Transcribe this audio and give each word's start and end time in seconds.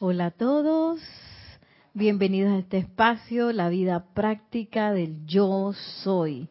Hola 0.00 0.26
a 0.26 0.30
todos, 0.30 1.00
bienvenidos 1.92 2.52
a 2.52 2.58
este 2.58 2.78
espacio, 2.78 3.52
la 3.52 3.68
vida 3.68 4.04
práctica 4.14 4.92
del 4.92 5.26
yo 5.26 5.72
soy. 6.04 6.46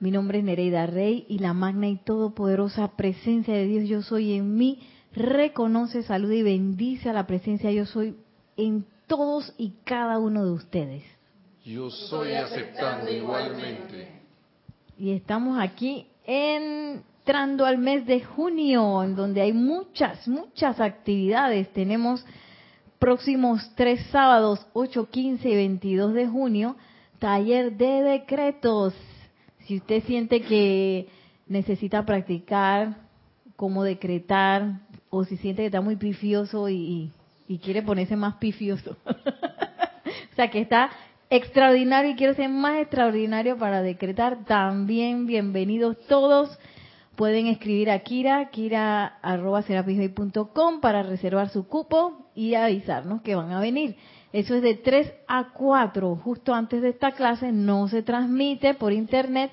Mi 0.00 0.10
nombre 0.10 0.38
es 0.38 0.44
Nereida 0.44 0.86
Rey 0.86 1.26
y 1.28 1.40
la 1.40 1.52
magna 1.52 1.88
y 1.88 1.96
todopoderosa 1.96 2.96
presencia 2.96 3.52
de 3.52 3.66
Dios 3.66 3.90
yo 3.90 4.00
soy 4.00 4.32
en 4.32 4.56
mí 4.56 4.78
reconoce, 5.12 6.02
saluda 6.02 6.34
y 6.34 6.42
bendice 6.42 7.10
a 7.10 7.12
la 7.12 7.26
presencia 7.26 7.70
yo 7.70 7.84
soy 7.84 8.16
en 8.56 8.86
todos 9.06 9.52
y 9.58 9.74
cada 9.84 10.18
uno 10.18 10.42
de 10.42 10.52
ustedes. 10.52 11.04
Yo 11.66 11.90
soy 11.90 12.32
aceptando 12.32 13.12
igualmente. 13.12 14.08
Y 14.98 15.10
estamos 15.10 15.58
aquí 15.60 16.06
entrando 16.24 17.66
al 17.66 17.76
mes 17.76 18.06
de 18.06 18.24
junio, 18.24 19.02
en 19.02 19.14
donde 19.14 19.42
hay 19.42 19.52
muchas, 19.52 20.26
muchas 20.26 20.80
actividades. 20.80 21.70
Tenemos 21.74 22.24
próximos 23.02 23.68
tres 23.74 24.00
sábados, 24.12 24.64
8, 24.74 25.10
15 25.10 25.48
y 25.48 25.56
22 25.56 26.14
de 26.14 26.28
junio, 26.28 26.76
taller 27.18 27.76
de 27.76 28.00
decretos. 28.00 28.94
Si 29.66 29.78
usted 29.78 30.04
siente 30.04 30.40
que 30.42 31.08
necesita 31.48 32.06
practicar 32.06 32.98
cómo 33.56 33.82
decretar, 33.82 34.82
o 35.10 35.24
si 35.24 35.36
siente 35.36 35.62
que 35.62 35.66
está 35.66 35.80
muy 35.80 35.96
pifioso 35.96 36.68
y, 36.68 37.10
y 37.48 37.58
quiere 37.58 37.82
ponerse 37.82 38.14
más 38.14 38.36
pifioso. 38.36 38.96
o 39.04 40.34
sea, 40.36 40.48
que 40.48 40.60
está 40.60 40.90
extraordinario 41.28 42.12
y 42.12 42.14
quiere 42.14 42.34
ser 42.34 42.50
más 42.50 42.76
extraordinario 42.82 43.58
para 43.58 43.82
decretar, 43.82 44.44
también 44.44 45.26
bienvenidos 45.26 45.96
todos. 46.06 46.56
Pueden 47.22 47.46
escribir 47.46 47.88
a 47.88 48.00
Kira, 48.00 48.50
kira.com 48.50 48.80
para 50.80 51.04
reservar 51.04 51.50
su 51.50 51.68
cupo 51.68 52.26
y 52.34 52.54
avisarnos 52.54 53.22
que 53.22 53.36
van 53.36 53.52
a 53.52 53.60
venir. 53.60 53.94
Eso 54.32 54.56
es 54.56 54.62
de 54.62 54.74
3 54.74 55.12
a 55.28 55.52
4, 55.52 56.16
justo 56.16 56.52
antes 56.52 56.82
de 56.82 56.88
esta 56.88 57.12
clase. 57.12 57.52
No 57.52 57.86
se 57.86 58.02
transmite 58.02 58.74
por 58.74 58.92
internet, 58.92 59.52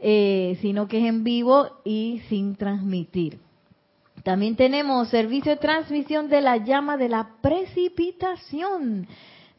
eh, 0.00 0.58
sino 0.62 0.88
que 0.88 0.98
es 0.98 1.04
en 1.04 1.22
vivo 1.22 1.78
y 1.84 2.22
sin 2.28 2.56
transmitir. 2.56 3.38
También 4.24 4.56
tenemos 4.56 5.10
servicio 5.10 5.52
de 5.52 5.58
transmisión 5.58 6.28
de 6.28 6.40
la 6.40 6.56
llama 6.56 6.96
de 6.96 7.08
la 7.08 7.36
precipitación 7.40 9.06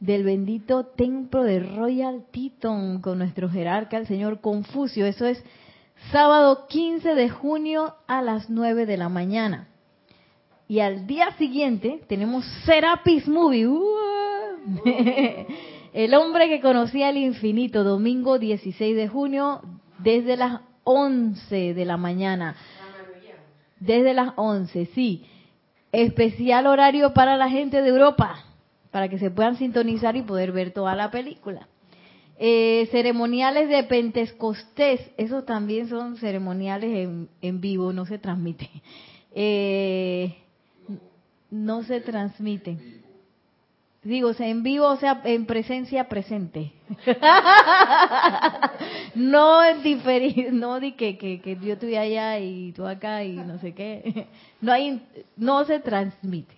del 0.01 0.25
bendito 0.25 0.85
templo 0.85 1.43
de 1.43 1.61
Royal 1.61 2.25
Teton 2.29 2.99
con 2.99 3.19
nuestro 3.19 3.49
jerarca, 3.49 3.95
el 3.95 4.07
señor 4.07 4.41
Confucio. 4.41 5.05
Eso 5.05 5.25
es 5.25 5.41
sábado 6.11 6.67
15 6.67 7.15
de 7.15 7.29
junio 7.29 7.95
a 8.07 8.21
las 8.21 8.49
9 8.49 8.85
de 8.85 8.97
la 8.97 9.09
mañana. 9.09 9.67
Y 10.67 10.79
al 10.79 11.05
día 11.05 11.31
siguiente 11.37 12.01
tenemos 12.07 12.45
Serapis 12.65 13.27
Movie. 13.27 13.67
el 15.93 16.13
hombre 16.13 16.47
que 16.47 16.61
conocía 16.61 17.09
el 17.09 17.17
infinito, 17.17 17.83
domingo 17.83 18.39
16 18.39 18.95
de 18.95 19.07
junio, 19.07 19.61
desde 19.99 20.37
las 20.37 20.61
11 20.83 21.73
de 21.73 21.85
la 21.85 21.97
mañana. 21.97 22.55
Desde 23.79 24.13
las 24.13 24.31
11, 24.35 24.85
sí. 24.93 25.25
Especial 25.91 26.67
horario 26.67 27.13
para 27.13 27.35
la 27.35 27.49
gente 27.49 27.81
de 27.81 27.89
Europa, 27.89 28.45
para 28.91 29.09
que 29.09 29.19
se 29.19 29.29
puedan 29.29 29.57
sintonizar 29.57 30.15
y 30.15 30.21
poder 30.21 30.51
ver 30.51 30.71
toda 30.71 30.95
la 30.95 31.11
película. 31.11 31.67
Eh, 32.43 32.87
ceremoniales 32.89 33.69
de 33.69 33.83
Pentecostés, 33.83 34.99
esos 35.15 35.45
también 35.45 35.87
son 35.87 36.17
ceremoniales 36.17 37.07
en, 37.39 37.61
vivo, 37.61 37.93
no 37.93 38.07
se 38.07 38.17
transmite. 38.17 38.67
Eh, 39.35 40.35
no 41.51 41.83
se 41.83 42.01
transmiten. 42.01 43.03
Digo, 44.01 44.31
en 44.39 44.63
vivo, 44.63 44.87
o 44.87 44.97
sea, 44.97 45.21
en 45.23 45.45
presencia 45.45 46.09
presente. 46.09 46.73
no 49.13 49.63
en 49.63 49.83
diferir, 49.83 50.51
no 50.51 50.79
di 50.79 50.93
que, 50.93 51.19
que, 51.19 51.59
yo 51.61 51.73
estoy 51.73 51.95
allá 51.95 52.39
y 52.39 52.71
tú 52.71 52.87
acá 52.87 53.23
y 53.23 53.35
no 53.35 53.59
sé 53.59 53.75
qué. 53.75 54.25
No 54.61 54.71
hay, 54.71 54.99
no 55.37 55.63
se 55.65 55.79
transmite. 55.79 56.55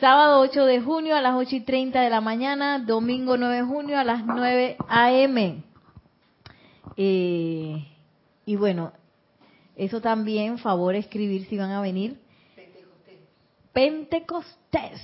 Sábado 0.00 0.40
8 0.40 0.66
de 0.66 0.82
junio 0.82 1.16
a 1.16 1.22
las 1.22 1.34
8 1.34 1.56
y 1.56 1.60
30 1.60 2.02
de 2.02 2.10
la 2.10 2.20
mañana, 2.20 2.78
domingo 2.78 3.38
9 3.38 3.56
de 3.56 3.62
junio 3.62 3.98
a 3.98 4.04
las 4.04 4.26
9 4.26 4.76
a.m. 4.88 5.62
Eh, 6.98 7.88
y 8.44 8.56
bueno, 8.56 8.92
eso 9.74 10.02
también, 10.02 10.58
favor 10.58 10.94
escribir 10.94 11.46
si 11.46 11.56
van 11.56 11.70
a 11.70 11.80
venir. 11.80 12.20
Pentecostés. 13.72 15.00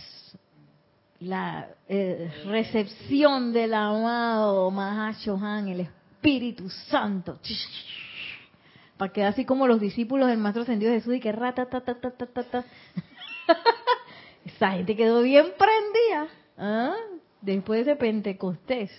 La 1.20 1.68
eh, 1.88 2.30
recepción 2.44 3.54
del 3.54 3.72
amado 3.72 4.70
Mahashohan, 4.70 5.68
el 5.68 5.80
Espíritu 5.80 6.68
Santo. 6.68 7.38
Para 8.98 9.10
quedar 9.10 9.32
así 9.32 9.46
como 9.46 9.66
los 9.66 9.80
discípulos 9.80 10.28
del 10.28 10.36
Maestro 10.36 10.64
Ascendido 10.64 10.92
Jesús 10.92 11.14
y 11.14 11.20
que 11.20 11.32
rata, 11.32 11.64
ta, 11.64 11.80
ta, 11.80 11.94
ta, 11.94 12.10
ta, 12.10 12.26
ta, 12.26 12.42
ta. 12.42 12.64
Esa 14.44 14.72
gente 14.72 14.96
quedó 14.96 15.22
bien 15.22 15.46
prendida 15.58 16.28
¿ah? 16.58 16.94
después 17.40 17.86
de 17.86 17.96
Pentecostés. 17.96 18.90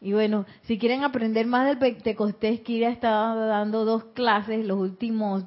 Y 0.00 0.12
bueno, 0.12 0.44
si 0.62 0.78
quieren 0.78 1.04
aprender 1.04 1.46
más 1.46 1.66
del 1.66 1.78
Pentecostés, 1.78 2.60
Kira 2.60 2.90
estaba 2.90 3.34
dando 3.46 3.84
dos 3.84 4.04
clases 4.14 4.64
los 4.64 4.78
últimos 4.78 5.44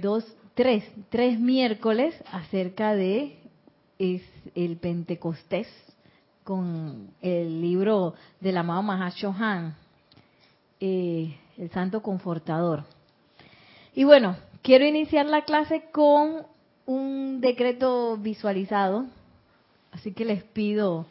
dos, 0.00 0.24
tres, 0.54 0.84
tres 1.08 1.38
miércoles 1.40 2.14
acerca 2.32 2.94
de 2.94 3.38
es 3.98 4.22
el 4.54 4.76
Pentecostés 4.76 5.68
con 6.44 7.10
el 7.20 7.60
libro 7.60 8.14
del 8.40 8.56
amado 8.56 8.82
Mahashohan, 8.82 9.76
eh, 10.80 11.36
el 11.56 11.70
Santo 11.70 12.02
Confortador. 12.02 12.84
Y 13.94 14.04
bueno, 14.04 14.36
quiero 14.62 14.86
iniciar 14.86 15.26
la 15.26 15.44
clase 15.44 15.90
con 15.92 16.46
un 16.88 17.42
decreto 17.42 18.16
visualizado, 18.16 19.04
así 19.92 20.14
que 20.14 20.24
les 20.24 20.42
pido, 20.42 21.04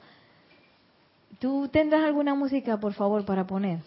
¿tú 1.39 1.69
tendrás 1.71 2.03
alguna 2.03 2.33
música, 2.33 2.79
por 2.79 2.93
favor, 2.93 3.25
para 3.25 3.45
poner? 3.45 3.81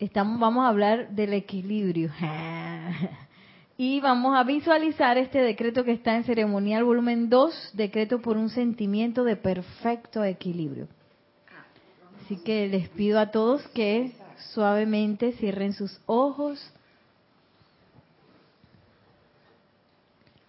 Estamos, 0.00 0.40
vamos 0.40 0.64
a 0.64 0.68
hablar 0.68 1.10
del 1.10 1.32
equilibrio. 1.32 2.10
y 3.78 4.00
vamos 4.00 4.36
a 4.36 4.42
visualizar 4.42 5.16
este 5.16 5.38
decreto 5.38 5.84
que 5.84 5.92
está 5.92 6.16
en 6.16 6.24
ceremonial 6.24 6.82
volumen 6.82 7.30
2, 7.30 7.70
decreto 7.74 8.20
por 8.20 8.36
un 8.36 8.48
sentimiento 8.48 9.22
de 9.22 9.36
perfecto 9.36 10.24
equilibrio. 10.24 10.88
Así 12.24 12.42
que 12.42 12.66
les 12.66 12.88
pido 12.88 13.20
a 13.20 13.30
todos 13.30 13.64
que 13.68 14.10
suavemente 14.54 15.34
cierren 15.34 15.72
sus 15.72 16.00
ojos 16.06 16.58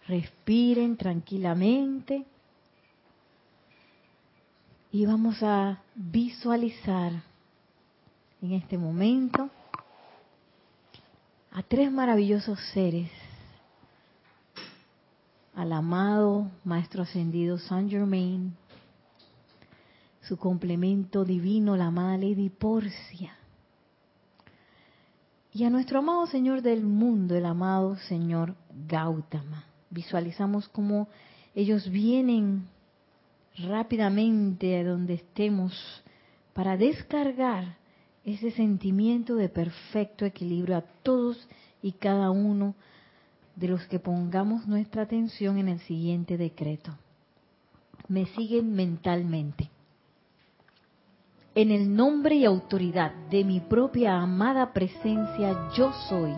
respiren 0.08 0.98
tranquilamente. 0.98 2.26
Y 4.92 5.06
vamos 5.06 5.42
a 5.44 5.82
visualizar 5.96 7.12
en 8.42 8.54
este 8.54 8.78
momento 8.78 9.50
a 11.52 11.64
tres 11.64 11.92
maravillosos 11.92 12.60
seres, 12.74 13.10
al 15.54 15.72
amado 15.72 16.50
Maestro 16.64 17.04
Ascendido 17.04 17.58
Saint 17.58 17.90
Germain, 17.90 18.56
su 20.22 20.38
complemento 20.38 21.24
divino, 21.24 21.76
la 21.76 21.88
amada 21.88 22.18
Lady 22.18 22.50
Porcia, 22.50 23.38
y 25.54 25.64
a 25.64 25.70
nuestro 25.70 26.00
amado 26.00 26.28
Señor 26.28 26.62
del 26.62 26.84
mundo, 26.84 27.36
el 27.36 27.46
amado 27.46 27.96
Señor 27.98 28.56
Gautama 28.88 29.66
visualizamos 29.90 30.68
cómo 30.70 31.08
ellos 31.54 31.90
vienen 31.90 32.68
rápidamente 33.58 34.78
a 34.78 34.84
donde 34.84 35.16
estemos 35.16 35.74
para 36.54 36.78
descargar 36.78 37.78
ese 38.24 38.52
sentimiento 38.52 39.36
de 39.36 39.50
perfecto 39.50 40.26
equilibrio 40.26 40.78
a 40.78 40.82
todos 41.04 41.48
y 41.82 41.94
cada 41.94 42.32
uno 42.32 42.76
de 43.56 43.68
los 43.68 43.86
que 43.88 44.00
pongamos 44.00 44.68
nuestra 44.68 45.04
atención 45.04 45.58
en 45.58 45.70
el 45.70 45.80
siguiente 45.82 46.38
decreto. 46.38 46.92
Me 48.08 48.26
siguen 48.28 48.74
mentalmente. 48.74 49.70
En 51.54 51.72
el 51.72 51.96
nombre 51.96 52.36
y 52.36 52.46
autoridad 52.46 53.14
de 53.30 53.44
mi 53.46 53.62
propia 53.62 54.20
amada 54.20 54.74
presencia 54.74 55.70
yo 55.76 55.94
soy 56.10 56.34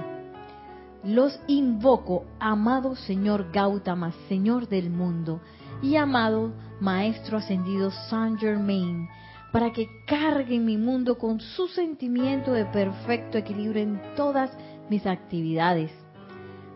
los 1.08 1.40
invoco, 1.48 2.26
amado 2.38 2.98
Señor 2.98 3.50
Gautama, 3.54 4.12
Señor 4.28 4.68
del 4.68 4.90
mundo, 4.90 5.40
y 5.82 5.96
amado 5.96 6.52
Maestro 6.82 7.38
Ascendido 7.38 7.92
Saint 8.10 8.38
Germain, 8.38 9.08
para 9.54 9.72
que 9.72 9.88
carguen 10.06 10.66
mi 10.66 10.78
mundo 10.78 11.18
con 11.18 11.40
su 11.40 11.70
sentimiento 11.70 12.52
de 12.52 12.66
perfecto 12.66 13.38
equilibrio 13.38 13.84
en 13.84 14.02
todas 14.18 14.52
mis 14.90 15.08
actividades. 15.08 15.92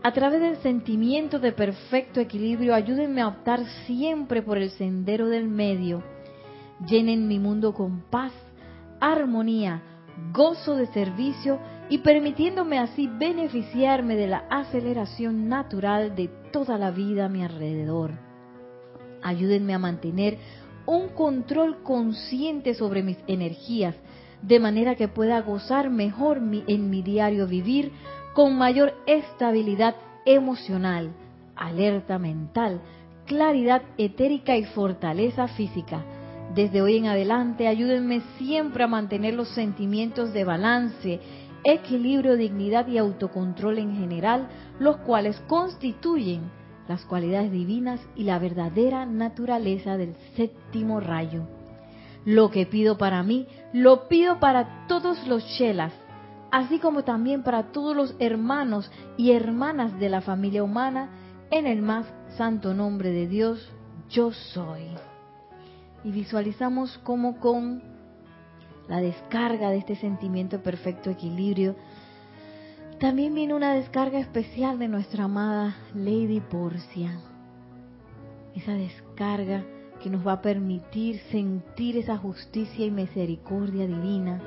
A 0.02 0.14
través 0.14 0.40
del 0.40 0.56
sentimiento 0.58 1.38
de 1.40 1.52
perfecto 1.52 2.22
equilibrio, 2.22 2.74
ayúdenme 2.74 3.20
a 3.20 3.28
optar 3.28 3.66
siempre 3.86 4.42
por 4.42 4.58
el 4.58 4.70
sendero 4.72 5.28
del 5.28 5.50
medio. 5.50 6.04
Llenen 6.88 7.28
mi 7.28 7.38
mundo 7.38 7.74
con 7.74 8.00
paz, 8.10 8.32
armonía, 9.02 9.82
gozo 10.32 10.78
de 10.78 10.88
servicio 10.88 11.60
y 11.92 11.98
permitiéndome 11.98 12.80
así 12.80 13.08
beneficiarme 13.20 14.16
de 14.16 14.26
la 14.26 14.46
aceleración 14.50 15.50
natural 15.50 16.16
de 16.16 16.30
toda 16.54 16.78
la 16.78 16.90
vida 16.90 17.26
a 17.26 17.30
mi 17.30 17.44
alrededor. 17.44 18.12
Ayúdenme 19.22 19.74
a 19.74 19.78
mantener 19.78 20.38
un 20.86 21.10
control 21.10 21.84
consciente 21.84 22.76
sobre 22.76 23.04
mis 23.04 23.18
energías, 23.28 23.94
de 24.42 24.58
manera 24.62 24.96
que 24.96 25.10
pueda 25.10 25.42
gozar 25.42 25.90
mejor 25.90 26.38
en 26.38 26.90
mi 26.90 27.02
diario 27.02 27.46
vivir 27.46 27.92
con 28.34 28.58
mayor 28.58 28.94
estabilidad 29.06 29.96
emocional, 30.26 31.12
alerta 31.58 32.18
mental, 32.18 32.80
claridad 33.26 33.82
etérica 33.98 34.56
y 34.56 34.64
fortaleza 34.64 35.50
física. 35.50 36.06
Desde 36.56 36.82
hoy 36.82 36.98
en 36.98 37.08
adelante 37.08 37.68
ayúdenme 37.68 38.22
siempre 38.38 38.86
a 38.86 38.88
mantener 38.88 39.34
los 39.34 39.50
sentimientos 39.50 40.32
de 40.32 40.46
balance, 40.46 41.20
equilibrio, 41.64 42.38
dignidad 42.38 42.88
y 42.88 42.98
autocontrol 42.98 43.78
en 43.78 43.96
general, 43.96 44.48
los 44.80 44.98
cuales 44.98 45.40
constituyen 45.48 46.50
las 46.88 47.06
cualidades 47.06 47.52
divinas 47.52 48.02
y 48.16 48.24
la 48.24 48.40
verdadera 48.40 49.06
naturaleza 49.06 49.98
del 49.98 50.16
séptimo 50.36 51.00
rayo. 51.00 51.44
Lo 52.26 52.52
que 52.52 52.66
pido 52.66 52.98
para 52.98 53.24
mí, 53.24 53.48
lo 53.74 54.08
pido 54.08 54.40
para 54.40 54.86
todos 54.88 55.26
los 55.28 55.46
chelas, 55.58 55.94
así 56.52 56.80
como 56.80 57.04
también 57.04 57.44
para 57.44 57.72
todos 57.72 57.96
los 57.96 58.16
hermanos 58.20 58.92
y 59.18 59.32
hermanas 59.32 60.00
de 60.00 60.10
la 60.10 60.22
familia 60.22 60.64
humana, 60.64 61.10
en 61.50 61.68
el 61.68 61.82
más 61.82 62.06
santo 62.38 62.74
nombre 62.74 63.12
de 63.12 63.28
Dios, 63.28 63.72
yo 64.10 64.32
soy. 64.32 64.88
Y 66.04 66.12
visualizamos 66.12 67.00
cómo 67.04 67.40
con 67.40 67.91
la 68.92 69.00
descarga 69.00 69.70
de 69.70 69.78
este 69.78 69.96
sentimiento 69.96 70.58
de 70.58 70.64
perfecto 70.64 71.10
equilibrio, 71.10 71.78
también 73.00 73.34
viene 73.34 73.54
una 73.54 73.74
descarga 73.74 74.20
especial 74.20 74.80
de 74.80 74.90
nuestra 74.90 75.24
amada 75.24 75.78
Lady 75.96 76.42
Porcia. 76.42 77.18
Esa 78.54 78.74
descarga 78.74 79.64
que 80.04 80.10
nos 80.10 80.28
va 80.28 80.34
a 80.34 80.42
permitir 80.42 81.22
sentir 81.32 81.96
esa 81.96 82.18
justicia 82.18 82.86
y 82.86 82.92
misericordia 82.92 83.88
divina. 83.88 84.42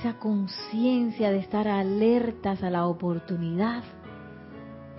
Esa 0.00 0.18
conciencia 0.18 1.30
de 1.30 1.38
estar 1.38 1.68
alertas 1.68 2.64
a 2.64 2.70
la 2.70 2.88
oportunidad 2.88 3.84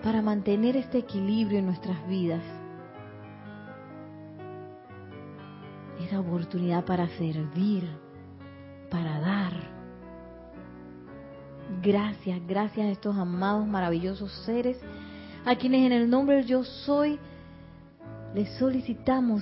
para 0.02 0.22
mantener 0.22 0.78
este 0.78 1.00
equilibrio 1.00 1.60
en 1.60 1.66
nuestras 1.66 2.08
vidas. 2.08 2.61
Esa 6.12 6.20
oportunidad 6.20 6.84
para 6.84 7.08
servir, 7.18 7.90
para 8.90 9.22
dar. 9.22 9.54
Gracias, 11.82 12.46
gracias 12.46 12.86
a 12.86 12.90
estos 12.90 13.16
amados, 13.16 13.66
maravillosos 13.66 14.30
seres, 14.46 14.78
a 15.46 15.56
quienes 15.56 15.86
en 15.86 15.94
el 15.94 16.10
nombre 16.10 16.36
del 16.36 16.48
yo 16.48 16.66
soy 16.66 17.18
les 18.36 18.50
solicitamos 18.58 19.42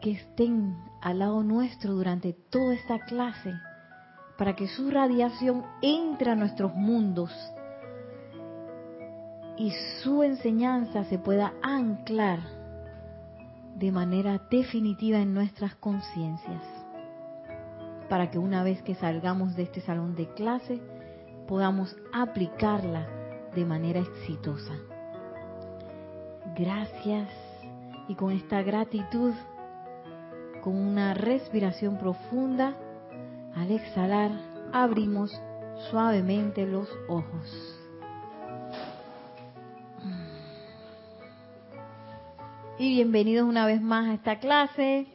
que 0.00 0.12
estén 0.12 0.74
al 1.02 1.18
lado 1.18 1.42
nuestro 1.42 1.92
durante 1.92 2.32
toda 2.32 2.72
esta 2.72 3.00
clase, 3.00 3.52
para 4.38 4.56
que 4.56 4.66
su 4.68 4.90
radiación 4.90 5.62
entre 5.82 6.30
a 6.30 6.36
nuestros 6.36 6.74
mundos 6.74 7.30
y 9.58 9.70
su 10.02 10.22
enseñanza 10.22 11.04
se 11.04 11.18
pueda 11.18 11.52
anclar 11.62 12.53
de 13.74 13.92
manera 13.92 14.40
definitiva 14.50 15.18
en 15.18 15.34
nuestras 15.34 15.74
conciencias 15.76 16.62
para 18.08 18.30
que 18.30 18.38
una 18.38 18.62
vez 18.62 18.82
que 18.82 18.94
salgamos 18.94 19.56
de 19.56 19.64
este 19.64 19.80
salón 19.80 20.14
de 20.14 20.28
clase 20.34 20.80
podamos 21.48 21.96
aplicarla 22.12 23.06
de 23.54 23.64
manera 23.64 24.00
exitosa. 24.00 24.74
Gracias 26.56 27.28
y 28.08 28.14
con 28.14 28.32
esta 28.32 28.62
gratitud, 28.62 29.32
con 30.62 30.76
una 30.76 31.14
respiración 31.14 31.98
profunda, 31.98 32.74
al 33.54 33.70
exhalar 33.70 34.30
abrimos 34.72 35.32
suavemente 35.90 36.66
los 36.66 36.88
ojos. 37.08 37.83
Y 42.76 42.94
bienvenidos 42.94 43.48
una 43.48 43.66
vez 43.66 43.80
más 43.80 44.08
a 44.08 44.14
esta 44.14 44.40
clase. 44.40 45.06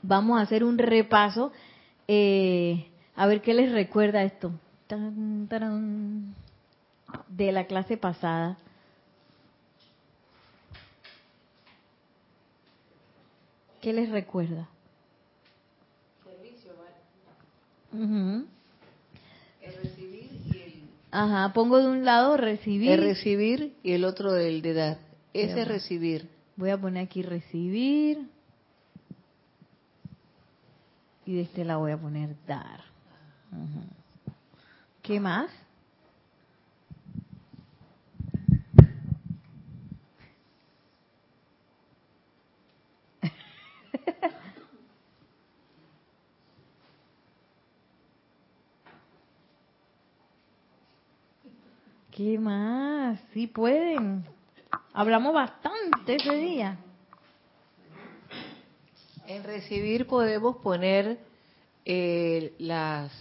Vamos 0.00 0.38
a 0.38 0.42
hacer 0.42 0.64
un 0.64 0.78
repaso 0.78 1.52
eh, 2.06 2.88
a 3.14 3.26
ver 3.26 3.42
qué 3.42 3.52
les 3.52 3.70
recuerda 3.70 4.22
esto. 4.22 4.52
de 7.28 7.52
la 7.52 7.66
clase 7.66 7.98
pasada. 7.98 8.56
¿Qué 13.82 13.92
les 13.92 14.08
recuerda? 14.08 14.70
Servicio, 16.24 16.72
El 19.60 19.74
recibir 19.82 20.30
y 20.46 20.56
el... 20.56 20.82
Ajá, 21.10 21.52
pongo 21.52 21.78
de 21.78 21.88
un 21.88 22.06
lado 22.06 22.38
recibir. 22.38 22.90
El 22.90 23.02
recibir 23.02 23.76
y 23.82 23.92
el 23.92 24.06
otro 24.06 24.34
el 24.34 24.62
de 24.62 24.72
dar. 24.72 24.98
Ese 25.34 25.60
es 25.60 25.68
recibir. 25.68 26.37
Voy 26.58 26.70
a 26.70 26.76
poner 26.76 27.04
aquí 27.04 27.22
recibir 27.22 28.28
y 31.24 31.36
de 31.36 31.42
este 31.42 31.64
la 31.64 31.76
voy 31.76 31.92
a 31.92 31.96
poner 31.96 32.34
dar. 32.48 32.80
¿Qué 35.00 35.20
más? 35.20 35.48
¿Qué 52.10 52.36
más? 52.40 53.20
Sí 53.32 53.46
pueden. 53.46 54.24
Hablamos 54.92 55.32
bastante 55.32 55.77
ese 56.14 56.34
día. 56.36 56.78
En 59.26 59.44
recibir 59.44 60.06
podemos 60.06 60.56
poner 60.56 61.18
eh, 61.84 62.54
las 62.58 63.12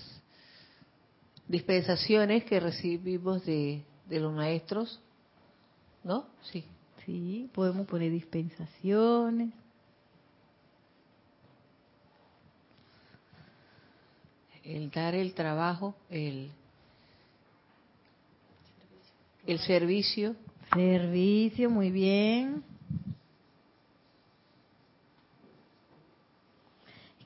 dispensaciones 1.48 2.44
que 2.46 2.60
recibimos 2.60 3.46
de, 3.46 3.84
de 4.08 4.20
los 4.20 4.34
maestros, 4.34 5.00
¿no? 6.04 6.26
Sí. 6.44 6.64
Sí, 7.06 7.50
podemos 7.54 7.88
poner 7.88 8.12
dispensaciones. 8.12 9.54
El 14.64 14.92
dar 14.92 15.16
el 15.16 15.34
trabajo, 15.34 15.96
el, 16.10 16.52
el 19.46 19.60
servicio. 19.60 20.36
Servicio, 20.74 21.70
muy 21.70 21.92
bien. 21.92 22.62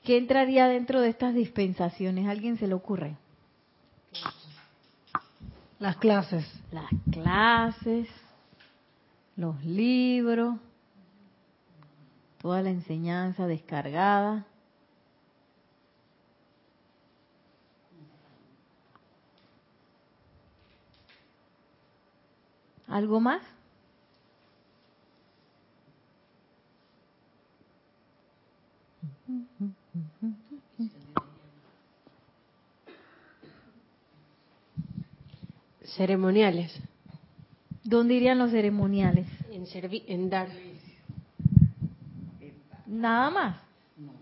¿Qué 0.04 0.16
entraría 0.16 0.66
dentro 0.66 1.00
de 1.00 1.08
estas 1.08 1.34
dispensaciones? 1.34 2.26
¿Alguien 2.26 2.56
se 2.56 2.66
le 2.66 2.74
ocurre? 2.74 3.16
Las 5.78 5.96
clases. 5.96 6.44
Las 6.72 6.90
clases, 7.12 8.08
los 9.36 9.64
libros, 9.64 10.56
toda 12.40 12.62
la 12.62 12.70
enseñanza 12.70 13.46
descargada. 13.46 14.44
¿Algo 22.88 23.20
más? 23.20 23.42
Ceremoniales. 35.96 36.72
¿Dónde 37.84 38.14
irían 38.14 38.38
los 38.38 38.50
ceremoniales? 38.50 39.26
En, 39.50 39.66
en 40.06 40.30
dar. 40.30 40.48
Nada 42.86 43.30
más. 43.30 43.56
No. 43.96 44.12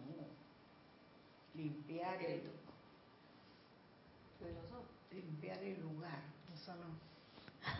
Limpiar 1.54 2.20
el... 2.22 2.40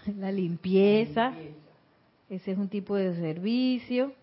La 0.18 0.30
limpieza. 0.32 1.35
Ese 2.28 2.52
es 2.52 2.59
un 2.59 2.68
tipo 2.68 2.94
de 2.94 3.14
servicio. 3.16 4.14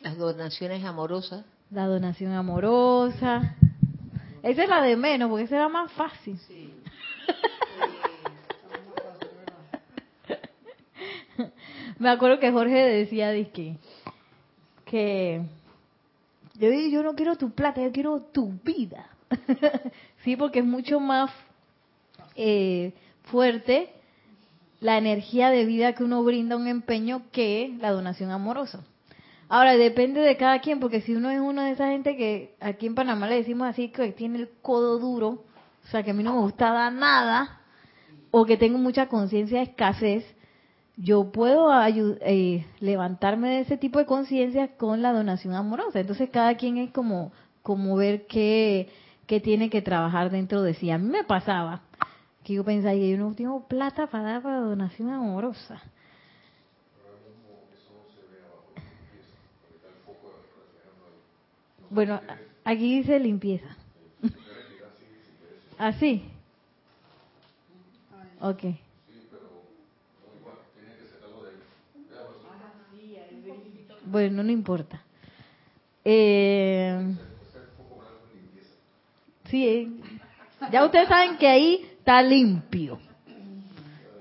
Las 0.00 0.16
donaciones 0.16 0.84
amorosas. 0.84 1.44
La 1.70 1.86
donación 1.86 2.32
amorosa. 2.32 3.54
Esa 4.42 4.62
es 4.62 4.68
la 4.68 4.80
de 4.80 4.96
menos, 4.96 5.28
porque 5.28 5.44
esa 5.44 5.56
era 5.56 5.68
más 5.68 5.92
fácil. 5.92 6.40
Me 11.98 12.08
acuerdo 12.08 12.40
que 12.40 12.50
Jorge 12.50 12.76
decía 12.76 13.30
dizque, 13.30 13.76
que 14.86 15.42
yo, 16.54 16.70
dije, 16.70 16.90
yo 16.90 17.02
no 17.02 17.14
quiero 17.14 17.36
tu 17.36 17.50
plata, 17.50 17.82
yo 17.82 17.92
quiero 17.92 18.20
tu 18.32 18.52
vida. 18.64 19.06
sí, 20.24 20.34
porque 20.36 20.60
es 20.60 20.64
mucho 20.64 20.98
más 20.98 21.30
eh, 22.36 22.94
fuerte 23.24 23.92
la 24.80 24.96
energía 24.96 25.50
de 25.50 25.66
vida 25.66 25.92
que 25.92 26.02
uno 26.02 26.24
brinda 26.24 26.54
a 26.54 26.58
un 26.58 26.68
empeño 26.68 27.24
que 27.32 27.76
la 27.78 27.90
donación 27.90 28.30
amorosa. 28.30 28.82
Ahora, 29.52 29.76
depende 29.76 30.20
de 30.20 30.36
cada 30.36 30.60
quien, 30.60 30.78
porque 30.78 31.00
si 31.00 31.12
uno 31.12 31.28
es 31.28 31.40
uno 31.40 31.62
de 31.62 31.72
esa 31.72 31.88
gente 31.88 32.16
que 32.16 32.54
aquí 32.60 32.86
en 32.86 32.94
Panamá 32.94 33.26
le 33.26 33.34
decimos 33.34 33.66
así, 33.66 33.88
que 33.88 34.12
tiene 34.12 34.38
el 34.38 34.48
codo 34.62 35.00
duro, 35.00 35.44
o 35.84 35.88
sea, 35.90 36.04
que 36.04 36.12
a 36.12 36.14
mí 36.14 36.22
no 36.22 36.34
me 36.34 36.40
gusta 36.42 36.70
dar 36.70 36.92
nada, 36.92 37.60
o 38.30 38.46
que 38.46 38.56
tengo 38.56 38.78
mucha 38.78 39.08
conciencia 39.08 39.58
de 39.58 39.64
escasez, 39.64 40.24
yo 40.96 41.32
puedo 41.32 41.68
eh, 41.82 42.64
levantarme 42.78 43.48
de 43.48 43.60
ese 43.62 43.76
tipo 43.76 43.98
de 43.98 44.06
conciencia 44.06 44.76
con 44.76 45.02
la 45.02 45.12
donación 45.12 45.54
amorosa. 45.54 45.98
Entonces, 45.98 46.30
cada 46.30 46.54
quien 46.54 46.78
es 46.78 46.92
como, 46.92 47.32
como 47.62 47.96
ver 47.96 48.28
qué, 48.28 48.88
qué 49.26 49.40
tiene 49.40 49.68
que 49.68 49.82
trabajar 49.82 50.30
dentro 50.30 50.62
de 50.62 50.74
sí. 50.74 50.92
A 50.92 50.98
mí 50.98 51.08
me 51.08 51.24
pasaba 51.24 51.82
que 52.44 52.54
yo 52.54 52.62
pensaba, 52.62 52.94
yo 52.94 53.16
no 53.16 53.34
tengo 53.34 53.66
plata 53.66 54.06
para 54.06 54.24
dar 54.24 54.42
para 54.42 54.60
donación 54.60 55.10
amorosa. 55.10 55.82
Bueno, 61.90 62.20
aquí 62.64 62.98
dice 62.98 63.18
limpieza. 63.18 63.76
¿Así? 65.78 66.22
Ok. 68.40 68.62
Bueno, 74.04 74.42
no 74.42 74.50
importa. 74.50 75.02
Eh, 76.04 77.14
sí, 79.50 79.66
eh, 79.66 79.88
ya 80.70 80.84
ustedes 80.84 81.08
saben 81.08 81.36
que 81.38 81.48
ahí 81.48 81.88
está 81.98 82.22
limpio. 82.22 82.98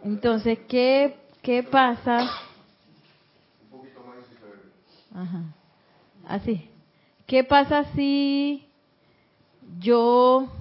Entonces, 0.04 0.60
¿qué, 0.68 1.16
qué 1.44 1.64
pasa? 1.64 2.30
Ajá. 5.14 5.44
Así. 6.28 6.70
¿Qué 7.30 7.44
pasa 7.44 7.84
si 7.94 8.66
yo 9.80 10.52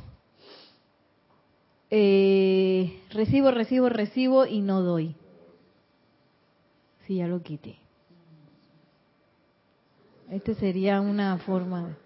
eh, 1.89 3.01
recibo, 3.09 3.51
recibo, 3.51 3.89
recibo 3.89 4.45
y 4.45 4.61
no 4.61 4.83
doy? 4.83 5.15
Si 7.07 7.17
ya 7.17 7.27
lo 7.27 7.43
quité. 7.43 7.77
Este 10.31 10.55
sería 10.57 11.01
una 11.01 11.39
forma 11.39 11.97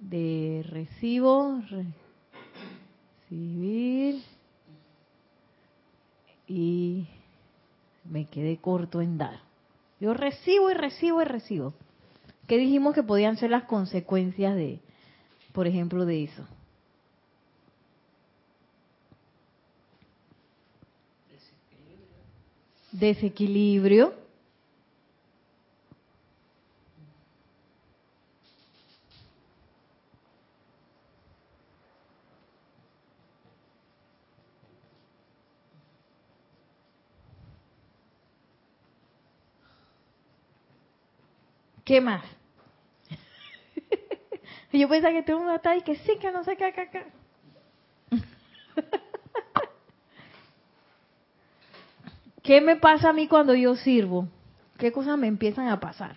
de 0.00 0.64
recibo, 0.70 1.60
recibir 3.28 4.22
y 6.48 7.06
me 8.04 8.24
quedé 8.24 8.56
corto 8.56 9.02
en 9.02 9.18
dar. 9.18 9.40
Yo 10.00 10.14
recibo 10.14 10.70
y 10.70 10.74
recibo 10.74 11.20
y 11.20 11.26
recibo. 11.26 11.74
¿Qué 12.46 12.58
dijimos 12.58 12.94
que 12.94 13.02
podían 13.02 13.36
ser 13.36 13.50
las 13.50 13.64
consecuencias 13.64 14.54
de, 14.54 14.80
por 15.52 15.66
ejemplo, 15.66 16.04
de 16.06 16.24
eso? 16.24 16.46
Desequilibrio. 22.92 24.14
¿Qué 41.84 42.00
más? 42.00 42.35
Yo 44.72 44.88
pensaba 44.88 45.14
que 45.14 45.22
todo 45.22 45.38
el 45.38 45.44
mundo 45.44 45.60
y 45.76 45.82
que 45.82 45.96
sí, 45.96 46.18
que 46.20 46.30
no 46.30 46.44
sé 46.44 46.56
qué, 46.56 46.66
acá, 46.66 46.82
acá. 46.90 47.04
¿Qué 52.42 52.60
me 52.60 52.76
pasa 52.76 53.08
a 53.08 53.12
mí 53.12 53.26
cuando 53.26 53.54
yo 53.54 53.74
sirvo? 53.74 54.28
¿Qué 54.78 54.92
cosas 54.92 55.18
me 55.18 55.26
empiezan 55.26 55.68
a 55.68 55.80
pasar? 55.80 56.16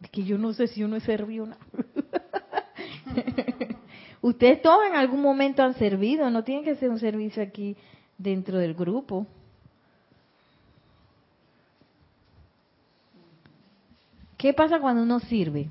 Es 0.00 0.10
que 0.10 0.24
yo 0.24 0.38
no 0.38 0.54
sé 0.54 0.68
si 0.68 0.82
uno 0.82 0.96
es 0.96 1.02
servido 1.02 1.46
no. 1.46 1.56
Ustedes 4.22 4.62
todos 4.62 4.86
en 4.86 4.96
algún 4.96 5.20
momento 5.20 5.62
han 5.62 5.74
servido, 5.74 6.30
no 6.30 6.44
tiene 6.44 6.64
que 6.64 6.76
ser 6.76 6.90
un 6.90 6.98
servicio 6.98 7.42
aquí 7.42 7.76
dentro 8.16 8.58
del 8.58 8.74
grupo. 8.74 9.26
¿Qué 14.38 14.54
pasa 14.54 14.78
cuando 14.78 15.02
uno 15.02 15.18
sirve? 15.18 15.66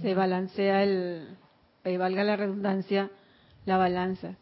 Se 0.00 0.14
balancea 0.14 0.84
el, 0.84 1.26
eh, 1.84 1.98
valga 1.98 2.22
la 2.22 2.36
redundancia, 2.36 3.10
la 3.66 3.76
balanza. 3.76 4.36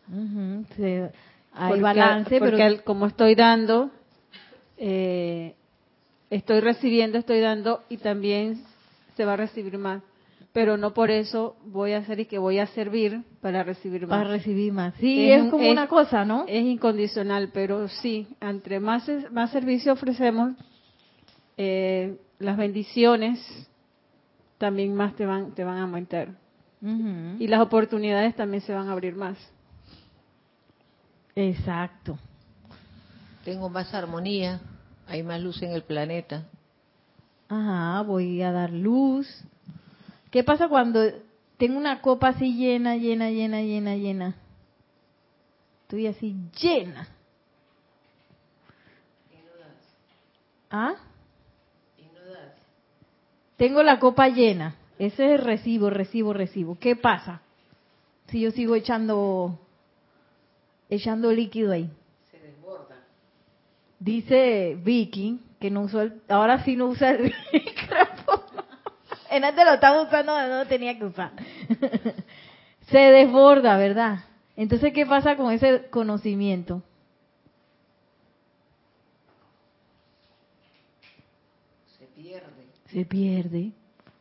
hay 1.55 1.81
balance, 1.81 2.39
porque 2.39 2.57
pero... 2.57 2.85
como 2.85 3.07
estoy 3.07 3.35
dando, 3.35 3.91
eh, 4.77 5.55
estoy 6.29 6.61
recibiendo, 6.61 7.19
estoy 7.19 7.41
dando 7.41 7.83
y 7.89 7.97
también 7.97 8.63
se 9.17 9.25
va 9.25 9.33
a 9.33 9.37
recibir 9.37 9.79
más. 9.79 10.03
Pero 10.53 10.77
no 10.77 10.93
por 10.93 11.11
eso 11.11 11.57
voy 11.65 11.93
a 11.93 11.99
hacer 11.99 12.21
y 12.21 12.27
que 12.27 12.39
voy 12.39 12.59
a 12.59 12.67
servir 12.67 13.23
para 13.41 13.63
recibir 13.63 14.03
más. 14.03 14.11
Para 14.19 14.31
recibir 14.31 14.73
más. 14.73 14.95
Sí, 15.01 15.31
es, 15.31 15.51
como 15.51 15.69
una 15.71 15.89
cosa, 15.89 16.27
¿no? 16.27 16.45
Es 16.47 16.63
incondicional, 16.63 17.51
pero 17.55 17.89
sí, 17.89 18.27
entre 18.41 18.81
más, 18.81 19.09
más 19.33 19.51
servicio 19.51 19.95
ofrecemos, 19.95 20.53
eh, 21.57 22.17
las 22.39 22.57
bendiciones 22.57 23.41
también 24.59 24.95
más 24.95 25.15
te 25.17 25.27
van, 25.27 25.55
te 25.55 25.65
van 25.65 25.79
a 25.79 25.83
aumentar. 25.83 26.29
Y 26.81 27.49
las 27.49 27.61
oportunidades 27.61 28.37
también 28.37 28.63
se 28.63 28.73
van 28.73 28.89
a 28.89 28.93
abrir 28.93 29.17
más. 29.17 29.37
Exacto. 31.35 32.19
Tengo 33.45 33.69
más 33.69 33.93
armonía, 33.95 34.61
hay 35.09 35.23
más 35.23 35.41
luz 35.41 35.61
en 35.63 35.73
el 35.73 35.83
planeta. 35.83 36.47
Ajá, 37.49 38.03
voy 38.03 38.43
a 38.43 38.53
dar 38.53 38.71
luz. 38.71 39.27
¿Qué 40.31 40.45
pasa 40.45 40.69
cuando 40.69 41.01
tengo 41.57 41.79
una 41.79 42.01
copa 42.01 42.29
así 42.29 42.55
llena, 42.55 42.97
llena, 42.97 43.31
llena, 43.31 43.63
llena, 43.63 43.97
llena? 43.97 44.35
Estoy 45.83 46.07
así 46.07 46.37
llena. 46.61 47.09
¿Ah? 50.71 50.95
Tengo 53.59 53.83
la 53.83 53.99
copa 53.99 54.29
llena. 54.29 54.77
Ese 54.99 55.35
es 55.35 55.45
recibo, 55.45 55.91
recibo, 55.91 56.33
recibo. 56.33 56.79
¿Qué 56.79 56.97
pasa 56.97 57.43
si 58.29 58.41
yo 58.41 58.51
sigo 58.51 58.75
echando 58.75 59.59
echando 60.89 61.31
líquido 61.31 61.73
ahí? 61.73 61.91
Se 62.31 62.39
desborda. 62.39 62.97
Dice 63.99 64.79
Vicky 64.83 65.41
que 65.61 65.71
no 65.71 65.83
usó 65.83 66.03
el, 66.03 66.23
ahora 66.29 66.65
sí 66.65 66.77
no 66.77 66.87
usa 66.87 67.11
el 67.11 67.35
micrófono. 67.53 68.65
En 69.31 69.45
antes 69.45 69.65
lo 69.65 69.75
estaba 69.75 70.03
usando, 70.03 70.41
no 70.49 70.59
lo 70.59 70.67
tenía 70.67 70.97
que 70.97 71.05
usar. 71.05 71.33
Se 72.91 72.99
desborda, 72.99 73.77
¿verdad? 73.77 74.21
Entonces, 74.57 74.93
¿qué 74.95 75.05
pasa 75.05 75.37
con 75.37 75.53
ese 75.53 75.89
conocimiento? 75.91 76.83
Se 82.89 83.05
pierde. 83.05 83.73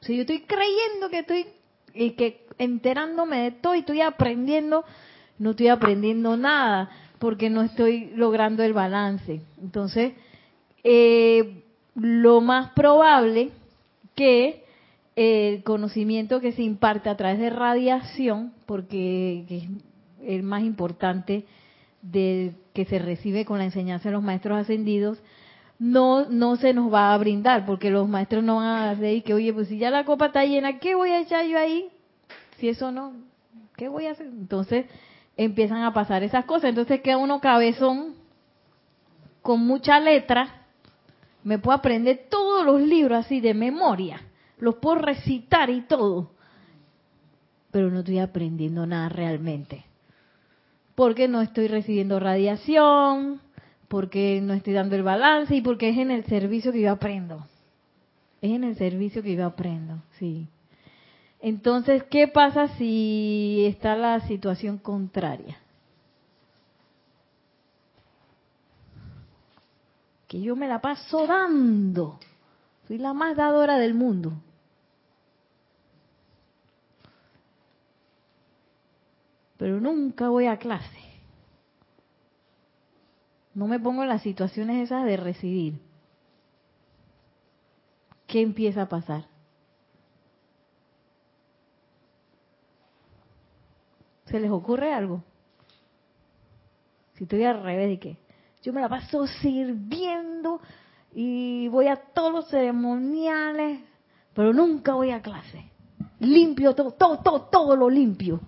O 0.01 0.05
sea, 0.05 0.15
yo 0.15 0.21
estoy 0.21 0.41
creyendo 0.41 1.09
que 1.09 1.19
estoy, 1.19 1.45
y 1.93 2.11
que 2.11 2.45
enterándome 2.57 3.41
de 3.41 3.51
todo 3.51 3.75
y 3.75 3.79
estoy 3.79 4.01
aprendiendo, 4.01 4.83
no 5.39 5.51
estoy 5.51 5.67
aprendiendo 5.67 6.37
nada 6.37 6.89
porque 7.19 7.49
no 7.49 7.61
estoy 7.61 8.11
logrando 8.15 8.63
el 8.63 8.73
balance. 8.73 9.41
Entonces, 9.61 10.13
eh, 10.83 11.63
lo 11.95 12.41
más 12.41 12.71
probable 12.71 13.49
que 14.15 14.63
el 15.15 15.63
conocimiento 15.63 16.39
que 16.39 16.51
se 16.51 16.61
imparte 16.61 17.09
a 17.09 17.17
través 17.17 17.39
de 17.39 17.49
radiación, 17.49 18.53
porque 18.67 19.45
es 19.49 19.63
el 20.29 20.43
más 20.43 20.61
importante 20.63 21.45
de 22.03 22.53
que 22.73 22.85
se 22.85 22.99
recibe 22.99 23.43
con 23.43 23.57
la 23.57 23.65
enseñanza 23.65 24.09
de 24.09 24.13
los 24.13 24.23
maestros 24.23 24.59
ascendidos, 24.59 25.17
no 25.79 26.25
no 26.29 26.55
se 26.55 26.73
nos 26.73 26.91
va 26.91 27.13
a 27.13 27.17
brindar, 27.17 27.65
porque 27.65 27.89
los 27.89 28.07
maestros 28.07 28.43
no 28.43 28.57
van 28.57 28.67
a 28.67 28.95
decir 28.95 29.23
que, 29.23 29.33
oye, 29.33 29.53
pues 29.53 29.67
si 29.67 29.77
ya 29.77 29.91
la 29.91 30.05
copa 30.05 30.27
está 30.27 30.45
llena, 30.45 30.79
¿qué 30.79 30.95
voy 30.95 31.11
a 31.11 31.19
echar 31.19 31.45
yo 31.45 31.57
ahí? 31.57 31.89
Si 32.57 32.69
eso 32.69 32.91
no, 32.91 33.13
¿qué 33.75 33.87
voy 33.87 34.07
a 34.07 34.11
hacer? 34.11 34.27
Entonces 34.27 34.85
empiezan 35.37 35.83
a 35.83 35.93
pasar 35.93 36.23
esas 36.23 36.45
cosas. 36.45 36.69
Entonces 36.69 37.01
queda 37.01 37.17
uno 37.17 37.39
cabezón 37.39 38.15
con 39.41 39.65
mucha 39.65 39.99
letra. 39.99 40.65
Me 41.43 41.59
puedo 41.59 41.77
aprender 41.77 42.27
todos 42.29 42.65
los 42.65 42.81
libros 42.81 43.25
así 43.25 43.39
de 43.39 43.53
memoria. 43.53 44.21
Los 44.57 44.75
puedo 44.75 44.97
recitar 44.97 45.69
y 45.69 45.81
todo. 45.81 46.31
Pero 47.71 47.91
no 47.91 47.99
estoy 47.99 48.19
aprendiendo 48.19 48.85
nada 48.85 49.07
realmente. 49.07 49.85
Porque 50.95 51.27
no 51.27 51.41
estoy 51.41 51.67
recibiendo 51.67 52.19
radiación, 52.19 53.39
porque 53.87 54.41
no 54.41 54.53
estoy 54.53 54.73
dando 54.73 54.95
el 54.95 55.03
balance 55.03 55.55
y 55.55 55.61
porque 55.61 55.89
es 55.89 55.97
en 55.97 56.11
el 56.11 56.25
servicio 56.25 56.71
que 56.71 56.81
yo 56.81 56.91
aprendo. 56.91 57.45
Es 58.41 58.51
en 58.51 58.63
el 58.63 58.75
servicio 58.75 59.23
que 59.23 59.35
yo 59.35 59.45
aprendo, 59.45 60.03
sí. 60.19 60.47
Entonces, 61.39 62.03
¿qué 62.03 62.27
pasa 62.27 62.67
si 62.77 63.65
está 63.67 63.95
la 63.95 64.19
situación 64.27 64.77
contraria? 64.77 65.57
Que 70.27 70.41
yo 70.41 70.55
me 70.55 70.67
la 70.67 70.81
paso 70.81 71.25
dando. 71.25 72.19
Soy 72.87 72.97
la 72.97 73.13
más 73.13 73.37
dadora 73.37 73.77
del 73.77 73.93
mundo. 73.93 74.33
Pero 79.57 79.79
nunca 79.79 80.29
voy 80.29 80.47
a 80.47 80.57
clase. 80.57 80.96
No 83.57 83.65
me 83.65 83.79
pongo 83.79 84.03
en 84.03 84.09
las 84.09 84.21
situaciones 84.21 84.83
esas 84.83 85.03
de 85.03 85.17
recibir. 85.17 85.81
¿Qué 88.27 88.39
empieza 88.39 88.83
a 88.83 88.87
pasar? 88.87 89.25
¿Se 94.25 94.39
les 94.39 94.51
ocurre 94.51 94.93
algo? 94.93 95.23
Si 97.15 97.23
estoy 97.23 97.45
al 97.45 97.63
revés 97.63 97.89
de 97.89 97.99
qué. 97.99 98.17
Yo 98.61 98.73
me 98.73 98.81
la 98.81 98.89
paso 98.89 99.25
sirviendo 99.25 100.61
y 101.15 101.67
voy 101.69 101.87
a 101.87 101.95
todos 101.95 102.31
los 102.31 102.49
ceremoniales, 102.49 103.81
pero 104.35 104.53
nunca 104.53 104.93
voy 104.93 105.09
a 105.09 105.23
clase. 105.23 105.71
Limpio 106.19 106.75
todo, 106.75 106.91
todo, 106.91 107.21
todo, 107.23 107.41
todo 107.45 107.75
lo 107.75 107.89
limpio. 107.89 108.39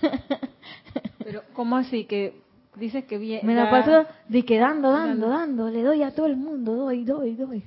Pero, 1.18 1.44
¿cómo 1.52 1.76
así? 1.76 2.06
Que 2.06 2.49
dices 2.76 3.04
que 3.04 3.18
bien. 3.18 3.46
Me 3.46 3.54
la 3.54 3.70
paso 3.70 4.06
de 4.28 4.44
que 4.44 4.58
dando, 4.58 4.90
dando, 4.92 5.28
dando, 5.28 5.68
le 5.70 5.82
doy 5.82 6.02
a 6.02 6.14
todo 6.14 6.26
el 6.26 6.36
mundo, 6.36 6.74
doy, 6.74 7.04
doy, 7.04 7.34
doy. 7.34 7.62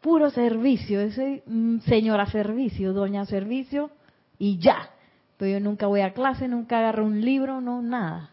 Puro 0.00 0.30
servicio, 0.30 1.00
ese 1.00 1.42
mm, 1.46 1.80
señora 1.80 2.26
servicio, 2.26 2.92
doña 2.92 3.24
servicio 3.26 3.90
y 4.38 4.58
ya. 4.58 4.90
Pero 5.36 5.52
yo 5.52 5.60
nunca 5.60 5.86
voy 5.86 6.00
a 6.00 6.12
clase, 6.12 6.48
nunca 6.48 6.78
agarro 6.78 7.04
un 7.04 7.20
libro, 7.20 7.60
no, 7.60 7.82
nada. 7.82 8.30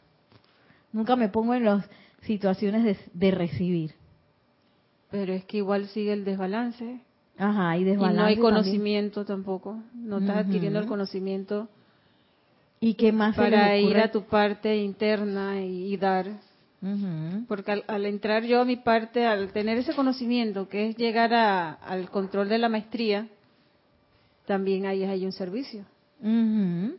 Nunca 0.91 1.15
me 1.15 1.29
pongo 1.29 1.53
en 1.53 1.65
las 1.65 1.89
situaciones 2.21 2.83
de, 2.83 2.97
de 3.13 3.31
recibir. 3.31 3.93
Pero 5.12 5.33
es 5.33 5.45
que 5.45 5.57
igual 5.57 5.88
sigue 5.88 6.13
el 6.13 6.25
desbalance. 6.25 7.01
Ajá, 7.38 7.77
y 7.77 7.81
Y 7.81 7.83
desbalance 7.83 8.17
no 8.17 8.25
hay 8.25 8.35
también. 8.35 8.53
conocimiento 8.53 9.25
tampoco. 9.25 9.81
No 9.93 10.19
estás 10.19 10.45
adquiriendo 10.45 10.79
el 10.79 10.88
conocimiento 10.88 11.68
¿Y 12.79 12.96
qué 12.96 13.11
más 13.11 13.35
se 13.35 13.42
para 13.42 13.77
ir 13.77 13.98
a 13.98 14.11
tu 14.11 14.24
parte 14.24 14.75
interna 14.77 15.61
y, 15.61 15.94
y 15.94 15.98
dar. 15.98 16.27
Porque 17.48 17.72
al, 17.72 17.83
al 17.88 18.05
entrar 18.05 18.44
yo 18.44 18.61
a 18.61 18.66
mi 18.66 18.75
parte, 18.75 19.25
al 19.25 19.51
tener 19.51 19.77
ese 19.79 19.96
conocimiento, 19.96 20.70
que 20.70 20.90
es 20.90 20.98
llegar 20.98 21.33
a- 21.33 21.72
al 21.74 22.11
control 22.11 22.48
de 22.48 22.59
la 22.59 22.70
maestría, 22.70 23.27
también 24.46 24.85
ahí 24.85 25.03
hay 25.03 25.25
un 25.25 25.31
servicio. 25.31 25.83
Ujú. 26.22 26.96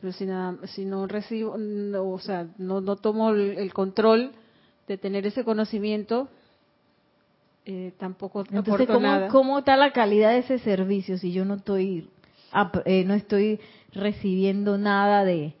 Pero 0.00 0.12
si, 0.12 0.26
nada, 0.26 0.56
si 0.68 0.84
no 0.84 1.06
recibo, 1.08 1.56
no, 1.58 2.08
o 2.10 2.18
sea, 2.20 2.46
no, 2.58 2.80
no 2.80 2.96
tomo 2.96 3.30
el, 3.30 3.58
el 3.58 3.72
control 3.72 4.30
de 4.86 4.98
tener 4.98 5.26
ese 5.26 5.44
conocimiento, 5.44 6.28
eh, 7.64 7.92
tampoco 7.98 8.44
Entonces, 8.52 8.86
¿cómo, 8.86 9.00
nada. 9.00 9.28
¿cómo 9.28 9.58
está 9.60 9.76
la 9.76 9.92
calidad 9.92 10.30
de 10.30 10.38
ese 10.38 10.58
servicio 10.58 11.16
si 11.18 11.32
yo 11.32 11.44
no 11.44 11.54
estoy, 11.54 12.08
eh, 12.84 13.04
no 13.04 13.14
estoy 13.14 13.60
recibiendo 13.92 14.78
nada 14.78 15.24
de, 15.24 15.54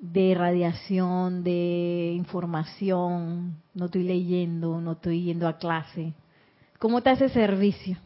de 0.00 0.34
radiación, 0.34 1.44
de 1.44 2.12
información, 2.16 3.56
no 3.74 3.86
estoy 3.86 4.02
leyendo, 4.04 4.80
no 4.80 4.92
estoy 4.92 5.24
yendo 5.24 5.46
a 5.46 5.58
clase? 5.58 6.12
¿Cómo 6.78 6.98
está 6.98 7.12
ese 7.12 7.28
servicio? 7.28 7.96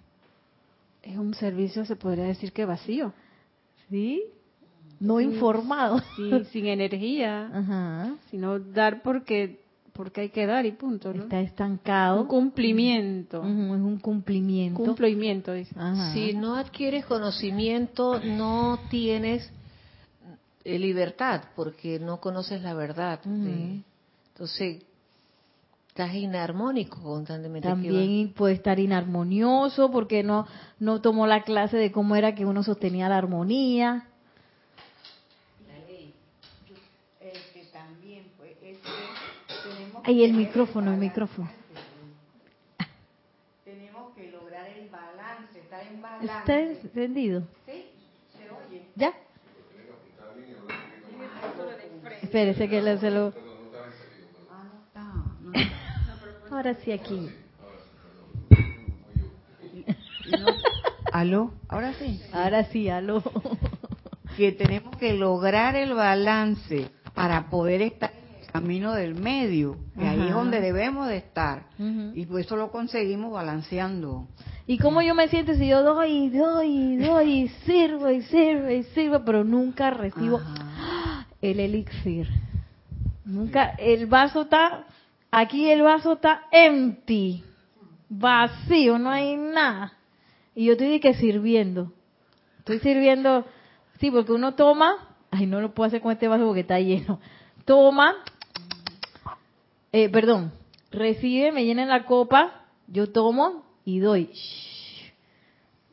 Es 1.03 1.17
un 1.17 1.35
servicio, 1.35 1.85
se 1.85 1.97
podría 1.97 2.25
decir 2.25 2.53
que 2.53 2.65
vacío, 2.65 3.13
¿Sí? 3.89 4.25
No 4.99 5.21
Sí. 5.21 5.27
informado. 5.27 6.01
sin, 6.17 6.45
sin 6.47 6.67
energía, 6.67 7.47
Ajá. 7.53 8.17
sino 8.31 8.59
dar 8.59 9.03
porque 9.03 9.61
porque 9.97 10.21
hay 10.23 10.29
que 10.29 10.47
dar 10.47 10.67
y 10.67 10.73
punto, 10.73 11.13
¿no? 11.15 11.23
Está 11.25 11.41
estancado. 11.41 12.23
Un 12.23 12.27
cumplimiento, 12.29 13.41
Ujú, 13.41 13.49
es 13.75 13.81
un 13.81 13.99
cumplimiento. 13.99 14.83
cumplimiento, 14.83 15.53
dice. 15.53 15.75
Ajá. 15.79 16.13
Si 16.13 16.35
no 16.35 16.57
adquieres 16.57 17.07
conocimiento, 17.07 18.21
no 18.21 18.79
tienes 18.91 19.51
eh, 20.65 20.79
libertad, 20.79 21.43
porque 21.57 21.99
no 21.99 22.21
conoces 22.21 22.63
la 22.63 22.75
verdad. 22.75 23.21
Ujú. 23.25 23.45
de- 23.45 23.83
entonces, 24.33 24.83
estás 25.89 26.15
inarmónico 26.15 27.01
constantemente. 27.03 27.67
También 27.69 28.33
puede 28.35 28.53
estar 28.55 28.79
inarmonioso 28.79 29.91
porque 29.91 30.23
no, 30.23 30.47
no 30.79 31.01
tomó 31.01 31.27
la 31.27 31.43
clase 31.43 31.79
de 31.79 31.91
cómo 31.91 32.17
era 32.17 32.35
que 32.35 32.45
uno 32.45 32.63
sostenía 32.63 33.09
la 33.09 33.17
armonía. 33.17 34.09
Ay, 40.07 40.25
el 40.25 40.33
micrófono, 40.35 40.93
el 40.93 40.99
micrófono. 40.99 41.51
Tenemos 43.65 44.15
que 44.15 44.31
lograr 44.31 44.69
el 44.69 44.89
balance, 44.89 45.59
estar 45.59 45.85
en 45.87 46.01
balance. 46.01 46.27
¿Está 46.27 46.61
encendido? 46.61 47.43
¿Sí? 47.67 47.87
¿Se 48.39 48.51
oye? 48.51 48.83
¿Ya? 48.95 49.13
Espérese 52.23 52.69
que 52.69 52.81
le- 52.83 52.99
se 52.99 53.11
lo... 53.11 53.33
Ah. 54.95 55.25
Ahora 56.51 56.75
sí 56.75 56.93
aquí. 56.93 57.29
No. 60.31 60.47
¿Aló? 61.13 61.53
Ahora 61.69 61.93
sí. 61.95 62.21
Ahora 62.33 62.65
sí, 62.65 62.89
aló. 62.89 63.23
Que 64.37 64.53
tenemos 64.53 64.97
que 64.99 65.15
lograr 65.15 65.77
el 65.77 65.95
balance 65.95 66.89
para 67.15 67.49
poder 67.51 67.83
estar 67.83 68.13
camino 68.61 68.93
del 68.93 69.15
medio. 69.15 69.77
Que 69.99 70.07
ahí 70.07 70.29
es 70.29 70.33
donde 70.33 70.61
debemos 70.61 71.09
de 71.09 71.19
estar. 71.19 71.67
Y 71.79 72.27
por 72.27 72.41
eso 72.41 72.57
lo 72.57 72.71
conseguimos 72.71 73.33
balanceando. 73.33 74.29
¿Y 74.67 74.79
cómo 74.79 75.01
yo 75.01 75.15
me 75.15 75.29
siento 75.29 75.55
si 75.55 75.69
yo 75.69 75.83
doy, 75.83 76.29
doy, 76.31 76.97
doy, 76.97 77.33
y 77.33 77.49
sirvo, 77.65 78.11
y 78.11 78.23
sirvo, 78.23 78.71
y 78.71 78.83
sirvo, 78.83 79.25
pero 79.25 79.45
nunca 79.45 79.91
recibo 79.91 80.39
Ajá. 80.39 81.27
el 81.41 81.61
elixir? 81.61 82.29
Nunca, 83.25 83.75
el 83.79 84.07
vaso 84.07 84.43
está, 84.43 84.87
aquí 85.31 85.71
el 85.71 85.83
vaso 85.83 86.15
está 86.15 86.43
empty, 86.51 87.45
vacío, 88.09 88.99
no 88.99 89.11
hay 89.11 89.37
nada. 89.37 89.93
Y 90.55 90.65
yo 90.65 90.73
estoy 90.73 90.89
de 90.89 91.01
que 91.01 91.15
sirviendo. 91.15 91.93
Estoy 92.59 92.81
sirviendo, 92.81 93.45
sí, 94.01 94.11
porque 94.11 94.33
uno 94.33 94.55
toma, 94.55 95.17
ay, 95.31 95.47
no 95.47 95.61
lo 95.61 95.75
puedo 95.75 95.87
hacer 95.87 96.01
con 96.01 96.11
este 96.11 96.27
vaso 96.27 96.45
porque 96.45 96.63
está 96.63 96.81
lleno. 96.81 97.21
Toma, 97.65 98.15
eh, 99.93 100.09
perdón, 100.09 100.53
recibe, 100.91 101.53
me 101.53 101.65
llena 101.65 101.87
la 101.87 102.05
copa, 102.05 102.65
yo 102.89 103.11
tomo 103.11 103.65
y 103.85 103.99
doy. 103.99 104.31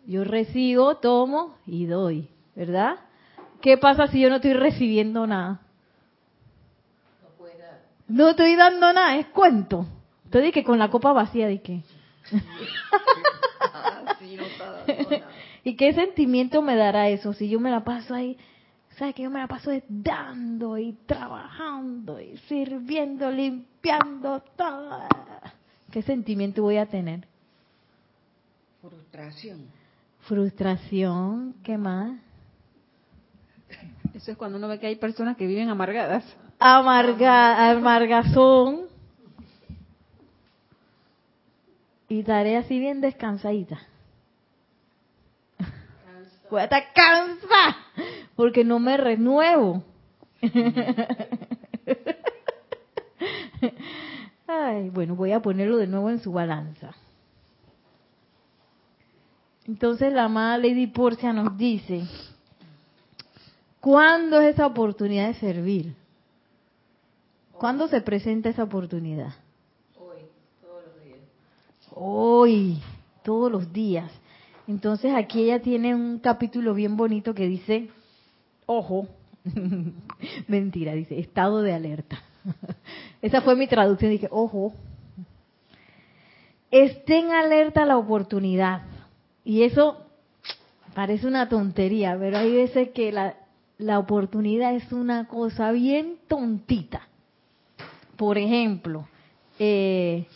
Yo 0.05 0.23
recibo, 0.23 0.97
tomo 0.97 1.55
y 1.65 1.85
doy, 1.85 2.27
¿verdad? 2.55 2.97
¿Qué 3.61 3.77
pasa 3.77 4.07
si 4.07 4.19
yo 4.19 4.29
no 4.29 4.37
estoy 4.37 4.53
recibiendo 4.53 5.25
nada? 5.25 5.61
No 8.07 8.29
estoy 8.29 8.55
dando 8.55 8.91
nada, 8.91 9.17
es 9.17 9.27
cuento. 9.27 9.85
Entonces 10.25 10.51
que 10.51 10.63
con 10.63 10.77
la 10.77 10.89
copa 10.89 11.13
vacía 11.13 11.47
de 11.47 11.61
qué. 11.61 11.81
¿Y 15.63 15.75
qué 15.75 15.93
sentimiento 15.93 16.61
me 16.61 16.75
dará 16.75 17.09
eso 17.09 17.33
si 17.33 17.49
yo 17.49 17.59
me 17.59 17.71
la 17.71 17.83
paso 17.83 18.13
ahí? 18.13 18.37
¿Sabes 18.97 19.15
que 19.15 19.23
yo 19.23 19.29
me 19.31 19.39
la 19.39 19.47
paso 19.47 19.71
dando 19.89 20.77
y 20.77 20.93
trabajando 21.05 22.19
y 22.19 22.37
sirviendo, 22.49 23.31
limpiando 23.31 24.41
todo? 24.55 25.07
¿Qué 25.91 26.03
sentimiento 26.03 26.61
voy 26.61 26.77
a 26.77 26.85
tener? 26.85 27.27
Frustración. 28.81 29.67
Frustración, 30.21 31.55
¿qué 31.63 31.77
más? 31.77 32.19
Eso 34.13 34.31
es 34.31 34.37
cuando 34.37 34.57
uno 34.57 34.67
ve 34.67 34.79
que 34.79 34.87
hay 34.87 34.95
personas 34.95 35.37
que 35.37 35.47
viven 35.47 35.69
amargadas. 35.69 36.23
Amarga, 36.59 37.71
amargazón. 37.71 38.87
Y 42.09 42.19
estaré 42.19 42.57
así 42.57 42.77
bien 42.77 43.01
descansadita. 43.01 43.79
Voy 46.51 46.61
a 46.61 46.65
estar 46.65 46.93
cansada 46.93 47.82
porque 48.35 48.63
no 48.63 48.79
me 48.79 48.97
renuevo. 48.97 49.83
Ay, 54.47 54.89
bueno, 54.89 55.15
voy 55.15 55.31
a 55.31 55.41
ponerlo 55.41 55.77
de 55.77 55.87
nuevo 55.87 56.09
en 56.09 56.19
su 56.19 56.31
balanza. 56.31 56.93
Entonces 59.65 60.11
la 60.11 60.25
amada 60.25 60.57
Lady 60.57 60.87
Porcia 60.87 61.31
nos 61.31 61.57
dice, 61.57 62.03
¿cuándo 63.79 64.41
es 64.41 64.55
esa 64.55 64.67
oportunidad 64.67 65.27
de 65.27 65.35
servir? 65.35 65.95
¿Cuándo 67.53 67.87
se 67.87 68.01
presenta 68.01 68.49
esa 68.49 68.63
oportunidad? 68.63 69.33
Hoy, 69.97 70.19
todos 70.61 70.83
los 70.83 71.03
días. 71.03 71.19
Hoy, 71.95 72.81
todos 73.23 73.51
los 73.51 73.71
días. 73.71 74.11
Entonces 74.67 75.13
aquí 75.15 75.43
ella 75.43 75.61
tiene 75.61 75.95
un 75.95 76.19
capítulo 76.19 76.73
bien 76.73 76.97
bonito 76.97 77.33
que 77.33 77.47
dice, 77.47 77.89
ojo, 78.65 79.07
mentira, 80.47 80.93
dice, 80.93 81.19
estado 81.19 81.61
de 81.61 81.73
alerta. 81.73 82.21
Esa 83.21 83.41
fue 83.41 83.55
mi 83.55 83.67
traducción, 83.67 84.11
dije, 84.11 84.27
ojo, 84.31 84.73
estén 86.71 87.31
alerta 87.31 87.83
a 87.83 87.85
la 87.85 87.97
oportunidad. 87.97 88.83
Y 89.45 89.63
eso 89.63 89.97
parece 90.93 91.27
una 91.27 91.49
tontería, 91.49 92.17
pero 92.19 92.37
hay 92.37 92.51
veces 92.51 92.89
que 92.89 93.11
la, 93.11 93.35
la 93.77 93.99
oportunidad 93.99 94.73
es 94.75 94.91
una 94.91 95.27
cosa 95.27 95.71
bien 95.71 96.17
tontita. 96.27 97.07
Por 98.15 98.37
ejemplo, 98.37 99.07
eh, 99.59 100.27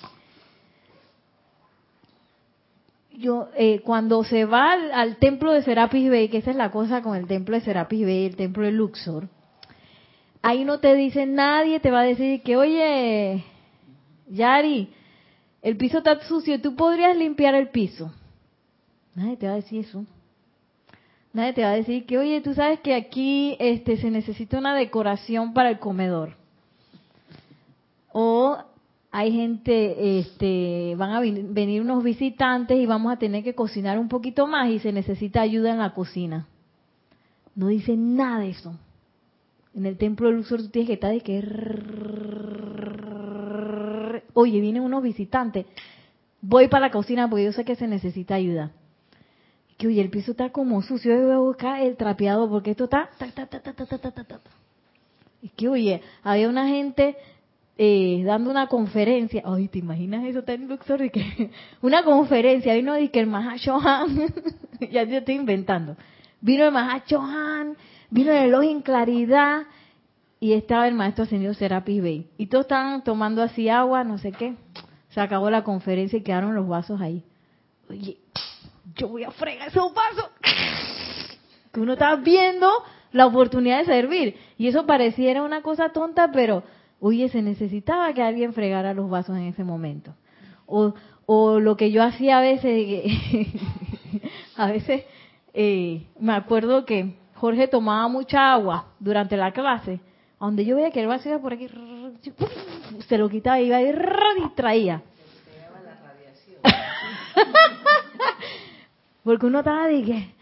yo 3.18 3.50
eh, 3.58 3.82
cuando 3.82 4.24
se 4.24 4.46
va 4.46 4.74
al, 4.74 5.18
templo 5.18 5.52
de 5.52 5.64
Serapis 5.64 6.10
Bay, 6.10 6.30
que 6.30 6.38
esa 6.38 6.52
es 6.52 6.56
la 6.56 6.72
cosa 6.72 7.02
con 7.02 7.16
el 7.16 7.26
templo 7.26 7.56
de 7.56 7.62
Serapis 7.62 8.06
Bay, 8.06 8.26
el 8.26 8.36
templo 8.36 8.64
de 8.64 8.72
Luxor, 8.72 9.28
ahí 10.44 10.64
no 10.64 10.80
te 10.80 10.94
dice 10.94 11.26
nadie, 11.26 11.80
te 11.80 11.90
va 11.90 12.02
a 12.02 12.04
decir 12.04 12.44
que, 12.44 12.56
oye, 12.56 13.44
Yari, 14.30 14.90
el 15.64 15.78
piso 15.78 15.98
está 15.98 16.20
sucio, 16.22 16.62
tú 16.62 16.76
podrías 16.76 17.18
limpiar 17.18 17.56
el 17.56 17.70
piso. 17.70 18.14
Nadie 19.16 19.36
te 19.38 19.48
va 19.48 19.54
a 19.54 19.58
decir 19.58 19.80
eso. 19.84 20.06
Nadie 21.34 21.54
te 21.54 21.64
va 21.64 21.72
a 21.72 21.76
decir 21.76 22.06
que, 22.06 22.20
oye, 22.20 22.40
tú 22.42 22.54
sabes 22.54 22.80
que 22.82 22.94
aquí 22.94 23.58
este, 23.60 23.98
se 23.98 24.12
necesita 24.12 24.60
una 24.60 24.76
decoración 24.76 25.54
para 25.54 25.70
el 25.70 25.80
comedor. 25.80 26.36
O 28.12 28.58
hay 29.18 29.32
gente, 29.32 30.20
este, 30.20 30.94
van 30.96 31.10
a 31.10 31.20
venir 31.20 31.82
unos 31.82 32.04
visitantes 32.04 32.78
y 32.78 32.86
vamos 32.86 33.12
a 33.12 33.18
tener 33.18 33.44
que 33.44 33.56
cocinar 33.56 33.98
un 33.98 34.10
poquito 34.10 34.46
más 34.46 34.70
y 34.70 34.78
se 34.78 34.92
necesita 34.92 35.42
ayuda 35.42 35.72
en 35.72 35.80
la 35.80 35.96
cocina. 35.96 36.46
No 37.56 37.70
dice 37.70 37.98
nada 37.98 38.42
de 38.42 38.50
eso. 38.50 38.76
En 39.74 39.88
el 39.88 39.98
templo 39.98 40.28
de 40.28 40.36
Luxor 40.36 40.62
tú 40.62 40.70
tienes 40.70 40.86
que 40.86 40.94
estar 40.94 41.12
de 41.12 41.22
que... 41.22 41.40
Oye, 44.34 44.62
vienen 44.62 44.84
unos 44.84 45.02
visitantes. 45.02 45.66
Voy 46.40 46.68
para 46.68 46.86
la 46.86 46.92
cocina 46.92 47.28
porque 47.28 47.46
yo 47.46 47.54
sé 47.54 47.66
que 47.66 47.76
se 47.76 47.88
necesita 47.88 48.36
ayuda. 48.36 48.70
Que 49.80 49.88
oye, 49.88 50.00
el 50.00 50.12
piso 50.12 50.34
está 50.34 50.52
como 50.52 50.84
sucio, 50.84 51.16
yo 51.16 51.24
voy 51.24 51.34
a 51.34 51.40
buscar 51.40 51.82
el 51.82 51.98
trapeado 51.98 52.48
porque 52.48 52.70
esto 52.70 52.84
está... 52.84 53.10
Ta, 53.18 53.32
ta, 53.32 53.48
ta, 53.48 54.40
que 55.56 55.68
oye, 55.68 56.04
había 56.22 56.50
una 56.50 56.68
gente 56.68 57.18
eh, 57.78 58.24
dando 58.26 58.50
una 58.50 58.68
conferencia. 58.68 59.44
Ay, 59.46 59.68
¿te 59.68 59.80
imaginas 59.80 60.26
eso? 60.26 60.44
En 60.48 60.68
Luxor. 60.68 61.12
que, 61.12 61.52
una 61.82 62.04
conferencia. 62.04 62.74
Vino 62.74 62.94
de 62.94 63.10
que 63.12 63.20
el 63.20 63.28
Mahashohan. 63.28 64.34
ya 64.92 65.04
yo 65.04 65.18
estoy 65.18 65.36
inventando. 65.36 65.96
Vino 66.42 66.66
el 66.66 66.72
Mahashohan. 66.72 67.78
Vino 68.10 68.32
el 68.32 68.48
elogio 68.50 68.72
en 68.72 68.82
claridad. 68.82 69.64
Y 70.40 70.54
estaba 70.54 70.88
el 70.88 70.96
maestro 70.96 71.24
ascendido 71.24 71.54
Serapis 71.54 72.02
Bey. 72.02 72.28
Y 72.38 72.48
todos 72.48 72.66
estaban 72.66 73.04
tomando 73.04 73.42
así 73.42 73.70
agua, 73.70 74.04
no 74.04 74.18
sé 74.18 74.32
qué. 74.32 74.56
Se 75.10 75.22
acabó 75.22 75.50
la 75.50 75.64
conferencia 75.64 76.18
y 76.18 76.24
quedaron 76.24 76.54
los 76.56 76.68
vasos 76.68 77.02
ahí. 77.02 77.24
Oye, 77.90 78.18
yo 78.96 79.08
voy 79.08 79.24
a 79.24 79.32
fregar 79.32 79.68
esos 79.70 79.94
vasos. 79.94 80.30
Que 81.72 81.80
uno 81.80 81.94
está 81.94 82.16
viendo 82.16 82.70
la 83.12 83.26
oportunidad 83.26 83.80
de 83.80 83.86
servir. 83.86 84.36
Y 84.58 84.68
eso 84.68 84.86
pareciera 84.86 85.44
una 85.44 85.62
cosa 85.62 85.90
tonta, 85.90 86.32
pero, 86.32 86.64
oye, 87.00 87.30
se 87.30 87.42
necesitaba 87.42 88.14
que 88.14 88.24
alguien 88.24 88.54
fregara 88.54 88.94
los 88.94 89.10
vasos 89.10 89.38
en 89.38 89.44
ese 89.44 89.64
momento. 89.64 90.14
O, 90.66 90.94
o 91.26 91.60
lo 91.60 91.78
que 91.78 91.92
yo 91.92 92.04
hacía 92.04 92.40
a 92.40 92.42
veces, 92.42 93.06
a 94.56 94.68
veces 94.68 95.04
eh, 95.54 96.06
me 96.20 96.34
acuerdo 96.34 96.86
que 96.86 97.16
Jorge 97.36 97.68
tomaba 97.68 98.08
mucha 98.08 98.54
agua 98.54 98.88
durante 99.00 99.38
la 99.38 99.52
clase. 99.52 100.00
Donde 100.40 100.66
yo 100.66 100.76
veía 100.76 100.92
que 100.92 101.02
el 101.02 101.08
vaso 101.08 101.30
iba 101.30 101.40
por 101.40 101.54
aquí, 101.54 101.68
se 103.08 103.18
lo 103.18 103.28
quitaba 103.30 103.60
y 103.60 103.66
iba 103.66 103.82
y 103.82 103.92
distraía. 104.44 105.02
porque 109.24 109.46
uno 109.46 109.60
estaba 109.60 109.88
de 109.88 110.04
que... 110.04 110.34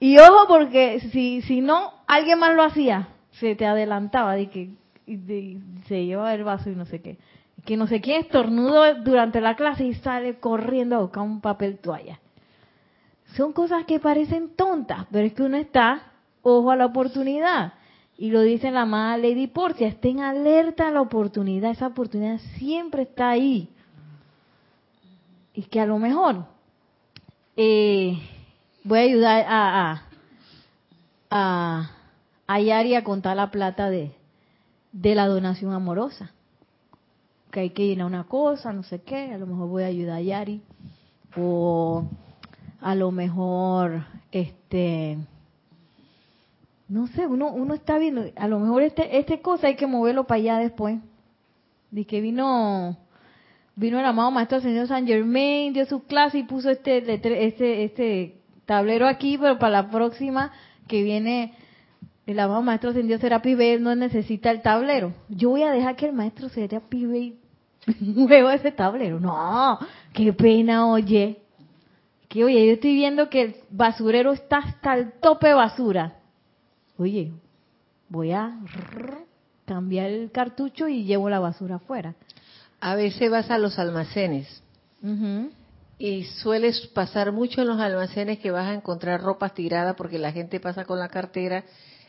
Y 0.00 0.16
ojo, 0.18 0.46
porque 0.46 1.00
si, 1.12 1.42
si 1.42 1.60
no, 1.60 1.92
alguien 2.06 2.38
más 2.38 2.54
lo 2.54 2.62
hacía, 2.62 3.08
se 3.32 3.56
te 3.56 3.66
adelantaba 3.66 4.34
de 4.34 4.48
que 4.48 4.70
y 5.08 5.58
se 5.86 6.04
llevaba 6.04 6.34
el 6.34 6.44
vaso 6.44 6.70
y 6.70 6.74
no 6.74 6.84
sé 6.84 7.00
qué. 7.00 7.18
Que 7.64 7.76
no 7.76 7.86
sé 7.86 8.00
quién 8.00 8.20
estornudo 8.20 8.94
durante 9.02 9.40
la 9.40 9.56
clase 9.56 9.84
y 9.84 9.94
sale 9.94 10.38
corriendo 10.38 10.96
a 10.96 11.00
buscar 11.00 11.22
un 11.24 11.40
papel 11.40 11.78
toalla. 11.78 12.20
Son 13.34 13.52
cosas 13.52 13.84
que 13.84 13.98
parecen 13.98 14.50
tontas, 14.54 15.06
pero 15.10 15.26
es 15.26 15.32
que 15.32 15.42
uno 15.42 15.56
está, 15.56 16.12
ojo 16.42 16.70
a 16.70 16.76
la 16.76 16.86
oportunidad. 16.86 17.74
Y 18.16 18.30
lo 18.30 18.42
dice 18.42 18.70
la 18.70 18.82
amada 18.82 19.16
Lady 19.16 19.46
Porcia, 19.46 19.88
estén 19.88 20.20
alerta 20.20 20.88
a 20.88 20.90
la 20.90 21.00
oportunidad, 21.00 21.70
esa 21.70 21.86
oportunidad 21.86 22.38
siempre 22.58 23.02
está 23.02 23.30
ahí. 23.30 23.68
Y 25.54 25.62
que 25.62 25.80
a 25.80 25.86
lo 25.86 25.98
mejor 25.98 26.44
eh, 27.56 28.18
voy 28.84 28.98
a 28.98 29.02
ayudar 29.02 29.44
a, 29.48 29.90
a, 29.90 30.02
a, 31.30 31.90
a 32.46 32.60
Yari 32.60 32.94
a 32.94 33.04
contar 33.04 33.36
la 33.36 33.50
plata 33.50 33.90
de, 33.90 34.17
de 34.92 35.14
la 35.14 35.26
donación 35.26 35.72
amorosa. 35.72 36.32
Que 37.50 37.60
hay 37.60 37.70
que 37.70 37.86
llenar 37.86 38.06
una 38.06 38.24
cosa, 38.24 38.72
no 38.72 38.82
sé 38.82 39.00
qué, 39.00 39.32
a 39.32 39.38
lo 39.38 39.46
mejor 39.46 39.68
voy 39.68 39.82
a 39.82 39.86
ayudar 39.86 40.16
a 40.16 40.22
Yari. 40.22 40.62
O 41.36 42.04
a 42.80 42.94
lo 42.94 43.10
mejor, 43.10 44.04
este, 44.32 45.18
no 46.88 47.06
sé, 47.08 47.26
uno, 47.26 47.52
uno 47.52 47.74
está 47.74 47.98
viendo, 47.98 48.24
a 48.36 48.48
lo 48.48 48.58
mejor 48.60 48.82
este, 48.82 49.18
este 49.18 49.40
cosa 49.40 49.66
hay 49.66 49.76
que 49.76 49.86
moverlo 49.86 50.24
para 50.24 50.40
allá 50.40 50.58
después. 50.58 50.98
De 51.90 52.04
que 52.04 52.20
vino, 52.20 52.96
vino 53.76 53.98
el 53.98 54.04
amado 54.04 54.30
maestro 54.30 54.60
señor 54.60 54.88
San 54.88 55.06
Germain, 55.06 55.72
dio 55.72 55.86
su 55.86 56.04
clase 56.04 56.38
y 56.38 56.42
puso 56.44 56.70
este, 56.70 56.98
este, 56.98 57.84
este 57.84 58.40
tablero 58.66 59.06
aquí, 59.06 59.38
pero 59.38 59.58
para 59.58 59.82
la 59.82 59.90
próxima 59.90 60.52
que 60.86 61.02
viene 61.02 61.54
el 62.28 62.38
amado 62.40 62.60
maestro 62.60 62.90
ascendido 62.90 63.18
Serapis 63.18 63.56
Bey 63.56 63.80
no 63.80 63.94
necesita 63.94 64.50
el 64.50 64.60
tablero. 64.60 65.14
Yo 65.30 65.48
voy 65.48 65.62
a 65.62 65.70
dejar 65.70 65.96
que 65.96 66.04
el 66.04 66.12
maestro 66.12 66.50
Serapis 66.50 67.08
Bey 67.08 67.38
mueva 68.00 68.54
ese 68.54 68.70
tablero. 68.70 69.18
No, 69.18 69.78
qué 70.12 70.34
pena, 70.34 70.86
oye. 70.86 71.38
Que 72.28 72.44
oye, 72.44 72.66
yo 72.66 72.72
estoy 72.74 72.94
viendo 72.94 73.30
que 73.30 73.40
el 73.40 73.56
basurero 73.70 74.34
está 74.34 74.58
hasta 74.58 74.94
el 74.94 75.12
tope 75.12 75.48
de 75.48 75.54
basura. 75.54 76.16
Oye, 76.98 77.32
voy 78.10 78.32
a 78.32 78.58
cambiar 79.64 80.10
el 80.10 80.30
cartucho 80.30 80.86
y 80.86 81.04
llevo 81.04 81.30
la 81.30 81.38
basura 81.38 81.76
afuera. 81.76 82.14
A 82.78 82.94
veces 82.94 83.30
vas 83.30 83.50
a 83.50 83.56
los 83.56 83.78
almacenes 83.78 84.62
y 85.98 86.24
sueles 86.24 86.88
pasar 86.88 87.32
mucho 87.32 87.62
en 87.62 87.68
los 87.68 87.80
almacenes 87.80 88.38
que 88.38 88.50
vas 88.50 88.66
a 88.66 88.74
encontrar 88.74 89.22
ropas 89.22 89.54
tiradas 89.54 89.96
porque 89.96 90.18
la 90.18 90.30
gente 90.30 90.60
pasa 90.60 90.84
con 90.84 90.98
la 90.98 91.08
cartera 91.08 91.64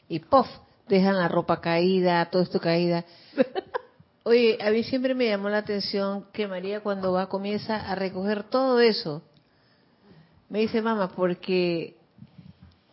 y 0.09 0.19
¡pof! 0.19 0.47
dejan 0.87 1.17
la 1.17 1.27
ropa 1.27 1.61
caída, 1.61 2.29
todo 2.29 2.41
esto 2.41 2.59
caída. 2.59 3.05
Oye, 4.23 4.57
a 4.61 4.71
mí 4.71 4.83
siempre 4.83 5.13
me 5.13 5.27
llamó 5.27 5.47
la 5.49 5.59
atención 5.59 6.25
que 6.33 6.47
María 6.47 6.81
cuando 6.81 7.13
va 7.13 7.29
comienza 7.29 7.75
a 7.75 7.95
recoger 7.95 8.43
todo 8.43 8.79
eso. 8.79 9.21
Me 10.49 10.59
dice, 10.59 10.81
mamá, 10.81 11.09
porque 11.15 11.95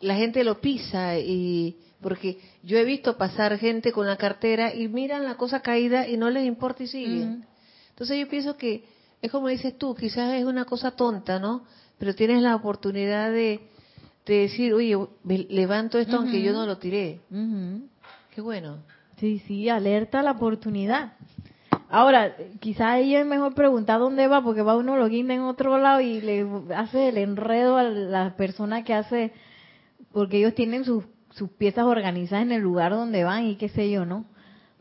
la 0.01 0.15
gente 0.15 0.45
lo 0.45 0.61
pisa 0.61 1.19
y 1.19 1.79
porque 2.01 2.39
yo 2.63 2.79
he 2.79 2.85
visto 2.85 3.17
pasar 3.17 3.59
gente 3.59 3.91
con 3.91 4.07
la 4.07 4.17
cartera 4.17 4.75
y 4.75 4.87
miran 4.89 5.25
la 5.25 5.37
cosa 5.37 5.61
caída 5.61 6.07
y 6.07 6.17
no 6.17 6.31
les 6.31 6.47
importa 6.47 6.85
y 6.85 6.87
siguen. 6.87 7.47
Entonces 7.89 8.19
yo 8.21 8.29
pienso 8.29 8.57
que 8.57 8.85
es 9.23 9.33
como 9.33 9.49
dices 9.49 9.77
tú, 9.79 9.95
quizás 9.95 10.35
es 10.35 10.45
una 10.45 10.67
cosa 10.67 10.91
tonta, 10.91 11.39
¿no? 11.39 11.65
pero 11.99 12.15
tienes 12.15 12.43
la 12.43 12.55
oportunidad 12.55 13.31
de, 13.31 13.61
decir, 14.33 14.75
oye, 14.75 14.97
levanto 15.25 15.99
esto 15.99 16.17
aunque 16.17 16.43
yo 16.43 16.53
no 16.53 16.67
lo 16.67 16.79
tiré. 16.79 17.21
Qué 18.35 18.41
bueno. 18.41 18.79
Sí, 19.19 19.39
sí, 19.47 19.69
alerta 19.69 20.23
la 20.23 20.33
oportunidad. 20.33 21.15
Ahora, 21.89 22.37
quizás 22.61 22.99
ella 22.99 23.21
es 23.21 23.27
mejor 23.27 23.55
preguntar 23.55 24.01
dónde 24.01 24.27
va, 24.27 24.43
porque 24.43 24.63
va 24.63 24.77
uno 24.77 24.97
lo 24.97 25.09
guinda 25.09 25.35
en 25.35 25.43
otro 25.43 25.79
lado 25.79 26.01
y 26.01 26.21
le 26.21 26.47
hace 26.75 27.09
el 27.09 27.19
enredo 27.19 27.77
a 27.77 27.85
la 27.85 28.37
persona 28.37 28.83
que 28.83 28.93
hace, 28.93 29.33
porque 30.13 30.39
ellos 30.39 30.55
tienen 30.55 30.85
sus, 30.85 31.05
sus 31.31 31.49
piezas 31.51 31.85
organizadas 31.85 32.45
en 32.45 32.53
el 32.53 32.63
lugar 32.63 32.93
donde 32.93 33.25
van 33.25 33.45
y 33.45 33.57
qué 33.57 33.69
sé 33.69 33.91
yo, 33.91 34.05
¿no? 34.05 34.27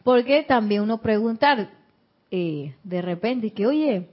Porque 0.04 0.44
también 0.44 0.82
uno 0.82 1.00
preguntar, 1.00 1.70
eh, 2.32 2.76
de 2.84 3.02
repente, 3.02 3.52
que 3.54 3.68
oye, 3.68 4.10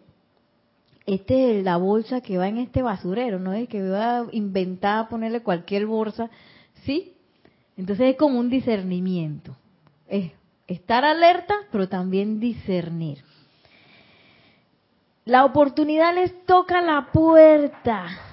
este 1.07 1.59
es 1.59 1.65
la 1.65 1.77
bolsa 1.77 2.21
que 2.21 2.39
va 2.39 2.49
en 2.49 2.59
este 2.59 2.83
basurero, 2.83 3.39
no 3.39 3.53
es 3.53 3.69
que 3.69 3.89
va 3.89 4.19
a 4.19 4.27
inventar 4.33 5.09
ponerle 5.09 5.43
cualquier 5.43 5.87
bolsa, 5.87 6.31
¿sí? 6.85 7.15
Entonces 7.77 8.13
es 8.13 8.17
como 8.17 8.39
un 8.39 8.51
discernimiento. 8.51 9.57
Es 10.07 10.33
estar 10.67 11.05
alerta, 11.05 11.55
pero 11.71 11.89
también 11.89 12.39
discernir. 12.39 13.25
La 15.25 15.45
oportunidad 15.45 16.15
les 16.15 16.45
toca 16.47 16.81
la 16.81 17.09
puerta 17.13 18.32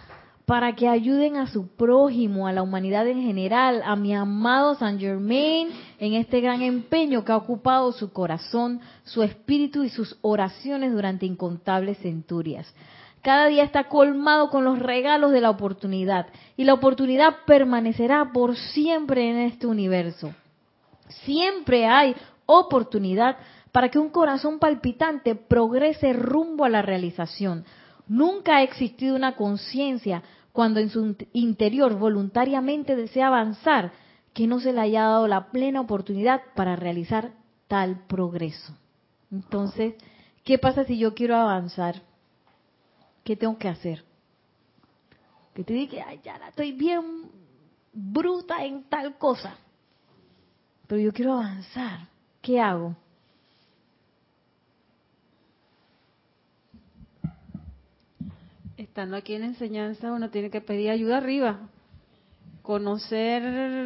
para 0.49 0.73
que 0.73 0.87
ayuden 0.87 1.37
a 1.37 1.45
su 1.45 1.67
prójimo, 1.67 2.47
a 2.47 2.51
la 2.51 2.63
humanidad 2.63 3.07
en 3.07 3.21
general, 3.21 3.83
a 3.85 3.95
mi 3.95 4.15
amado 4.15 4.73
San 4.73 4.99
Germain 4.99 5.69
en 5.99 6.13
este 6.15 6.41
gran 6.41 6.63
empeño 6.63 7.23
que 7.23 7.31
ha 7.31 7.37
ocupado 7.37 7.91
su 7.91 8.11
corazón, 8.11 8.81
su 9.03 9.21
espíritu 9.21 9.83
y 9.83 9.89
sus 9.89 10.17
oraciones 10.21 10.91
durante 10.91 11.27
incontables 11.27 11.99
centurias. 11.99 12.65
Cada 13.21 13.45
día 13.45 13.61
está 13.61 13.83
colmado 13.83 14.49
con 14.49 14.63
los 14.65 14.79
regalos 14.79 15.31
de 15.31 15.41
la 15.41 15.51
oportunidad 15.51 16.25
y 16.57 16.63
la 16.63 16.73
oportunidad 16.73 17.45
permanecerá 17.45 18.31
por 18.33 18.55
siempre 18.55 19.29
en 19.29 19.37
este 19.37 19.67
universo. 19.67 20.33
Siempre 21.25 21.85
hay 21.85 22.15
oportunidad 22.47 23.37
para 23.71 23.89
que 23.89 23.99
un 23.99 24.09
corazón 24.09 24.57
palpitante 24.57 25.35
progrese 25.35 26.11
rumbo 26.11 26.65
a 26.65 26.69
la 26.69 26.81
realización. 26.81 27.65
Nunca 28.07 28.57
ha 28.57 28.63
existido 28.63 29.15
una 29.15 29.35
conciencia 29.35 30.23
cuando 30.59 30.81
en 30.81 30.89
su 30.89 31.15
interior 31.31 31.97
voluntariamente 31.97 32.97
desea 32.97 33.27
avanzar, 33.27 33.93
que 34.33 34.45
no 34.45 34.59
se 34.59 34.73
le 34.73 34.81
haya 34.81 35.03
dado 35.03 35.25
la 35.25 35.51
plena 35.51 35.79
oportunidad 35.79 36.41
para 36.53 36.75
realizar 36.75 37.31
tal 37.69 38.05
progreso. 38.07 38.75
Entonces, 39.31 39.95
¿qué 40.43 40.57
pasa 40.57 40.83
si 40.83 40.97
yo 40.97 41.15
quiero 41.15 41.37
avanzar? 41.37 42.01
¿Qué 43.23 43.37
tengo 43.37 43.57
que 43.57 43.69
hacer? 43.69 44.03
Que 45.53 45.63
te 45.63 45.71
diga, 45.71 46.03
ay, 46.09 46.19
ya 46.25 46.35
estoy 46.49 46.73
bien 46.73 47.31
bruta 47.93 48.65
en 48.65 48.83
tal 48.83 49.17
cosa, 49.17 49.55
pero 50.87 50.99
yo 50.99 51.13
quiero 51.13 51.35
avanzar. 51.35 52.09
¿Qué 52.41 52.59
hago? 52.59 52.97
Estando 58.89 59.15
aquí 59.15 59.35
en 59.35 59.43
enseñanza, 59.43 60.11
uno 60.11 60.31
tiene 60.31 60.49
que 60.49 60.61
pedir 60.61 60.89
ayuda 60.89 61.17
arriba. 61.17 61.59
Conocer 62.63 63.43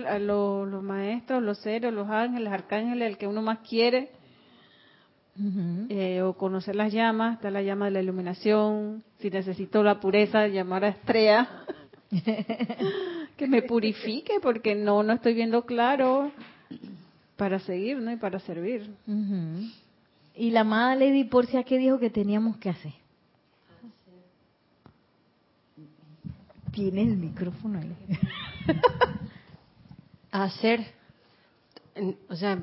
a 0.07 0.17
los, 0.17 0.81
maestros, 0.81 1.43
los 1.43 1.59
seres, 1.59 1.93
los 1.93 2.09
ángeles, 2.09 2.51
arcángeles, 2.51 3.09
el 3.09 3.17
que 3.17 3.27
uno 3.27 3.41
más 3.41 3.59
quiere. 3.59 4.11
Eh, 5.89 6.21
o 6.21 6.33
conocer 6.33 6.75
las 6.75 6.93
llamas, 6.93 7.35
está 7.35 7.51
la 7.51 7.61
llama 7.61 7.85
de 7.85 7.91
la 7.91 8.01
iluminación. 8.01 9.03
Si 9.19 9.29
necesito 9.29 9.83
la 9.83 9.99
pureza, 9.99 10.47
llamar 10.47 10.85
a 10.85 10.89
Estrella. 10.89 11.49
que 13.37 13.47
me 13.47 13.61
purifique, 13.63 14.39
porque 14.41 14.73
no, 14.73 15.03
no 15.03 15.13
estoy 15.13 15.33
viendo 15.33 15.65
claro 15.65 16.31
para 17.35 17.59
seguir, 17.59 17.97
¿no? 17.97 18.11
Y 18.11 18.15
para 18.15 18.39
servir. 18.39 18.89
Y 20.35 20.51
la 20.51 20.61
amada 20.61 20.95
Lady 20.95 21.25
Porcia, 21.25 21.63
¿qué 21.63 21.77
dijo 21.77 21.99
que 21.99 22.09
teníamos 22.09 22.57
que 22.57 22.69
hacer? 22.69 23.02
Tiene 26.73 27.03
el 27.03 27.17
micrófono 27.17 27.79
ahí. 27.79 27.95
Hacer, 30.31 30.83
o 32.27 32.35
sea, 32.35 32.59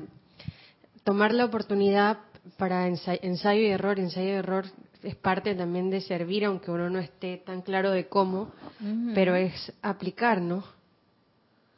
tomar 1.05 1.33
la 1.33 1.45
oportunidad 1.45 2.17
para 2.57 2.87
ensayo, 2.87 3.61
y 3.61 3.67
error, 3.67 3.99
ensayo 3.99 4.27
y 4.27 4.31
error 4.31 4.65
es 5.01 5.15
parte 5.15 5.55
también 5.55 5.89
de 5.89 6.01
servir, 6.01 6.43
aunque 6.45 6.71
uno 6.71 6.89
no 6.89 6.99
esté 6.99 7.37
tan 7.37 7.61
claro 7.61 7.91
de 7.91 8.07
cómo, 8.07 8.51
pero 9.15 9.35
es 9.35 9.73
aplicar, 9.81 10.41
¿no? 10.41 10.63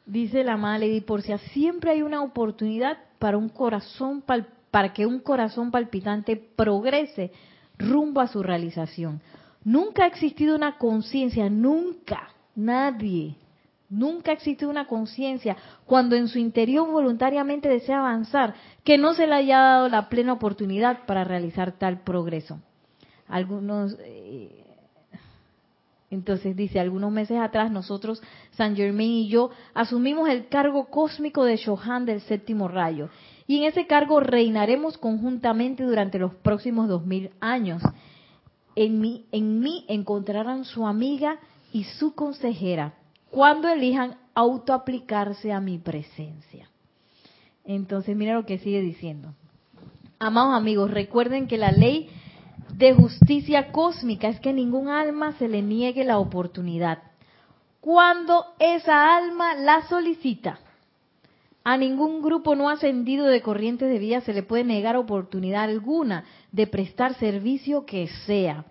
Dice 0.04 0.44
la 0.44 0.56
madre 0.56 0.88
Lady 0.88 1.00
Porcia, 1.00 1.38
siempre 1.38 1.92
hay 1.92 2.02
una 2.02 2.22
oportunidad 2.22 2.98
para 3.18 3.38
un 3.38 3.48
corazón 3.48 4.22
para 4.70 4.92
que 4.92 5.06
un 5.06 5.20
corazón 5.20 5.70
palpitante 5.70 6.36
progrese 6.36 7.30
rumbo 7.78 8.20
a 8.20 8.26
su 8.26 8.42
realización. 8.42 9.22
Nunca 9.64 10.04
ha 10.04 10.06
existido 10.06 10.54
una 10.54 10.76
conciencia, 10.76 11.48
nunca, 11.48 12.28
nadie, 12.54 13.36
nunca 13.88 14.30
ha 14.30 14.34
existido 14.34 14.70
una 14.70 14.86
conciencia 14.86 15.56
cuando 15.86 16.16
en 16.16 16.28
su 16.28 16.38
interior 16.38 16.86
voluntariamente 16.90 17.68
desea 17.68 18.00
avanzar, 18.00 18.54
que 18.84 18.98
no 18.98 19.14
se 19.14 19.26
le 19.26 19.34
haya 19.34 19.58
dado 19.58 19.88
la 19.88 20.10
plena 20.10 20.34
oportunidad 20.34 21.06
para 21.06 21.24
realizar 21.24 21.72
tal 21.72 22.02
progreso. 22.02 22.60
Algunos, 23.26 23.96
eh, 24.00 24.64
entonces 26.10 26.54
dice, 26.54 26.78
algunos 26.78 27.10
meses 27.10 27.38
atrás 27.38 27.70
nosotros, 27.70 28.22
San 28.52 28.76
Germain 28.76 29.12
y 29.12 29.28
yo, 29.28 29.50
asumimos 29.72 30.28
el 30.28 30.48
cargo 30.48 30.90
cósmico 30.90 31.44
de 31.44 31.56
Shohan 31.56 32.04
del 32.04 32.20
séptimo 32.20 32.68
rayo. 32.68 33.08
Y 33.46 33.58
en 33.58 33.64
ese 33.64 33.86
cargo 33.86 34.20
reinaremos 34.20 34.98
conjuntamente 34.98 35.84
durante 35.84 36.18
los 36.18 36.34
próximos 36.34 36.86
dos 36.88 37.06
mil 37.06 37.30
años 37.40 37.82
en 38.76 39.00
mí, 39.00 39.26
en 39.32 39.60
mí 39.60 39.84
encontrarán 39.88 40.64
su 40.64 40.86
amiga 40.86 41.38
y 41.72 41.84
su 41.84 42.14
consejera 42.14 42.94
cuando 43.30 43.68
elijan 43.68 44.16
autoaplicarse 44.34 45.52
a 45.52 45.60
mi 45.60 45.78
presencia. 45.78 46.70
Entonces, 47.64 48.16
mira 48.16 48.34
lo 48.34 48.46
que 48.46 48.58
sigue 48.58 48.80
diciendo. 48.80 49.34
Amados 50.18 50.54
amigos, 50.54 50.90
recuerden 50.90 51.46
que 51.46 51.58
la 51.58 51.72
ley 51.72 52.08
de 52.72 52.94
justicia 52.94 53.72
cósmica 53.72 54.28
es 54.28 54.40
que 54.40 54.52
ningún 54.52 54.88
alma 54.88 55.32
se 55.32 55.48
le 55.48 55.62
niegue 55.62 56.04
la 56.04 56.18
oportunidad. 56.18 57.02
Cuando 57.80 58.44
esa 58.58 59.16
alma 59.16 59.54
la 59.54 59.86
solicita, 59.88 60.58
a 61.64 61.78
ningún 61.78 62.20
grupo 62.20 62.54
no 62.54 62.68
ascendido 62.68 63.26
de 63.26 63.40
corrientes 63.40 63.88
de 63.88 63.98
vida 63.98 64.20
se 64.20 64.34
le 64.34 64.42
puede 64.42 64.64
negar 64.64 64.96
oportunidad 64.96 65.64
alguna 65.64 66.24
de 66.52 66.66
prestar 66.66 67.14
servicio 67.14 67.86
que 67.86 68.06
sea, 68.26 68.66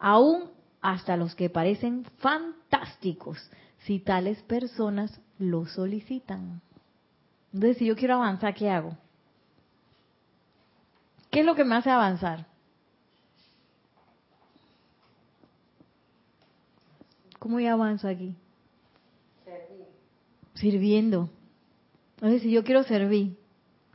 aún 0.00 0.50
hasta 0.80 1.16
los 1.16 1.36
que 1.36 1.48
parecen 1.48 2.04
fantásticos, 2.18 3.38
si 3.84 4.00
tales 4.00 4.42
personas 4.42 5.20
lo 5.38 5.66
solicitan. 5.66 6.60
Entonces, 7.52 7.78
si 7.78 7.86
yo 7.86 7.94
quiero 7.94 8.14
avanzar, 8.14 8.54
¿qué 8.54 8.68
hago? 8.68 8.96
¿Qué 11.30 11.40
es 11.40 11.46
lo 11.46 11.54
que 11.54 11.64
me 11.64 11.76
hace 11.76 11.90
avanzar? 11.90 12.46
¿Cómo 17.38 17.60
yo 17.60 17.72
avanzo 17.72 18.08
aquí? 18.08 18.34
Sirviendo. 20.54 21.30
Entonces, 22.22 22.42
si 22.42 22.52
yo 22.52 22.62
quiero 22.62 22.84
servir, 22.84 23.36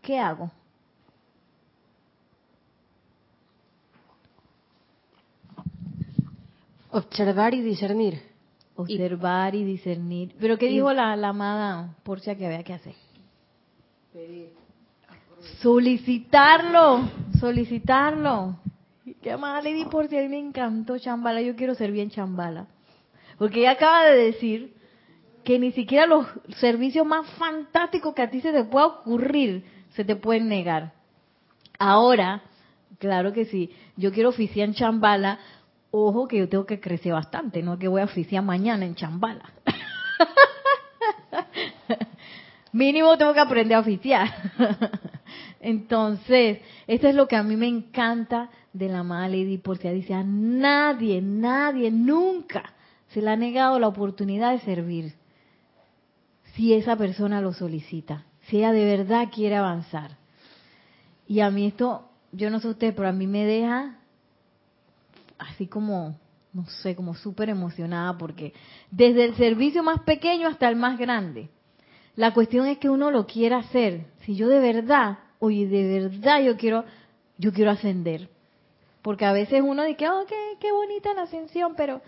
¿qué 0.01 0.19
hago? 0.19 0.51
Observar 6.91 7.53
y 7.53 7.61
discernir. 7.61 8.21
Observar 8.75 9.55
y, 9.55 9.63
discernir. 9.63 10.35
¿Pero 10.41 10.57
qué 10.57 10.67
dijo 10.67 10.91
la, 10.91 11.15
la 11.15 11.29
amada 11.29 11.95
Porcia 12.03 12.35
que 12.35 12.45
había 12.45 12.63
que 12.63 12.73
hacer? 12.73 12.95
Pedir. 14.11 14.49
Solicitarlo, 15.61 17.09
solicitarlo. 17.39 18.59
Qué 19.21 19.31
amada 19.31 19.61
Lady 19.61 19.85
Porcia, 19.85 20.19
a 20.19 20.23
mí 20.23 20.27
me 20.27 20.39
encantó 20.39 20.97
Chambala, 20.97 21.41
yo 21.41 21.55
quiero 21.55 21.75
ser 21.75 21.93
bien 21.93 22.09
Chambala. 22.09 22.67
Porque 23.37 23.61
ella 23.61 23.71
acaba 23.71 24.03
de 24.03 24.17
decir 24.17 24.76
que 25.47 25.59
ni 25.59 25.71
siquiera 25.71 26.05
los 26.05 26.27
servicios 26.57 27.07
más 27.07 27.25
fantásticos 27.37 28.13
que 28.13 28.21
a 28.21 28.29
ti 28.29 28.41
se 28.41 28.51
te 28.51 28.65
pueda 28.65 28.87
ocurrir 28.87 29.63
se 29.91 30.03
te 30.03 30.17
pueden 30.17 30.49
negar. 30.49 30.91
Ahora, 31.79 32.41
claro 32.99 33.31
que 33.31 33.45
sí, 33.45 33.71
yo 33.95 34.11
quiero 34.11 34.27
oficiar 34.27 34.67
en 34.67 34.73
Chambala, 34.73 35.39
ojo 35.89 36.27
que 36.27 36.37
yo 36.37 36.49
tengo 36.49 36.65
que 36.65 36.81
crecer 36.81 37.13
bastante, 37.13 37.63
no 37.63 37.79
que 37.79 37.87
voy 37.87 38.01
a 38.01 38.03
oficiar 38.03 38.43
mañana 38.43 38.85
en 38.85 38.95
Chambala. 38.95 39.53
Mínimo 42.73 43.17
tengo 43.17 43.33
que 43.33 43.39
aprender 43.39 43.77
a 43.77 43.79
oficiar. 43.79 44.27
Entonces, 45.61 46.59
esto 46.87 47.07
es 47.07 47.15
lo 47.15 47.29
que 47.29 47.37
a 47.37 47.43
mí 47.43 47.55
me 47.55 47.69
encanta 47.69 48.49
de 48.73 48.89
la 48.89 48.99
amada 48.99 49.29
Lady 49.29 49.59
Porcia. 49.59 49.93
Dice, 49.93 50.13
a 50.13 50.25
nadie, 50.25 51.21
nadie, 51.21 51.89
nunca 51.89 52.73
se 53.07 53.21
le 53.21 53.29
ha 53.29 53.37
negado 53.37 53.79
la 53.79 53.87
oportunidad 53.87 54.51
de 54.51 54.59
servir. 54.59 55.13
Si 56.57 56.73
esa 56.73 56.95
persona 56.95 57.39
lo 57.39 57.53
solicita, 57.53 58.25
si 58.47 58.57
ella 58.57 58.71
de 58.71 58.83
verdad 58.83 59.29
quiere 59.31 59.55
avanzar. 59.55 60.17
Y 61.27 61.41
a 61.41 61.51
mí 61.51 61.67
esto, 61.67 62.09
yo 62.31 62.49
no 62.49 62.59
sé 62.59 62.69
usted, 62.69 62.95
pero 62.95 63.07
a 63.07 63.11
mí 63.11 63.27
me 63.27 63.45
deja 63.45 63.99
así 65.37 65.67
como, 65.67 66.17
no 66.53 66.65
sé, 66.65 66.95
como 66.95 67.13
súper 67.13 67.49
emocionada 67.49 68.17
porque 68.17 68.53
desde 68.89 69.25
el 69.25 69.35
servicio 69.35 69.83
más 69.83 70.01
pequeño 70.01 70.47
hasta 70.47 70.67
el 70.67 70.77
más 70.77 70.97
grande, 70.97 71.49
la 72.15 72.33
cuestión 72.33 72.65
es 72.65 72.79
que 72.79 72.89
uno 72.89 73.11
lo 73.11 73.27
quiera 73.27 73.57
hacer. 73.59 74.07
Si 74.21 74.35
yo 74.35 74.47
de 74.47 74.59
verdad, 74.59 75.19
oye, 75.37 75.67
de 75.67 75.99
verdad 75.99 76.41
yo 76.41 76.57
quiero, 76.57 76.85
yo 77.37 77.53
quiero 77.53 77.69
ascender. 77.69 78.29
Porque 79.03 79.25
a 79.25 79.31
veces 79.31 79.61
uno 79.63 79.83
dice, 79.83 80.09
oh, 80.09 80.25
qué, 80.27 80.57
qué 80.59 80.71
bonita 80.71 81.13
la 81.13 81.21
ascensión, 81.23 81.75
pero 81.77 82.01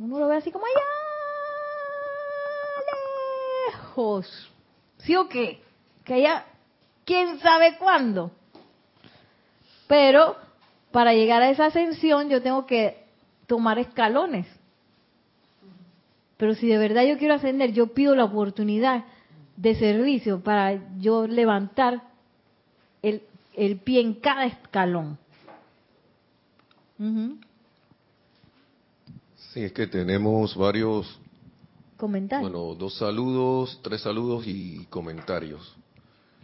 uno 0.00 0.18
lo 0.18 0.26
ve 0.26 0.38
así 0.38 0.50
como 0.50 0.64
allá 0.66 0.97
lejos. 3.98 4.50
¿Sí 4.98 5.16
o 5.16 5.28
qué? 5.28 5.60
Que 6.04 6.14
allá, 6.14 6.44
quién 7.04 7.38
sabe 7.40 7.76
cuándo. 7.78 8.30
Pero 9.86 10.36
para 10.90 11.14
llegar 11.14 11.42
a 11.42 11.50
esa 11.50 11.66
ascensión 11.66 12.28
yo 12.28 12.42
tengo 12.42 12.66
que 12.66 13.04
tomar 13.46 13.78
escalones. 13.78 14.46
Pero 16.36 16.54
si 16.54 16.68
de 16.68 16.78
verdad 16.78 17.04
yo 17.04 17.18
quiero 17.18 17.34
ascender, 17.34 17.72
yo 17.72 17.88
pido 17.88 18.14
la 18.14 18.24
oportunidad 18.24 19.04
de 19.56 19.74
servicio 19.74 20.40
para 20.40 20.98
yo 20.98 21.26
levantar 21.26 22.02
el, 23.02 23.22
el 23.54 23.78
pie 23.78 24.00
en 24.00 24.14
cada 24.14 24.46
escalón. 24.46 25.18
Sí, 29.36 29.64
es 29.64 29.72
que 29.72 29.86
tenemos 29.86 30.56
varios 30.56 31.20
comentarios. 31.98 32.50
Bueno, 32.50 32.74
dos 32.74 32.96
saludos, 32.96 33.78
tres 33.82 34.00
saludos 34.00 34.46
y 34.46 34.86
comentarios. 34.88 35.76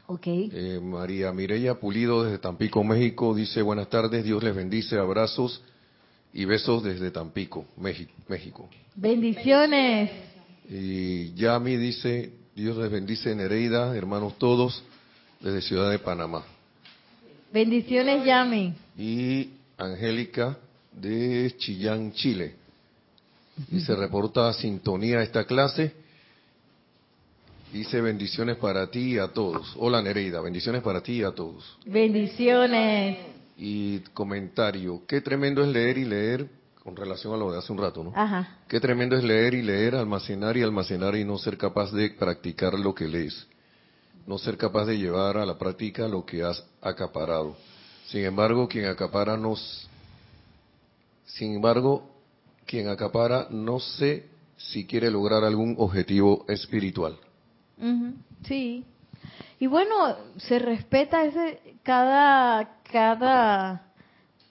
Ok. 0.07 0.27
Eh, 0.27 0.81
María 0.83 1.33
Mireya 1.33 1.77
Pulido 1.77 2.25
desde 2.25 2.39
Tampico, 2.39 2.85
México, 2.85 3.35
dice 3.35 3.63
buenas 3.63 3.89
tardes, 3.89 4.23
Dios 4.23 4.43
les 4.43 4.55
bendice, 4.55 4.99
abrazos 4.99 5.63
y 6.35 6.45
besos 6.45 6.83
desde 6.83 7.11
Tampico, 7.11 7.65
México. 7.79 8.69
Bendiciones. 8.97 10.11
Y 10.69 11.33
Yami 11.35 11.77
dice, 11.77 12.33
Dios 12.55 12.77
les 12.77 12.91
bendice 12.91 13.35
Nereida, 13.35 13.97
hermanos 13.97 14.37
todos, 14.37 14.83
desde 15.41 15.63
Ciudad 15.63 15.91
de 15.91 15.99
Panamá. 15.99 16.45
Bendiciones, 17.53 18.25
Yami. 18.25 18.75
Y 18.99 19.51
Angélica 19.79 20.59
de 20.93 21.55
Chillán, 21.57 22.13
Chile. 22.13 22.64
Y 23.71 23.81
se 23.81 23.95
reporta 23.95 24.53
sintonía 24.53 25.19
a 25.19 25.23
esta 25.23 25.45
clase. 25.45 25.93
Dice 27.73 28.01
bendiciones 28.01 28.57
para 28.57 28.91
ti 28.91 29.15
y 29.15 29.19
a 29.19 29.29
todos. 29.29 29.75
Hola 29.79 30.01
Nereida, 30.01 30.41
bendiciones 30.41 30.83
para 30.83 31.01
ti 31.03 31.15
y 31.15 31.23
a 31.23 31.33
todos. 31.33 31.79
Bendiciones. 31.87 33.19
Y 33.57 34.01
comentario, 34.13 35.03
qué 35.07 35.21
tremendo 35.21 35.63
es 35.63 35.69
leer 35.69 35.99
y 35.99 36.05
leer 36.05 36.49
con 36.83 36.95
relación 36.95 37.33
a 37.35 37.37
lo 37.37 37.51
de 37.51 37.59
hace 37.59 37.73
un 37.73 37.79
rato, 37.79 38.05
¿no? 38.05 38.13
Ajá. 38.15 38.59
Qué 38.69 38.79
tremendo 38.79 39.17
es 39.17 39.25
leer 39.25 39.55
y 39.55 39.63
leer, 39.63 39.95
almacenar 39.95 40.57
y 40.57 40.63
almacenar 40.63 41.17
y 41.17 41.25
no 41.25 41.39
ser 41.39 41.57
capaz 41.57 41.91
de 41.93 42.11
practicar 42.11 42.79
lo 42.79 42.95
que 42.95 43.09
lees. 43.09 43.47
No 44.27 44.39
ser 44.39 44.57
capaz 44.57 44.85
de 44.87 44.99
llevar 44.99 45.37
a 45.37 45.47
la 45.47 45.59
práctica 45.59 46.07
lo 46.09 46.25
que 46.25 46.43
has 46.43 46.63
acaparado. 46.81 47.57
Sin 48.07 48.25
embargo, 48.25 48.69
quien 48.69 48.87
acapara 48.87 49.37
nos 49.37 49.89
sin 51.35 51.57
embargo, 51.57 52.14
quien 52.67 52.89
acapara 52.89 53.49
no 53.51 53.81
sé 53.81 54.27
si 54.57 54.87
quiere 54.87 55.11
lograr 55.11 55.45
algún 55.45 55.75
objetivo 55.79 56.45
espiritual. 56.49 57.17
Sí. 58.47 58.85
Y 59.59 59.67
bueno, 59.67 60.17
se 60.37 60.59
respeta 60.59 61.25
ese 61.25 61.61
cada 61.83 62.81
cada 62.91 63.93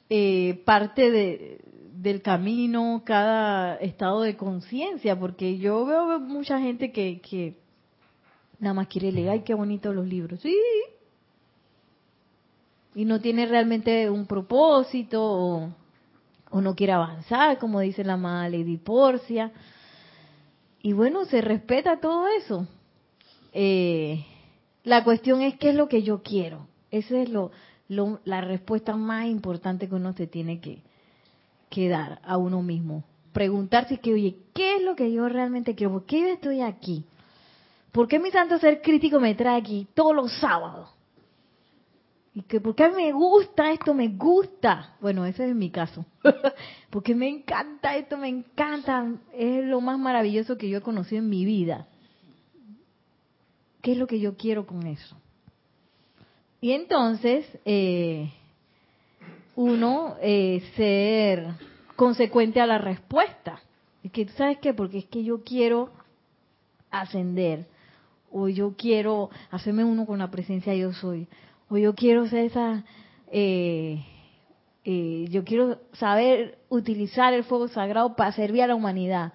eh, 0.09 0.61
parte 0.65 1.09
de, 1.09 1.61
del 1.93 2.21
camino, 2.21 3.01
cada 3.05 3.75
estado 3.77 4.21
de 4.21 4.35
conciencia, 4.35 5.17
porque 5.17 5.57
yo 5.57 5.85
veo 5.85 6.19
mucha 6.19 6.59
gente 6.59 6.91
que, 6.91 7.21
que 7.21 7.57
nada 8.59 8.73
más 8.73 8.87
quiere 8.87 9.11
leer, 9.11 9.29
ay, 9.29 9.39
qué 9.41 9.53
bonitos 9.53 9.95
los 9.95 10.05
libros, 10.05 10.41
sí, 10.41 10.55
y 12.95 13.05
no 13.05 13.21
tiene 13.21 13.45
realmente 13.45 14.09
un 14.09 14.27
propósito 14.27 15.23
o, 15.23 15.69
no 16.61 16.75
quiere 16.75 16.93
avanzar, 16.93 17.57
como 17.57 17.79
dice 17.79 18.03
la 18.03 18.13
amada 18.13 18.49
Lady 18.49 18.77
Porcia. 18.77 19.51
Y 20.81 20.93
bueno, 20.93 21.25
se 21.25 21.41
respeta 21.41 21.99
todo 21.99 22.27
eso. 22.27 22.67
Eh, 23.53 24.25
la 24.83 25.03
cuestión 25.03 25.41
es 25.41 25.57
qué 25.57 25.69
es 25.69 25.75
lo 25.75 25.87
que 25.87 26.03
yo 26.03 26.21
quiero. 26.21 26.67
Esa 26.91 27.17
es 27.17 27.29
lo, 27.29 27.51
la 27.87 28.41
respuesta 28.41 28.95
más 28.95 29.25
importante 29.25 29.87
que 29.87 29.95
uno 29.95 30.13
se 30.13 30.27
tiene 30.27 30.59
que, 30.59 30.81
que 31.69 31.89
dar 31.89 32.19
a 32.23 32.37
uno 32.37 32.61
mismo. 32.61 33.03
Preguntarse 33.31 33.99
que, 33.99 34.13
oye, 34.13 34.35
¿qué 34.53 34.75
es 34.75 34.83
lo 34.83 34.95
que 34.95 35.11
yo 35.11 35.27
realmente 35.27 35.73
quiero? 35.73 35.93
¿Por 35.93 36.05
qué 36.05 36.21
yo 36.21 36.27
estoy 36.27 36.61
aquí? 36.61 37.05
¿Por 37.91 38.07
qué 38.07 38.19
mi 38.19 38.31
santo 38.31 38.59
ser 38.59 38.81
crítico 38.81 39.19
me 39.19 39.35
trae 39.35 39.59
aquí 39.59 39.87
todos 39.93 40.15
los 40.15 40.31
sábados? 40.39 40.89
Y 42.35 42.41
que, 42.43 42.59
¿por 42.59 42.75
qué 42.75 42.89
me 42.89 43.11
gusta 43.11 43.71
esto? 43.71 43.93
Me 43.93 44.07
gusta. 44.07 44.95
Bueno, 44.99 45.25
ese 45.25 45.49
es 45.49 45.55
mi 45.55 45.69
caso. 45.69 46.05
Porque 46.89 47.13
me 47.13 47.27
encanta 47.29 47.95
esto, 47.95 48.17
me 48.17 48.27
encanta. 48.27 49.07
Es 49.33 49.63
lo 49.65 49.81
más 49.81 49.99
maravilloso 49.99 50.57
que 50.57 50.67
yo 50.67 50.79
he 50.79 50.81
conocido 50.81 51.21
en 51.21 51.29
mi 51.29 51.45
vida. 51.45 51.87
¿Qué 53.81 53.91
es 53.91 53.97
lo 53.97 54.07
que 54.07 54.19
yo 54.19 54.35
quiero 54.35 54.65
con 54.65 54.87
eso? 54.87 55.15
Y 56.59 56.71
entonces, 56.71 57.45
eh, 57.65 58.31
uno 59.55 60.15
eh, 60.21 60.63
ser 60.75 61.53
consecuente 61.95 62.61
a 62.61 62.65
la 62.65 62.77
respuesta. 62.77 63.59
Es 64.03 64.11
que, 64.11 64.27
¿sabes 64.29 64.57
qué? 64.59 64.73
Porque 64.73 64.99
es 64.99 65.05
que 65.05 65.23
yo 65.23 65.43
quiero 65.43 65.91
ascender, 66.89 67.67
o 68.31 68.49
yo 68.49 68.75
quiero 68.75 69.29
hacerme 69.51 69.83
uno 69.83 70.05
con 70.05 70.19
la 70.19 70.31
presencia 70.31 70.73
yo 70.73 70.91
soy, 70.93 71.27
o 71.73 71.77
yo 71.79 71.95
quiero 71.95 72.27
ser 72.27 72.45
esa, 72.45 72.83
eh, 73.31 74.05
eh, 74.85 75.25
yo 75.31 75.43
quiero 75.43 75.79
saber 75.93 76.59
utilizar 76.69 77.33
el 77.33 77.43
fuego 77.43 77.67
sagrado 77.67 78.15
para 78.15 78.31
servir 78.31 78.61
a 78.61 78.67
la 78.67 78.75
humanidad, 78.75 79.33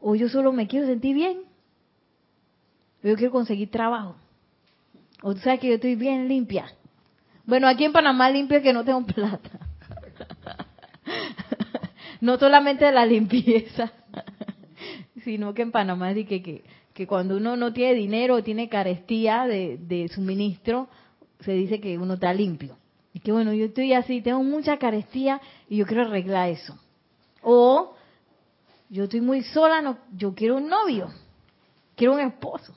o 0.00 0.16
yo 0.16 0.28
solo 0.28 0.52
me 0.52 0.66
quiero 0.66 0.88
sentir 0.88 1.14
bien, 1.14 1.42
yo 3.04 3.14
quiero 3.14 3.30
conseguir 3.30 3.70
trabajo, 3.70 4.16
o 5.22 5.32
tú 5.32 5.40
sabes 5.42 5.60
que 5.60 5.68
yo 5.68 5.74
estoy 5.74 5.94
bien 5.94 6.26
limpia. 6.26 6.66
Bueno, 7.44 7.68
aquí 7.68 7.84
en 7.84 7.92
Panamá 7.92 8.30
limpia 8.30 8.60
que 8.60 8.72
no 8.72 8.84
tengo 8.84 9.06
plata. 9.06 9.50
no 12.20 12.36
solamente 12.36 12.90
la 12.90 13.06
limpieza, 13.06 13.92
sino 15.22 15.54
que 15.54 15.62
en 15.62 15.70
Panamá 15.70 16.10
es 16.10 16.26
que, 16.26 16.42
que, 16.42 16.64
que, 16.92 17.06
cuando 17.06 17.36
uno 17.36 17.56
no 17.56 17.72
tiene 17.72 17.94
dinero 17.94 18.34
o 18.34 18.42
tiene 18.42 18.68
carestía 18.68 19.46
de, 19.46 19.78
de 19.78 20.08
suministro, 20.08 20.88
se 21.40 21.52
dice 21.52 21.80
que 21.80 21.98
uno 21.98 22.14
está 22.14 22.32
limpio. 22.32 22.76
Y 23.12 23.20
que 23.20 23.32
bueno, 23.32 23.52
yo 23.52 23.66
estoy 23.66 23.92
así, 23.92 24.20
tengo 24.20 24.42
mucha 24.42 24.78
carestía 24.78 25.40
y 25.68 25.78
yo 25.78 25.86
quiero 25.86 26.02
arreglar 26.02 26.50
eso. 26.50 26.78
O 27.42 27.94
yo 28.88 29.04
estoy 29.04 29.20
muy 29.20 29.42
sola, 29.42 29.80
no, 29.80 29.98
yo 30.14 30.34
quiero 30.34 30.56
un 30.56 30.68
novio, 30.68 31.10
quiero 31.94 32.14
un 32.14 32.20
esposo. 32.20 32.74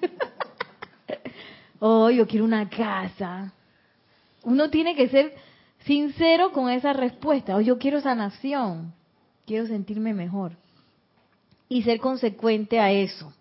o 1.80 2.10
yo 2.10 2.26
quiero 2.26 2.44
una 2.44 2.68
casa. 2.68 3.52
Uno 4.42 4.70
tiene 4.70 4.94
que 4.94 5.08
ser 5.08 5.34
sincero 5.84 6.52
con 6.52 6.70
esa 6.70 6.92
respuesta. 6.92 7.56
O 7.56 7.60
yo 7.60 7.78
quiero 7.78 8.00
sanación, 8.00 8.92
quiero 9.46 9.66
sentirme 9.66 10.14
mejor. 10.14 10.52
Y 11.68 11.82
ser 11.82 12.00
consecuente 12.00 12.80
a 12.80 12.90
eso. 12.90 13.32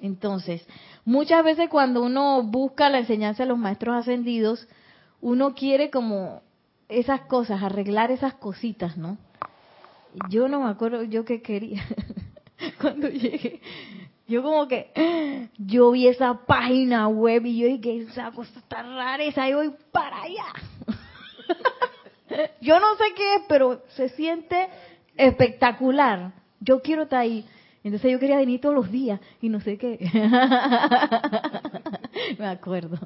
Entonces, 0.00 0.66
muchas 1.04 1.44
veces 1.44 1.68
cuando 1.68 2.02
uno 2.02 2.42
busca 2.42 2.88
la 2.90 2.98
enseñanza 2.98 3.42
de 3.42 3.48
los 3.48 3.58
maestros 3.58 3.96
ascendidos, 3.96 4.68
uno 5.20 5.54
quiere 5.54 5.90
como 5.90 6.42
esas 6.88 7.22
cosas, 7.22 7.62
arreglar 7.62 8.10
esas 8.10 8.34
cositas, 8.34 8.96
¿no? 8.96 9.16
Yo 10.28 10.48
no 10.48 10.60
me 10.60 10.70
acuerdo 10.70 11.02
yo 11.02 11.24
qué 11.24 11.42
quería 11.42 11.82
cuando 12.80 13.08
llegué. 13.08 13.60
Yo 14.26 14.42
como 14.42 14.68
que, 14.68 15.50
yo 15.58 15.90
vi 15.90 16.08
esa 16.08 16.34
página 16.46 17.08
web 17.08 17.44
y 17.44 17.58
yo 17.58 17.66
dije, 17.66 18.08
esa 18.08 18.30
cosa 18.30 18.58
está 18.58 18.82
rara, 18.82 19.22
esa, 19.22 19.48
y 19.48 19.54
voy 19.54 19.74
para 19.92 20.22
allá. 20.22 20.46
yo 22.62 22.80
no 22.80 22.96
sé 22.96 23.04
qué 23.14 23.34
es, 23.34 23.42
pero 23.48 23.82
se 23.88 24.08
siente 24.10 24.68
espectacular. 25.16 26.32
Yo 26.60 26.80
quiero 26.80 27.02
estar 27.02 27.20
ahí. 27.20 27.44
Entonces 27.84 28.10
yo 28.10 28.18
quería 28.18 28.38
venir 28.38 28.60
todos 28.60 28.74
los 28.74 28.90
días 28.90 29.20
y 29.42 29.50
no 29.50 29.60
sé 29.60 29.76
qué. 29.76 29.98
me 32.38 32.46
acuerdo. 32.46 32.98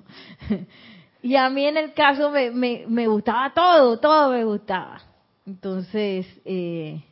Y 1.20 1.34
a 1.34 1.50
mí 1.50 1.66
en 1.66 1.76
el 1.76 1.94
caso 1.94 2.30
me, 2.30 2.52
me, 2.52 2.84
me 2.88 3.08
gustaba 3.08 3.52
todo, 3.52 3.98
todo 3.98 4.30
me 4.30 4.44
gustaba. 4.44 5.00
Entonces, 5.46 6.26
eh, 6.44 7.02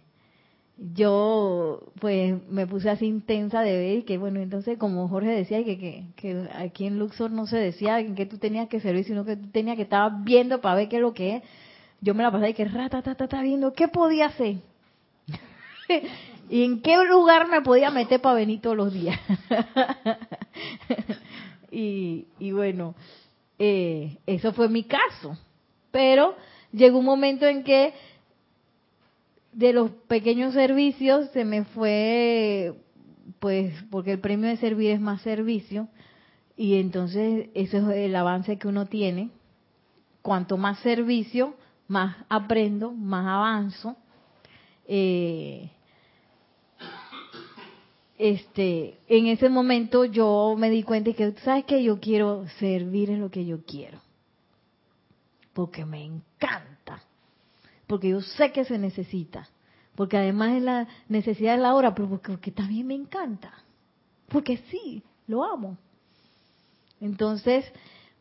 yo 0.76 1.92
pues 2.00 2.34
me 2.48 2.66
puse 2.66 2.90
así 2.90 3.06
intensa 3.06 3.62
de 3.62 3.76
ver 3.76 3.98
y 3.98 4.02
que 4.02 4.18
bueno, 4.18 4.40
entonces 4.40 4.78
como 4.78 5.08
Jorge 5.08 5.30
decía 5.30 5.64
que, 5.64 5.78
que, 5.78 6.04
que 6.16 6.48
aquí 6.54 6.86
en 6.86 6.98
Luxor 6.98 7.30
no 7.30 7.46
se 7.46 7.56
decía 7.56 7.98
en 7.98 8.14
qué 8.14 8.26
tú 8.26 8.38
tenías 8.38 8.68
que 8.68 8.80
servir, 8.80 9.04
sino 9.04 9.24
que 9.24 9.36
tú 9.36 9.48
tenías 9.48 9.76
que 9.76 9.82
estar 9.82 10.22
viendo 10.22 10.60
para 10.60 10.76
ver 10.76 10.88
qué 10.88 10.96
es 10.96 11.02
lo 11.02 11.14
que 11.14 11.36
es. 11.36 11.42
Yo 12.00 12.14
me 12.14 12.22
la 12.22 12.30
pasaba 12.30 12.50
y 12.50 12.54
que 12.54 12.66
rata, 12.66 13.02
ta, 13.02 13.14
ta, 13.14 13.26
ta, 13.26 13.42
viendo 13.42 13.72
qué 13.72 13.88
podía 13.88 14.26
hacer. 14.26 14.56
Y 16.48 16.64
en 16.64 16.82
qué 16.82 16.96
lugar 17.04 17.48
me 17.48 17.62
podía 17.62 17.90
meter 17.90 18.20
para 18.20 18.36
venir 18.36 18.60
todos 18.60 18.76
los 18.76 18.92
días. 18.92 19.18
y, 21.70 22.26
y 22.38 22.52
bueno, 22.52 22.94
eh, 23.58 24.18
eso 24.26 24.52
fue 24.52 24.68
mi 24.68 24.84
caso. 24.84 25.36
Pero 25.90 26.36
llegó 26.72 26.98
un 26.98 27.04
momento 27.04 27.46
en 27.46 27.64
que 27.64 27.94
de 29.52 29.72
los 29.72 29.90
pequeños 30.06 30.52
servicios 30.52 31.30
se 31.30 31.44
me 31.44 31.64
fue, 31.64 32.74
pues, 33.38 33.72
porque 33.90 34.12
el 34.12 34.20
premio 34.20 34.50
de 34.50 34.58
servir 34.58 34.90
es 34.90 35.00
más 35.00 35.22
servicio, 35.22 35.88
y 36.56 36.78
entonces 36.78 37.48
ese 37.54 37.78
es 37.78 37.84
el 37.84 38.16
avance 38.16 38.58
que 38.58 38.68
uno 38.68 38.86
tiene. 38.86 39.30
Cuanto 40.22 40.56
más 40.56 40.78
servicio, 40.80 41.54
más 41.88 42.16
aprendo, 42.28 42.92
más 42.92 43.26
avanzo. 43.26 43.96
Eh, 44.88 45.70
este, 48.18 48.98
en 49.08 49.26
ese 49.26 49.48
momento 49.48 50.04
yo 50.04 50.54
me 50.58 50.70
di 50.70 50.82
cuenta 50.82 51.12
que, 51.12 51.32
¿sabes 51.44 51.64
que 51.64 51.82
Yo 51.82 52.00
quiero 52.00 52.46
servir 52.58 53.10
en 53.10 53.20
lo 53.20 53.30
que 53.30 53.44
yo 53.44 53.64
quiero. 53.64 53.98
Porque 55.52 55.84
me 55.84 56.04
encanta 56.04 57.02
porque 57.86 58.08
yo 58.10 58.20
sé 58.20 58.52
que 58.52 58.64
se 58.64 58.78
necesita, 58.78 59.48
porque 59.94 60.16
además 60.16 60.56
es 60.56 60.62
la 60.62 60.88
necesidad 61.08 61.56
de 61.56 61.62
la 61.62 61.74
hora, 61.74 61.94
pero 61.94 62.08
porque, 62.08 62.50
también 62.50 62.86
me 62.86 62.94
encanta, 62.94 63.52
porque 64.28 64.58
sí, 64.70 65.02
lo 65.26 65.44
amo. 65.44 65.78
Entonces, 67.00 67.64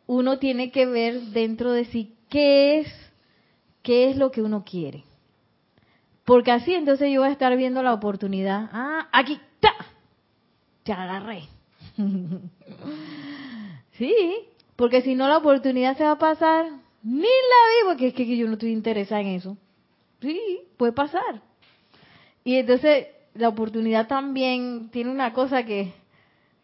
uno 0.07 0.37
tiene 0.37 0.71
que 0.71 0.85
ver 0.85 1.19
dentro 1.21 1.71
de 1.71 1.85
sí 1.85 2.15
qué 2.29 2.79
es, 2.79 2.87
qué 3.81 4.09
es 4.09 4.17
lo 4.17 4.31
que 4.31 4.41
uno 4.41 4.63
quiere. 4.63 5.03
Porque 6.25 6.51
así 6.51 6.73
entonces 6.73 7.11
yo 7.11 7.21
voy 7.21 7.29
a 7.29 7.33
estar 7.33 7.55
viendo 7.55 7.83
la 7.83 7.93
oportunidad. 7.93 8.69
Ah, 8.71 9.07
aquí, 9.11 9.39
Te 10.83 10.93
agarré. 10.93 11.43
sí, 13.97 14.15
porque 14.75 15.01
si 15.01 15.15
no 15.15 15.27
la 15.27 15.37
oportunidad 15.37 15.97
se 15.97 16.03
va 16.03 16.11
a 16.11 16.17
pasar 16.17 16.85
ni 17.05 17.21
la 17.21 17.27
vi 17.27 17.87
porque 17.87 18.07
es 18.07 18.13
que 18.15 18.35
yo 18.35 18.47
no 18.47 18.53
estoy 18.53 18.71
interesada 18.71 19.21
en 19.21 19.27
eso. 19.27 19.57
Sí, 20.21 20.61
puede 20.75 20.91
pasar. 20.91 21.39
Y 22.43 22.55
entonces 22.55 23.07
la 23.35 23.49
oportunidad 23.49 24.07
también 24.07 24.89
tiene 24.91 25.11
una 25.11 25.31
cosa 25.31 25.63
que, 25.63 25.93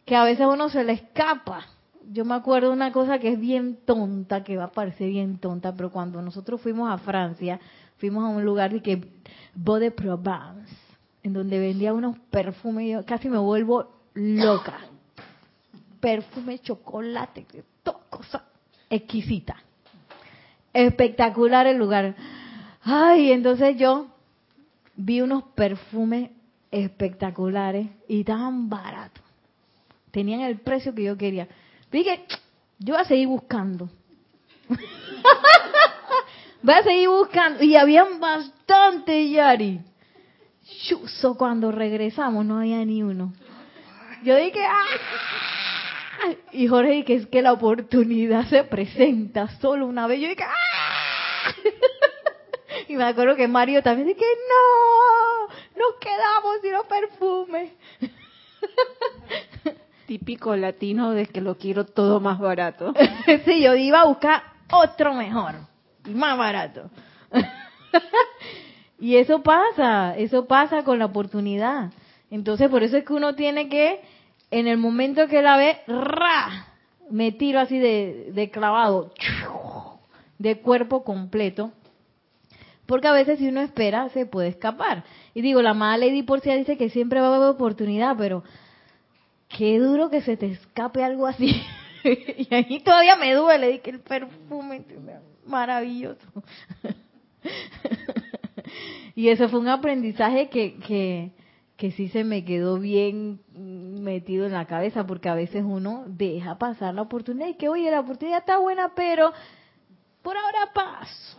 que 0.04 0.16
a 0.16 0.24
veces 0.24 0.44
uno 0.50 0.68
se 0.68 0.82
le 0.82 0.94
escapa. 0.94 1.64
Yo 2.10 2.24
me 2.24 2.34
acuerdo 2.34 2.68
de 2.68 2.74
una 2.74 2.90
cosa 2.90 3.20
que 3.20 3.28
es 3.28 3.38
bien 3.38 3.78
tonta, 3.84 4.42
que 4.42 4.56
va 4.56 4.64
a 4.64 4.72
parecer 4.72 5.10
bien 5.10 5.38
tonta, 5.38 5.76
pero 5.76 5.90
cuando 5.90 6.20
nosotros 6.20 6.60
fuimos 6.60 6.90
a 6.90 6.98
Francia, 6.98 7.60
fuimos 7.98 8.24
a 8.24 8.28
un 8.28 8.44
lugar 8.44 8.72
de 8.72 8.82
que 8.82 9.00
Beau 9.54 9.78
de 9.78 9.92
Provence, 9.92 10.74
en 11.22 11.32
donde 11.32 11.58
vendía 11.58 11.92
unos 11.92 12.18
perfumes, 12.30 12.90
yo 12.90 13.04
casi 13.04 13.28
me 13.28 13.38
vuelvo 13.38 13.90
loca. 14.14 14.78
Perfume, 16.00 16.58
chocolate, 16.58 17.46
todo 17.82 18.00
cosa 18.10 18.44
exquisita 18.90 19.56
espectacular 20.72 21.66
el 21.66 21.76
lugar. 21.76 22.14
Ay, 22.82 23.32
entonces 23.32 23.76
yo 23.76 24.06
vi 24.96 25.20
unos 25.20 25.44
perfumes 25.54 26.30
espectaculares 26.70 27.88
y 28.08 28.24
tan 28.24 28.68
baratos. 28.68 29.22
Tenían 30.10 30.40
el 30.40 30.58
precio 30.58 30.94
que 30.94 31.04
yo 31.04 31.16
quería. 31.16 31.48
Dije, 31.90 32.24
yo 32.78 32.94
voy 32.94 33.02
a 33.02 33.06
seguir 33.06 33.28
buscando. 33.28 33.88
voy 36.62 36.74
a 36.74 36.82
seguir 36.82 37.08
buscando. 37.08 37.62
Y 37.62 37.76
habían 37.76 38.20
bastante, 38.20 39.30
Yari. 39.30 39.80
Chuso, 40.86 41.36
cuando 41.36 41.72
regresamos 41.72 42.44
no 42.44 42.58
había 42.58 42.84
ni 42.84 43.02
uno. 43.02 43.32
Yo 44.24 44.36
dije, 44.36 44.64
¡ah! 44.64 44.84
Y 46.52 46.68
Jorge, 46.68 47.04
que 47.04 47.14
es 47.14 47.26
que 47.26 47.42
la 47.42 47.52
oportunidad 47.52 48.48
se 48.48 48.62
presenta 48.64 49.48
solo 49.60 49.86
una 49.86 50.06
vez. 50.06 50.20
Yo 50.20 50.28
dije, 50.28 50.44
¡ah! 50.44 51.52
Y 52.88 52.96
me 52.96 53.04
acuerdo 53.04 53.36
que 53.36 53.46
Mario 53.48 53.82
también 53.82 54.08
dije, 54.08 54.20
no, 54.20 55.48
nos 55.76 55.94
quedamos 56.00 56.60
sin 56.62 56.72
los 56.72 56.86
perfumes. 56.86 57.72
Típico 60.06 60.56
latino 60.56 61.12
de 61.12 61.26
que 61.26 61.40
lo 61.40 61.56
quiero 61.56 61.86
todo 61.86 62.20
más 62.20 62.38
barato. 62.38 62.92
sí, 63.44 63.62
yo 63.62 63.74
iba 63.74 64.02
a 64.02 64.06
buscar 64.06 64.42
otro 64.70 65.14
mejor 65.14 65.54
y 66.04 66.10
más 66.10 66.36
barato. 66.36 66.90
Y 69.02 69.16
eso 69.16 69.42
pasa, 69.42 70.16
eso 70.16 70.46
pasa 70.46 70.84
con 70.84 71.00
la 71.00 71.06
oportunidad. 71.06 71.90
Entonces, 72.30 72.70
por 72.70 72.84
eso 72.84 72.96
es 72.96 73.04
que 73.04 73.12
uno 73.12 73.34
tiene 73.34 73.68
que 73.68 74.00
en 74.52 74.68
el 74.68 74.78
momento 74.78 75.26
que 75.26 75.42
la 75.42 75.56
ve, 75.56 75.78
¡ra! 75.88 76.68
me 77.10 77.32
tiro 77.32 77.58
así 77.58 77.80
de, 77.80 78.50
clavado, 78.52 79.12
de 80.38 80.60
cuerpo 80.60 81.02
completo. 81.02 81.72
Porque 82.86 83.08
a 83.08 83.12
veces 83.12 83.40
si 83.40 83.48
uno 83.48 83.60
espera, 83.60 84.08
se 84.10 84.24
puede 84.24 84.50
escapar. 84.50 85.02
Y 85.34 85.42
digo, 85.42 85.62
la 85.62 85.74
mala 85.74 86.06
Lady 86.06 86.22
Porcia 86.22 86.54
dice 86.54 86.76
que 86.76 86.88
siempre 86.88 87.20
va 87.20 87.26
a 87.26 87.34
haber 87.34 87.48
oportunidad, 87.48 88.14
pero 88.16 88.44
qué 89.48 89.80
duro 89.80 90.10
que 90.10 90.22
se 90.22 90.36
te 90.36 90.46
escape 90.46 91.02
algo 91.02 91.26
así. 91.26 91.60
y 92.04 92.54
ahí 92.54 92.78
todavía 92.78 93.16
me 93.16 93.34
duele, 93.34 93.80
que 93.80 93.90
el 93.90 93.98
perfume 93.98 94.84
maravilloso. 95.44 96.24
Y 99.14 99.28
eso 99.28 99.48
fue 99.48 99.60
un 99.60 99.68
aprendizaje 99.68 100.48
que, 100.48 100.76
que, 100.76 101.32
que 101.76 101.90
sí 101.92 102.08
se 102.08 102.24
me 102.24 102.44
quedó 102.44 102.78
bien 102.78 103.40
metido 103.54 104.46
en 104.46 104.52
la 104.52 104.66
cabeza, 104.66 105.06
porque 105.06 105.28
a 105.28 105.34
veces 105.34 105.64
uno 105.66 106.04
deja 106.06 106.58
pasar 106.58 106.94
la 106.94 107.02
oportunidad 107.02 107.48
y 107.48 107.54
que, 107.54 107.68
oye, 107.68 107.90
la 107.90 108.00
oportunidad 108.00 108.38
está 108.38 108.58
buena, 108.58 108.92
pero 108.94 109.32
por 110.22 110.36
ahora 110.36 110.72
paso. 110.74 111.38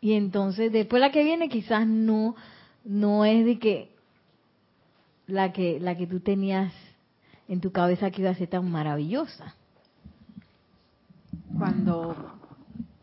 Y 0.00 0.14
entonces 0.14 0.72
después 0.72 1.00
la 1.00 1.12
que 1.12 1.22
viene 1.22 1.48
quizás 1.48 1.86
no, 1.86 2.34
no 2.84 3.24
es 3.24 3.44
de 3.44 3.58
que 3.58 3.92
la 5.28 5.52
que, 5.52 5.78
la 5.78 5.96
que 5.96 6.08
tú 6.08 6.20
tenías 6.20 6.72
en 7.48 7.60
tu 7.60 7.70
cabeza 7.70 8.10
que 8.10 8.22
iba 8.22 8.30
a 8.30 8.34
ser 8.34 8.48
tan 8.48 8.70
maravillosa. 8.70 9.54
Cuando 11.56 12.16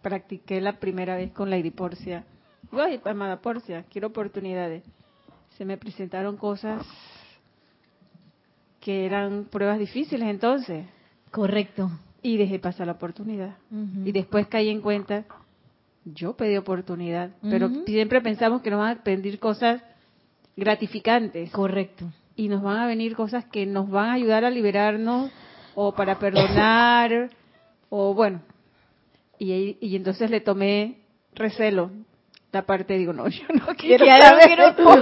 practiqué 0.01 0.59
la 0.59 0.79
primera 0.79 1.15
vez 1.15 1.31
con 1.31 1.49
Lady 1.49 1.71
Porcia, 1.71 2.25
digo, 2.63 2.81
ay, 2.81 3.01
amada 3.05 3.41
Porcia, 3.41 3.83
quiero 3.89 4.07
oportunidades 4.07 4.83
se 5.59 5.65
me 5.65 5.77
presentaron 5.77 6.37
cosas 6.37 6.87
que 8.79 9.05
eran 9.05 9.43
pruebas 9.51 9.77
difíciles 9.77 10.29
entonces. 10.29 10.85
Correcto. 11.31 11.91
Y 12.21 12.37
dejé 12.37 12.59
pasar 12.59 12.87
la 12.87 12.93
oportunidad. 12.93 13.57
Y 14.05 14.13
después 14.13 14.47
caí 14.47 14.69
en 14.69 14.79
cuenta, 14.79 15.25
yo 16.05 16.37
pedí 16.37 16.55
oportunidad, 16.55 17.31
pero 17.41 17.69
siempre 17.85 18.21
pensamos 18.21 18.61
que 18.61 18.69
nos 18.69 18.79
van 18.79 18.97
a 18.99 19.03
pedir 19.03 19.37
cosas 19.37 19.81
gratificantes. 20.55 21.51
Correcto. 21.51 22.05
Y 22.37 22.47
nos 22.47 22.63
van 22.63 22.77
a 22.77 22.87
venir 22.87 23.17
cosas 23.17 23.43
que 23.43 23.65
nos 23.65 23.89
van 23.89 24.11
a 24.11 24.13
ayudar 24.13 24.45
a 24.45 24.49
liberarnos 24.49 25.29
o 25.75 25.93
para 25.93 26.19
perdonar 26.19 27.31
o 27.89 28.13
bueno. 28.13 28.41
Y, 29.37 29.77
y 29.81 29.95
entonces 29.97 30.29
le 30.31 30.39
tomé 30.39 30.99
recelo 31.35 31.91
la 32.51 32.63
parte 32.63 32.97
digo, 32.97 33.13
no, 33.13 33.27
yo 33.29 33.45
no 33.53 33.75
quiero, 33.75 34.05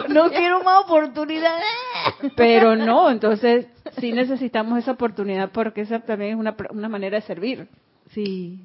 no 0.10 0.30
quiero, 0.30 0.64
más 0.64 0.84
oportunidades. 0.86 1.66
Pero 2.36 2.76
no, 2.76 3.10
entonces 3.10 3.68
sí 4.00 4.12
necesitamos 4.12 4.80
esa 4.80 4.92
oportunidad 4.92 5.52
porque 5.52 5.82
esa 5.82 6.00
también 6.00 6.32
es 6.32 6.38
una, 6.38 6.56
una 6.72 6.90
manera 6.90 7.20
de 7.20 7.26
servir. 7.26 7.68
Sí. 8.12 8.60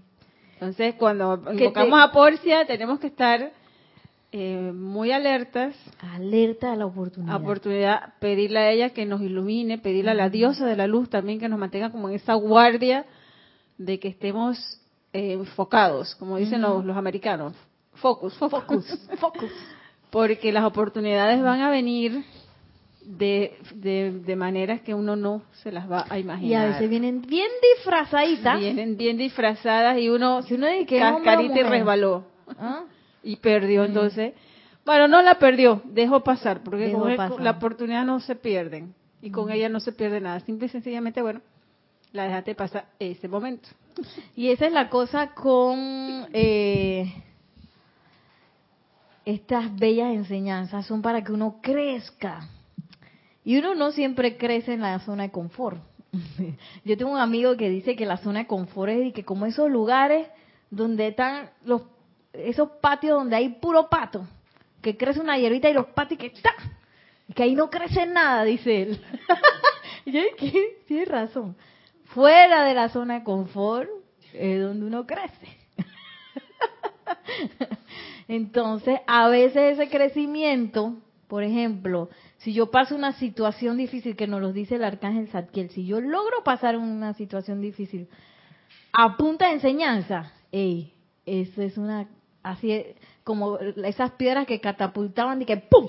Entonces, 0.55 0.95
cuando 0.95 1.43
invocamos 1.53 2.01
a 2.01 2.13
Porcia, 2.13 2.67
tenemos 2.67 3.01
que 3.01 3.09
estar 3.09 3.53
eh, 4.31 4.73
muy 4.73 5.11
alertas. 5.11 5.75
Alerta 6.01 6.73
a 6.73 6.77
la 6.77 6.87
oportunidad. 6.87 7.35
A 7.35 7.39
oportunidad, 7.39 8.15
pedirle 8.21 8.59
a 8.61 8.71
ella 8.71 8.91
que 8.91 9.05
nos 9.05 9.21
ilumine, 9.21 9.79
pedirle 9.79 10.13
a 10.13 10.15
la 10.15 10.31
diosa 10.31 10.65
de 10.65 10.77
la 10.77 10.87
luz 10.87 11.11
también 11.11 11.41
que 11.41 11.49
nos 11.49 11.59
mantenga 11.59 11.91
como 11.91 12.09
en 12.09 12.15
esa 12.15 12.35
guardia 12.35 13.07
de 13.77 13.99
que 13.99 14.09
estemos 14.09 14.81
eh, 15.13 15.33
enfocados, 15.33 16.15
como 16.15 16.37
dicen 16.37 16.63
los, 16.63 16.85
los 16.85 16.97
americanos, 16.97 17.55
Focus, 18.03 18.35
focus, 18.35 18.85
focus. 19.21 19.53
Porque 20.11 20.51
las 20.53 20.65
oportunidades 20.65 21.41
van 21.41 21.61
a 21.61 21.71
venir 21.71 22.25
de, 23.05 23.57
de, 23.77 24.37
maneras 24.37 24.81
que 24.81 24.93
uno 24.93 25.15
no 25.15 25.43
se 25.63 25.71
las 25.71 25.91
va 25.91 26.07
a 26.09 26.19
imaginar. 26.19 26.51
Y 26.51 26.55
a 26.55 26.67
veces 26.67 26.91
vienen 26.91 27.23
bien 27.23 27.49
disfrazaditas. 27.77 28.59
Vienen 28.59 28.97
bien 28.97 29.17
disfrazadas 29.17 29.99
y 29.99 30.09
uno, 30.09 30.43
si 30.43 30.55
uno 30.55 30.67
dice 30.67 30.87
que 30.87 30.99
cascarita 30.99 31.61
y 31.61 31.63
resbaló. 31.63 32.25
¿Ah? 32.59 32.85
Y 33.25 33.37
perdió. 33.37 33.85
Entonces, 33.85 34.35
Bueno, 34.85 35.07
no 35.07 35.23
la 35.23 35.39
perdió, 35.39 35.81
dejó 35.85 36.25
pasar, 36.25 36.65
porque 36.65 36.89
Dejó 36.89 37.03
con 37.03 37.45
la 37.45 37.53
oportunidad 37.53 38.05
no 38.05 38.19
se 38.19 38.35
pierden. 38.35 38.95
Y 39.21 39.31
con 39.31 39.49
ella 39.53 39.69
no 39.69 39.79
se 39.79 39.93
pierde 39.93 40.21
nada. 40.21 40.41
Simple 40.41 40.67
y 40.67 40.71
sencillamente, 40.71 41.23
bueno, 41.23 41.41
la 42.11 42.25
dejaste 42.25 42.57
pasar 42.57 42.87
ese 42.99 43.29
momento. 43.29 43.69
Y 44.35 44.49
esa 44.49 44.67
es 44.67 44.73
la 44.73 44.89
cosa 44.89 45.35
con 45.35 46.27
eh, 46.33 47.13
estas 49.25 49.75
bellas 49.77 50.13
enseñanzas, 50.13 50.87
son 50.87 51.03
para 51.03 51.23
que 51.23 51.33
uno 51.33 51.61
crezca. 51.63 52.49
Y 53.45 53.59
uno 53.59 53.75
no 53.75 53.93
siempre 53.93 54.37
crece 54.37 54.75
en 54.75 54.81
la 54.81 54.99
zona 55.01 55.25
de 55.25 55.31
confort. 55.31 55.81
Yo 56.85 56.97
tengo 56.97 57.13
un 57.13 57.19
amigo 57.19 57.57
que 57.57 57.71
dice 57.71 57.97
que 57.97 58.07
la 58.07 58.19
zona 58.19 58.41
de 58.41 58.47
confort 58.47 58.93
es 58.93 59.07
y 59.07 59.13
que 59.13 59.25
como 59.25 59.47
esos 59.47 59.71
lugares 59.71 60.29
donde 60.71 61.09
están 61.09 61.51
los 61.65 61.83
esos 62.33 62.71
patios 62.81 63.19
donde 63.19 63.37
hay 63.37 63.51
puro 63.51 63.89
pato, 63.89 64.27
que 64.81 64.97
crece 64.97 65.21
una 65.21 65.39
hierbita 65.39 65.69
y 65.69 65.75
los 65.75 65.87
patos 65.87 66.13
y 66.13 66.17
que. 66.17 66.33
Y 67.29 67.35
que 67.35 67.43
ahí 67.43 67.55
no 67.55 67.71
crece 67.71 68.07
nada, 68.07 68.45
dice 68.45 68.83
él. 68.83 69.05
y 70.05 70.13
yo 70.13 70.21
dije, 70.39 70.79
tienes 70.87 71.09
razón. 71.09 71.57
Fuera 72.07 72.65
de 72.65 72.75
la 72.75 72.89
zona 72.89 73.21
de 73.21 73.25
confort 73.25 73.89
es 74.33 74.61
donde 74.61 74.87
uno 74.87 75.07
crece. 75.07 75.59
Entonces, 78.33 78.99
a 79.07 79.29
veces 79.29 79.79
ese 79.79 79.91
crecimiento, 79.91 80.97
por 81.29 81.43
ejemplo, 81.43 82.09
si 82.39 82.55
yo 82.55 82.71
paso 82.71 82.95
una 82.95 83.13
situación 83.13 83.77
difícil, 83.77 84.17
que 84.17 84.27
nos 84.27 84.41
lo 84.41 84.55
dice 84.55 84.77
el 84.77 84.85
arcángel 84.85 85.29
Zadkiel, 85.29 85.69
si 85.69 85.85
yo 85.85 86.01
logro 86.01 86.43
pasar 86.43 86.79
una 86.79 87.13
situación 87.13 87.61
difícil 87.61 88.09
a 88.95 89.19
enseñanza, 89.51 90.33
ey, 90.51 90.95
eso 91.27 91.61
es 91.61 91.77
una, 91.77 92.09
así 92.43 92.73
es, 92.73 92.87
como 93.23 93.59
esas 93.59 94.13
piedras 94.13 94.47
que 94.47 94.63
catapultaban 94.63 95.43
y 95.43 95.45
que 95.45 95.59
¡pum! 95.59 95.89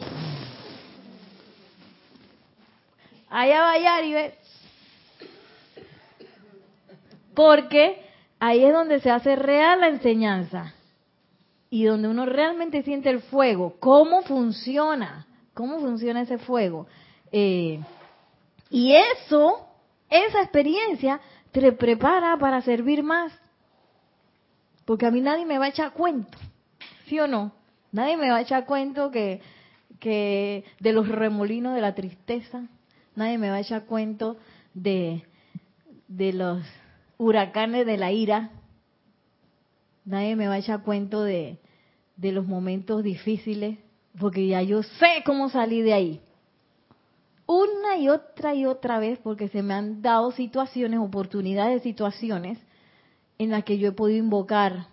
Allá 3.30 3.62
va 3.62 3.78
Yari, 3.80 4.14
ve. 4.14 4.34
Porque 7.34 8.06
ahí 8.38 8.66
es 8.66 8.74
donde 8.74 9.00
se 9.00 9.10
hace 9.10 9.38
real 9.38 9.80
la 9.80 9.88
enseñanza 9.88 10.74
y 11.74 11.86
donde 11.86 12.08
uno 12.08 12.28
realmente 12.28 12.84
siente 12.84 13.10
el 13.10 13.20
fuego, 13.20 13.78
cómo 13.80 14.22
funciona, 14.22 15.26
cómo 15.56 15.80
funciona 15.80 16.22
ese 16.22 16.38
fuego. 16.38 16.86
Eh, 17.32 17.80
y 18.70 18.94
eso, 18.94 19.66
esa 20.08 20.44
experiencia, 20.44 21.20
te 21.52 21.72
prepara 21.72 22.38
para 22.38 22.62
servir 22.62 23.02
más. 23.02 23.34
Porque 24.86 25.08
a 25.08 25.10
mí 25.10 25.20
nadie 25.20 25.48
me 25.48 25.58
va 25.58 25.66
a 25.66 25.70
echar 25.70 25.94
cuento, 25.94 26.38
¿sí 27.08 27.20
o 27.20 27.26
no? 27.26 27.52
Nadie 27.92 28.18
me 28.18 28.30
va 28.30 28.38
a 28.38 28.42
echar 28.42 28.68
cuento 28.68 29.10
que, 29.10 29.42
que 30.00 30.66
de 30.80 30.94
los 30.94 31.08
remolinos 31.08 31.74
de 31.74 31.82
la 31.82 31.96
tristeza, 31.96 32.68
nadie 33.16 33.40
me 33.40 33.50
va 33.50 33.56
a 33.56 33.62
echar 33.62 33.86
cuento 33.86 34.38
de, 34.76 35.26
de 36.08 36.34
los 36.34 36.62
huracanes 37.18 37.88
de 37.88 37.98
la 37.98 38.12
ira, 38.12 38.52
nadie 40.06 40.36
me 40.36 40.48
va 40.48 40.56
a 40.56 40.60
echar 40.60 40.84
cuento 40.84 41.24
de, 41.24 41.60
de 42.18 42.32
los 42.32 42.46
momentos 42.46 43.04
difíciles, 43.04 43.78
porque 44.20 44.48
ya 44.48 44.62
yo 44.62 44.84
sé 44.84 45.24
cómo 45.26 45.50
salir 45.50 45.84
de 45.84 45.94
ahí. 45.94 46.22
Una 47.46 47.98
y 47.98 48.10
otra 48.10 48.54
y 48.56 48.66
otra 48.66 49.00
vez, 49.00 49.20
porque 49.20 49.50
se 49.50 49.64
me 49.64 49.74
han 49.74 50.02
dado 50.02 50.32
situaciones, 50.32 51.00
oportunidades 51.00 51.76
de 51.76 51.90
situaciones 51.90 52.60
en 53.38 53.50
las 53.50 53.64
que 53.64 53.78
yo 53.78 53.90
he 53.90 53.92
podido 53.92 54.20
invocar 54.20 54.88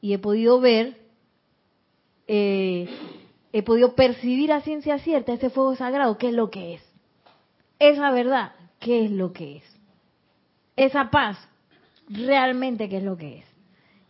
y 0.00 0.12
he 0.12 0.18
podido 0.18 0.60
ver, 0.60 0.98
eh, 2.26 2.88
he 3.52 3.62
podido 3.62 3.94
percibir 3.94 4.52
a 4.52 4.60
ciencia 4.60 4.98
cierta 4.98 5.32
ese 5.32 5.50
fuego 5.50 5.74
sagrado, 5.76 6.18
qué 6.18 6.28
es 6.28 6.34
lo 6.34 6.50
que 6.50 6.74
es. 6.74 6.82
Esa 7.78 8.10
verdad, 8.10 8.52
qué 8.78 9.04
es 9.04 9.10
lo 9.10 9.32
que 9.32 9.58
es. 9.58 9.80
Esa 10.76 11.10
paz, 11.10 11.38
realmente 12.08 12.88
qué 12.88 12.98
es 12.98 13.04
lo 13.04 13.16
que 13.16 13.38
es. 13.38 13.55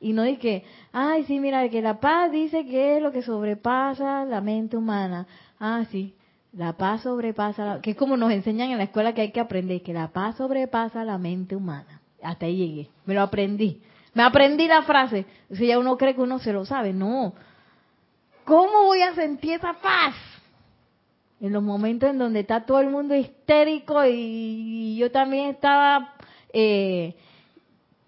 Y 0.01 0.13
no 0.13 0.25
que, 0.39 0.65
ay, 0.93 1.25
sí, 1.25 1.41
mira, 1.41 1.69
que 1.69 1.81
la 1.81 2.01
paz 2.01 2.31
dice 2.31 2.67
que 2.67 2.97
es 2.97 3.03
lo 3.03 3.13
que 3.13 3.23
sobrepasa 3.23 4.25
la 4.25 4.41
mente 4.41 4.77
humana. 4.77 5.27
Ah, 5.59 5.85
sí, 5.91 6.15
la 6.53 6.75
paz 6.75 7.03
sobrepasa, 7.03 7.65
la- 7.65 7.81
que 7.81 7.91
es 7.93 7.97
como 7.97 8.17
nos 8.17 8.31
enseñan 8.31 8.71
en 8.71 8.79
la 8.79 8.85
escuela 8.85 9.15
que 9.15 9.23
hay 9.23 9.33
que 9.33 9.41
aprender, 9.41 9.83
que 9.83 9.93
la 9.93 10.09
paz 10.09 10.37
sobrepasa 10.37 11.05
la 11.05 11.19
mente 11.19 11.57
humana. 11.57 12.01
Hasta 12.23 12.47
ahí 12.47 12.57
llegué, 12.57 12.91
me 13.05 13.15
lo 13.15 13.23
aprendí. 13.23 13.81
Me 14.15 14.23
aprendí 14.23 14.67
la 14.67 14.83
frase. 14.83 15.27
Si 15.53 15.67
ya 15.67 15.79
uno 15.79 15.99
cree 15.99 16.15
que 16.15 16.23
uno 16.23 16.39
se 16.39 16.53
lo 16.53 16.65
sabe, 16.65 16.93
no. 16.95 17.35
¿Cómo 18.45 18.85
voy 18.85 19.03
a 19.03 19.15
sentir 19.15 19.55
esa 19.55 19.75
paz? 19.75 20.15
En 21.41 21.53
los 21.53 21.63
momentos 21.63 22.09
en 22.09 22.19
donde 22.19 22.41
está 22.41 22.65
todo 22.65 22.81
el 22.81 22.89
mundo 22.89 23.15
histérico 23.15 24.03
y 24.07 24.97
yo 24.97 25.11
también 25.11 25.51
estaba 25.51 26.15
eh, 26.53 27.15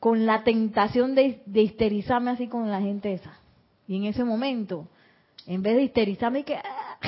con 0.00 0.26
la 0.26 0.44
tentación 0.44 1.14
de, 1.14 1.42
histerizarme 1.54 2.30
así 2.30 2.46
con 2.48 2.70
la 2.70 2.80
gente 2.80 3.12
esa. 3.12 3.38
Y 3.86 3.96
en 3.96 4.04
ese 4.04 4.24
momento, 4.24 4.88
en 5.46 5.62
vez 5.62 5.76
de 5.76 5.82
histerizarme, 5.82 6.44
que 6.44 6.56
¡ah! 6.56 6.98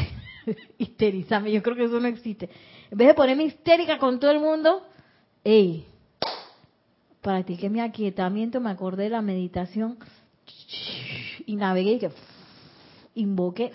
histerizarme, 0.78 1.52
yo 1.52 1.62
creo 1.62 1.76
que 1.76 1.84
eso 1.84 2.00
no 2.00 2.08
existe. 2.08 2.50
En 2.90 2.98
vez 2.98 3.08
de 3.08 3.14
ponerme 3.14 3.44
histérica 3.44 3.98
con 3.98 4.18
todo 4.18 4.30
el 4.30 4.40
mundo, 4.40 4.82
ey, 5.44 5.86
practiqué 7.20 7.68
mi 7.68 7.80
aquietamiento, 7.80 8.60
me 8.60 8.70
acordé 8.70 9.04
de 9.04 9.10
la 9.10 9.22
meditación 9.22 9.98
y 11.46 11.56
navegué 11.56 11.92
y 11.92 11.98
que 11.98 12.10
invoqué 13.14 13.72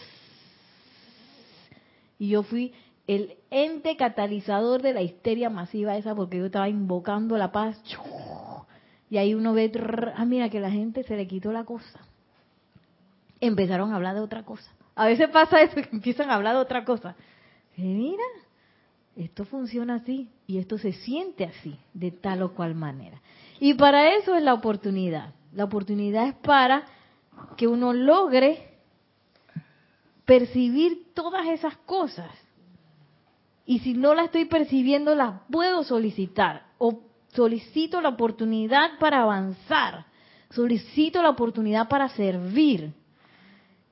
y 2.18 2.30
yo 2.30 2.44
fui 2.44 2.74
el 3.08 3.36
ente 3.52 3.96
catalizador 3.98 4.82
de 4.82 4.94
la 4.94 5.02
histeria 5.02 5.50
masiva 5.50 5.98
esa 5.98 6.16
porque 6.16 6.38
yo 6.38 6.46
estaba 6.46 6.70
invocando 6.70 7.38
la 7.38 7.52
paz 7.52 7.80
y 9.10 9.18
ahí 9.18 9.34
uno 9.34 9.54
ve, 9.54 9.72
ah, 10.16 10.26
mira 10.26 10.50
que 10.50 10.60
la 10.60 10.72
gente 10.72 11.04
se 11.04 11.16
le 11.16 11.28
quitó 11.28 11.52
la 11.52 11.64
cosa. 11.64 12.00
Empezaron 13.40 13.92
a 13.92 13.98
hablar 13.98 14.16
de 14.16 14.22
otra 14.22 14.44
cosa. 14.44 14.70
A 14.96 15.06
veces 15.06 15.30
pasa 15.30 15.62
eso, 15.62 15.76
que 15.76 15.90
empiezan 15.92 16.30
a 16.30 16.36
hablar 16.36 16.56
de 16.56 16.62
otra 16.62 16.86
cosa. 16.86 17.16
Mira, 17.78 18.24
esto 19.16 19.46
funciona 19.46 19.96
así 19.96 20.30
y 20.48 20.58
esto 20.58 20.78
se 20.78 20.94
siente 20.94 21.46
así, 21.46 21.78
de 21.94 22.12
tal 22.12 22.42
o 22.42 22.54
cual 22.54 22.76
manera. 22.76 23.22
Y 23.60 23.74
para 23.76 24.16
eso 24.16 24.36
es 24.36 24.44
la 24.44 24.54
oportunidad. 24.54 25.34
La 25.54 25.66
oportunidad 25.66 26.28
es 26.28 26.36
para 26.36 26.86
que 27.58 27.68
uno 27.68 27.94
logre 27.94 28.70
percibir 30.26 31.14
todas 31.14 31.48
esas 31.48 31.78
cosas. 31.78 32.32
Y 33.66 33.80
si 33.80 33.94
no 33.94 34.14
las 34.14 34.26
estoy 34.26 34.46
percibiendo, 34.46 35.16
las 35.16 35.42
puedo 35.50 35.84
solicitar. 35.84 36.66
O 36.78 37.02
solicito 37.36 38.02
la 38.02 38.10
oportunidad 38.10 38.98
para 39.00 39.22
avanzar. 39.22 40.06
Solicito 40.50 41.22
la 41.22 41.30
oportunidad 41.30 41.88
para 41.88 42.10
servir. 42.10 42.94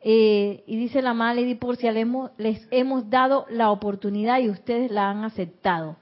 Eh, 0.01 0.63
y 0.67 0.77
dice 0.77 1.01
la 1.01 1.11
amada 1.11 1.35
Lady 1.35 1.55
Porcia, 1.55 1.91
les 1.91 2.01
hemos, 2.01 2.31
les 2.37 2.67
hemos 2.71 3.09
dado 3.09 3.45
la 3.49 3.71
oportunidad 3.71 4.39
y 4.39 4.49
ustedes 4.49 4.91
la 4.91 5.09
han 5.09 5.23
aceptado. 5.23 5.97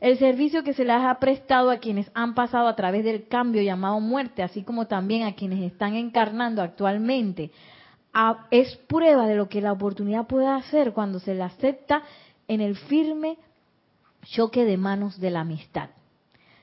El 0.00 0.16
servicio 0.18 0.62
que 0.62 0.74
se 0.74 0.84
les 0.84 0.96
ha 0.96 1.18
prestado 1.18 1.70
a 1.70 1.78
quienes 1.78 2.10
han 2.14 2.34
pasado 2.34 2.68
a 2.68 2.76
través 2.76 3.04
del 3.04 3.26
cambio 3.26 3.62
llamado 3.62 3.98
muerte, 4.00 4.42
así 4.42 4.62
como 4.62 4.86
también 4.86 5.24
a 5.24 5.34
quienes 5.34 5.60
están 5.60 5.96
encarnando 5.96 6.62
actualmente, 6.62 7.50
es 8.50 8.76
prueba 8.86 9.26
de 9.26 9.34
lo 9.34 9.48
que 9.48 9.60
la 9.60 9.72
oportunidad 9.72 10.26
puede 10.26 10.46
hacer 10.46 10.92
cuando 10.92 11.18
se 11.18 11.34
la 11.34 11.46
acepta 11.46 12.02
en 12.46 12.60
el 12.60 12.76
firme 12.76 13.38
choque 14.22 14.64
de 14.64 14.76
manos 14.76 15.18
de 15.20 15.30
la 15.30 15.40
amistad. 15.40 15.90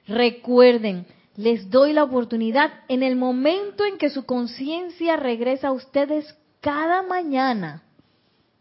Recuerden, 0.08 1.06
les 1.36 1.70
doy 1.70 1.93
la 1.93 2.03
oportunidad 2.03 2.72
en 2.88 3.03
el 3.03 3.16
momento 3.16 3.86
en 3.86 3.97
que 3.97 4.10
su 4.10 4.26
conciencia 4.26 5.16
regresa 5.18 5.70
a 5.70 5.72
ustedes 5.74 6.38
cada 6.62 7.03
mañana. 7.03 7.84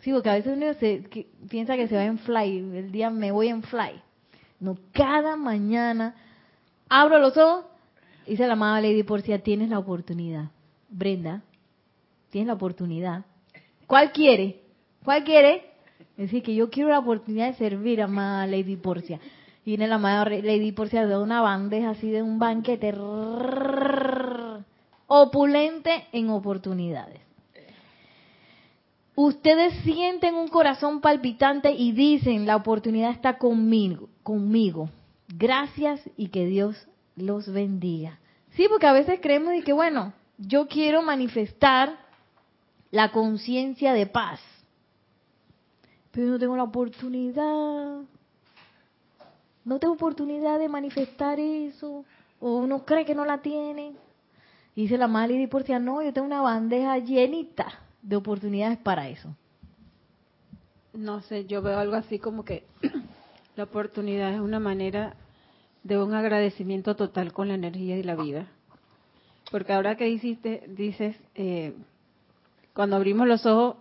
Sí, 0.01 0.13
porque 0.13 0.29
a 0.31 0.35
veces 0.35 0.57
uno 0.57 0.75
se, 0.75 1.05
que- 1.05 1.27
piensa 1.49 1.77
que 1.77 1.89
se 1.89 1.95
va 1.97 2.05
en 2.05 2.19
fly, 2.19 2.59
el 2.59 2.93
día 2.93 3.11
me 3.11 3.31
voy 3.33 3.49
en 3.49 3.63
fly. 3.63 4.01
No, 4.61 4.77
cada 4.93 5.37
mañana 5.37 6.15
abro 6.89 7.19
los 7.19 7.37
ojos, 7.37 7.65
dice 8.27 8.47
la 8.47 8.53
amada 8.55 8.81
Lady 8.81 9.03
Porcia, 9.03 9.39
tienes 9.43 9.69
la 9.71 9.79
oportunidad. 9.79 10.51
Brenda, 10.89 11.43
tienes 12.31 12.49
la 12.49 12.55
oportunidad. 12.55 13.25
¿Cuál 13.87 14.13
quiere? 14.13 14.61
¿Cuál 15.05 15.25
quiere? 15.25 15.71
Es 16.17 16.27
decir, 16.27 16.43
que 16.43 16.55
yo 16.55 16.71
quiero 16.71 16.91
la 16.91 16.99
oportunidad 16.99 17.49
de 17.49 17.55
servir 17.55 18.01
amada 18.03 18.47
Lady 18.47 18.77
Porcia. 18.77 19.21
Y 19.65 19.71
viene 19.71 19.89
la 19.89 19.95
amada 19.97 20.25
Re- 20.25 20.43
Lady 20.43 20.73
Porcia 20.73 21.07
de 21.07 21.17
una 21.17 21.41
bandeja 21.41 21.91
así 21.91 22.11
de 22.11 22.23
un 22.23 22.39
banquete 22.39 22.93
opulente 25.07 26.07
en 26.13 26.31
oportunidades. 26.31 27.21
Ustedes 29.17 29.73
sienten 29.85 30.35
un 30.35 30.49
corazón 30.49 31.01
palpitante 31.01 31.71
y 31.73 31.93
dicen, 31.93 32.47
la 32.47 32.57
oportunidad 32.57 33.11
está 33.11 33.39
conmigo, 33.39 34.09
conmigo. 34.23 34.91
Gracias 35.29 36.01
y 36.17 36.29
que 36.29 36.47
Dios 36.47 36.89
los 37.17 37.49
bendiga. 37.51 38.19
Sí, 38.57 38.67
porque 38.69 38.87
a 38.87 38.93
veces 38.93 39.21
creemos 39.23 39.53
de 39.53 39.63
que, 39.63 39.73
bueno, 39.73 40.13
yo 40.37 40.67
quiero 40.67 41.03
manifestar 41.03 41.97
la 42.91 43.13
conciencia 43.13 43.93
de 43.93 44.07
paz. 44.07 44.41
pero 46.11 46.27
no 46.29 46.39
tengo 46.39 46.57
la 46.57 46.63
oportunidad. 46.65 48.03
No 49.65 49.79
tengo 49.79 49.95
oportunidad 49.95 50.59
de 50.59 50.69
manifestar 50.69 51.41
eso. 51.41 52.05
O 52.41 52.57
uno 52.59 52.85
cree 52.85 53.05
que 53.05 53.15
no 53.15 53.25
la 53.25 53.39
tiene. 53.39 53.95
Y 54.75 54.83
dice 54.83 54.99
la 54.99 55.09
madre 55.09 55.37
divorcia, 55.37 55.79
no, 55.79 56.03
yo 56.03 56.13
tengo 56.13 56.27
una 56.27 56.43
bandeja 56.43 56.99
llenita 56.99 57.67
de 58.03 58.17
oportunidades 58.17 58.79
para 58.79 59.09
eso. 59.09 59.35
No 60.93 61.23
sé, 61.23 61.47
yo 61.47 61.63
veo 61.63 61.79
algo 61.79 61.97
así 61.97 62.19
como 62.19 62.45
que 62.45 62.65
la 63.57 63.65
oportunidad 63.65 64.33
es 64.35 64.41
una 64.41 64.61
manera 64.61 65.15
de 65.83 66.03
un 66.03 66.15
agradecimiento 66.15 66.97
total 66.97 67.33
con 67.33 67.49
la 67.49 67.55
energía 67.55 67.97
y 67.97 68.03
la 68.03 68.17
vida. 68.17 68.49
Porque 69.51 69.73
ahora 69.73 69.97
que 69.97 70.09
hiciste, 70.09 70.65
dices, 70.69 71.17
eh, 71.35 71.75
cuando 72.73 72.97
abrimos 72.97 73.29
los 73.29 73.47
ojos, 73.47 73.77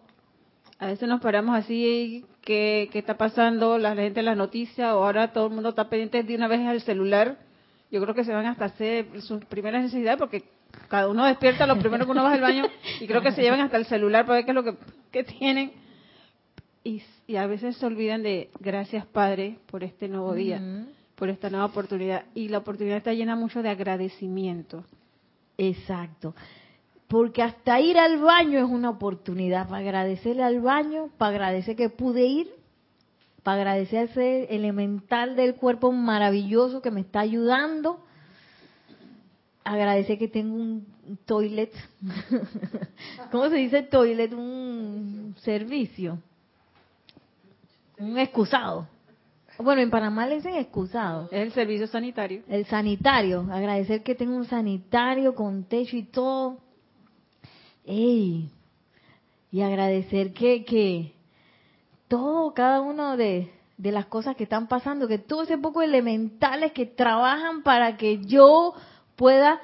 a 0.78 0.88
veces 0.88 1.08
nos 1.08 1.22
paramos 1.22 1.56
así, 1.56 2.26
¿qué, 2.44 2.90
¿qué, 2.92 3.00
está 3.00 3.18
pasando? 3.18 3.78
La 3.78 3.96
gente 3.96 4.20
en 4.20 4.26
las 4.26 4.38
noticias, 4.38 4.94
o 4.94 5.04
ahora 5.04 5.34
todo 5.34 5.48
el 5.48 5.54
mundo 5.54 5.70
está 5.70 5.90
pendiente 5.90 6.24
de 6.24 6.36
una 6.36 6.48
vez 6.48 6.62
al 6.62 6.82
celular. 6.82 7.38
Yo 7.92 8.02
creo 8.02 8.16
que 8.16 8.24
se 8.24 8.34
van 8.34 8.46
hasta 8.46 8.66
hacer 8.66 9.22
sus 9.22 9.44
primeras 9.46 9.84
necesidades 9.84 10.18
porque 10.20 10.44
cada 10.90 11.08
uno 11.08 11.26
despierta 11.26 11.68
lo 11.68 11.78
primero 11.78 12.06
que 12.06 12.12
uno 12.12 12.24
va 12.24 12.34
al 12.34 12.42
baño 12.42 12.66
y 13.00 13.08
creo 13.08 13.22
que 13.22 13.32
se 13.32 13.42
llevan 13.42 13.62
hasta 13.62 13.78
el 13.78 13.86
celular 13.86 14.26
para 14.26 14.38
ver 14.38 14.46
qué 14.46 14.52
es 14.52 14.56
lo 14.56 14.64
que, 14.64 14.76
que 15.12 15.24
tienen. 15.24 15.72
Y, 16.84 17.02
y, 17.28 17.36
a 17.38 17.48
veces 17.48 17.78
se 17.78 17.86
olvidan 17.86 18.24
de 18.24 18.50
gracias 18.60 19.06
Padre 19.06 19.58
por 19.68 19.84
este 19.84 20.10
nuevo 20.10 20.34
día, 20.34 20.58
uh 20.58 20.66
-huh. 20.66 20.86
por 21.16 21.30
esta 21.30 21.50
nueva 21.50 21.66
oportunidad. 21.66 22.26
Y 22.34 22.50
la 22.50 22.58
oportunidad 22.58 22.98
está 22.98 23.14
llena 23.14 23.36
mucho 23.36 23.62
de 23.62 23.70
agradecimiento. 23.70 24.84
Exacto. 25.58 26.36
Porque 27.14 27.44
hasta 27.44 27.80
ir 27.80 28.00
al 28.00 28.18
baño 28.18 28.58
es 28.58 28.66
una 28.66 28.90
oportunidad 28.90 29.70
para 29.70 29.84
agradecerle 29.86 30.42
al 30.42 30.62
baño, 30.62 31.12
para 31.20 31.30
agradecer 31.30 31.76
que 31.76 31.88
pude 31.88 32.26
ir, 32.26 32.50
para 33.44 33.58
agradecer 33.58 34.00
a 34.00 34.04
ese 34.06 34.56
elemental 34.56 35.36
del 35.36 35.54
cuerpo 35.54 35.92
maravilloso 35.92 36.82
que 36.82 36.90
me 36.90 37.02
está 37.02 37.20
ayudando, 37.20 38.04
agradecer 39.64 40.18
que 40.18 40.28
tengo 40.28 40.56
un 40.56 40.88
toilet, 41.28 41.72
¿cómo 43.32 43.48
se 43.50 43.58
dice 43.58 43.84
toilet? 43.84 44.34
Un 44.34 45.36
servicio, 45.38 46.18
un 48.00 48.18
excusado. 48.18 48.88
Bueno, 49.60 49.84
en 49.84 49.92
Panamá 49.92 50.26
le 50.26 50.38
dicen 50.38 50.56
excusado. 50.56 51.26
Es 51.26 51.44
el 51.44 51.52
servicio 51.52 51.86
sanitario. 51.86 52.42
El 52.50 52.66
sanitario. 52.66 53.48
Agradecer 53.52 54.02
que 54.02 54.16
tengo 54.16 54.36
un 54.36 54.46
sanitario 54.46 55.36
con 55.36 55.66
techo 55.66 55.96
y 55.96 56.06
todo. 56.06 56.63
¡Ey! 57.86 58.50
Y 59.52 59.62
agradecer 59.62 60.34
que, 60.34 60.66
que 60.66 61.14
todo, 62.08 62.54
cada 62.54 62.82
uno 62.82 63.18
de, 63.18 63.52
de 63.78 63.92
las 63.92 64.06
cosas 64.08 64.36
que 64.36 64.44
están 64.44 64.68
pasando, 64.68 65.08
que 65.08 65.20
todo 65.20 65.44
ese 65.44 65.58
poco 65.58 65.82
elementales 65.82 66.72
que 66.72 66.86
trabajan 66.86 67.64
para 67.64 67.98
que 67.98 68.26
yo 68.26 68.74
pueda 69.16 69.60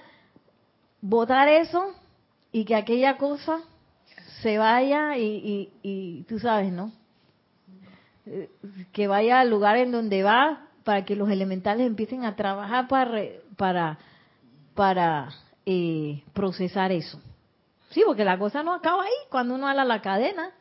votar 1.01 1.47
eso 1.47 1.93
y 2.51 2.65
que 2.65 2.76
aquella 2.76 3.17
cosa 3.17 3.61
se 4.41 4.57
vaya 4.57 5.17
y, 5.17 5.24
y, 5.24 5.70
y 5.82 6.24
tú 6.24 6.39
sabes, 6.39 6.72
¿no? 6.72 6.91
que 8.91 9.07
vaya 9.07 9.39
al 9.39 9.49
lugar 9.49 9.78
en 9.78 9.91
donde 9.91 10.24
va 10.24 10.67
para 10.84 11.05
que 11.05 11.15
los 11.15 11.30
elementales 11.30 11.86
empiecen 11.86 12.26
a 12.26 12.36
trabajar 12.36 12.88
para 12.88 13.22
para 13.57 13.99
para 14.76 15.30
eh, 15.65 16.24
procesar 16.34 16.91
eso 16.91 17.20
sí 17.90 18.04
porque 18.06 18.24
la 18.24 18.38
cosa 18.38 18.64
no 18.64 18.74
acaba 18.74 19.04
ahí. 19.04 19.12
Cuando 19.30 19.56
uno 19.56 19.68
ala 19.68 19.86
la 19.86 20.02
cadena 20.02 20.52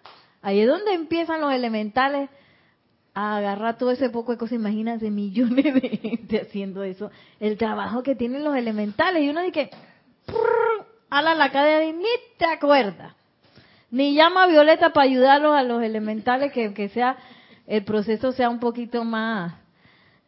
ahí 0.43 0.61
es 0.61 0.68
donde 0.68 0.93
empiezan 0.93 1.41
los 1.41 1.53
elementales 1.53 2.31
a 3.14 3.39
agarrar 3.39 3.79
todo 3.79 3.91
ese 3.91 4.11
poco 4.11 4.33
de 4.33 4.39
cosas. 4.39 4.55
Imagínense 4.55 5.11
millones 5.11 5.74
de 5.74 5.89
gente 5.97 6.41
haciendo 6.43 6.83
eso. 6.83 7.11
El 7.41 7.57
trabajo 7.57 8.03
que 8.03 8.14
tienen 8.14 8.45
los 8.45 8.57
elementales. 8.57 9.22
Y 9.22 9.29
uno 9.29 9.43
dice 9.43 9.70
ala 11.11 11.35
la 11.35 11.51
cadena 11.51 11.85
y 11.85 11.93
ni 11.93 12.09
te 12.37 12.47
acuerdas. 12.47 13.14
Ni 13.91 14.14
llama 14.14 14.45
a 14.45 14.47
Violeta 14.47 14.93
para 14.93 15.05
ayudarlos 15.07 15.57
a 15.57 15.62
los 15.62 15.83
elementales 15.83 16.53
que, 16.53 16.74
que 16.74 16.91
sea 16.91 17.16
el 17.66 17.85
proceso 17.85 18.33
sea 18.33 18.49
un 18.49 18.61
poquito 18.61 19.05
más 19.05 19.55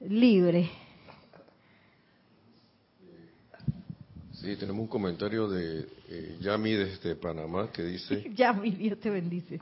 libre. 0.00 0.70
Sí, 4.32 4.56
tenemos 4.56 4.82
un 4.82 4.88
comentario 4.88 5.48
de 5.48 5.86
eh, 6.10 6.36
Yami 6.40 6.72
desde 6.72 7.14
Panamá 7.14 7.70
que 7.72 7.82
dice... 7.82 8.30
Yami, 8.34 8.72
Dios 8.72 8.98
te 8.98 9.10
bendice. 9.10 9.60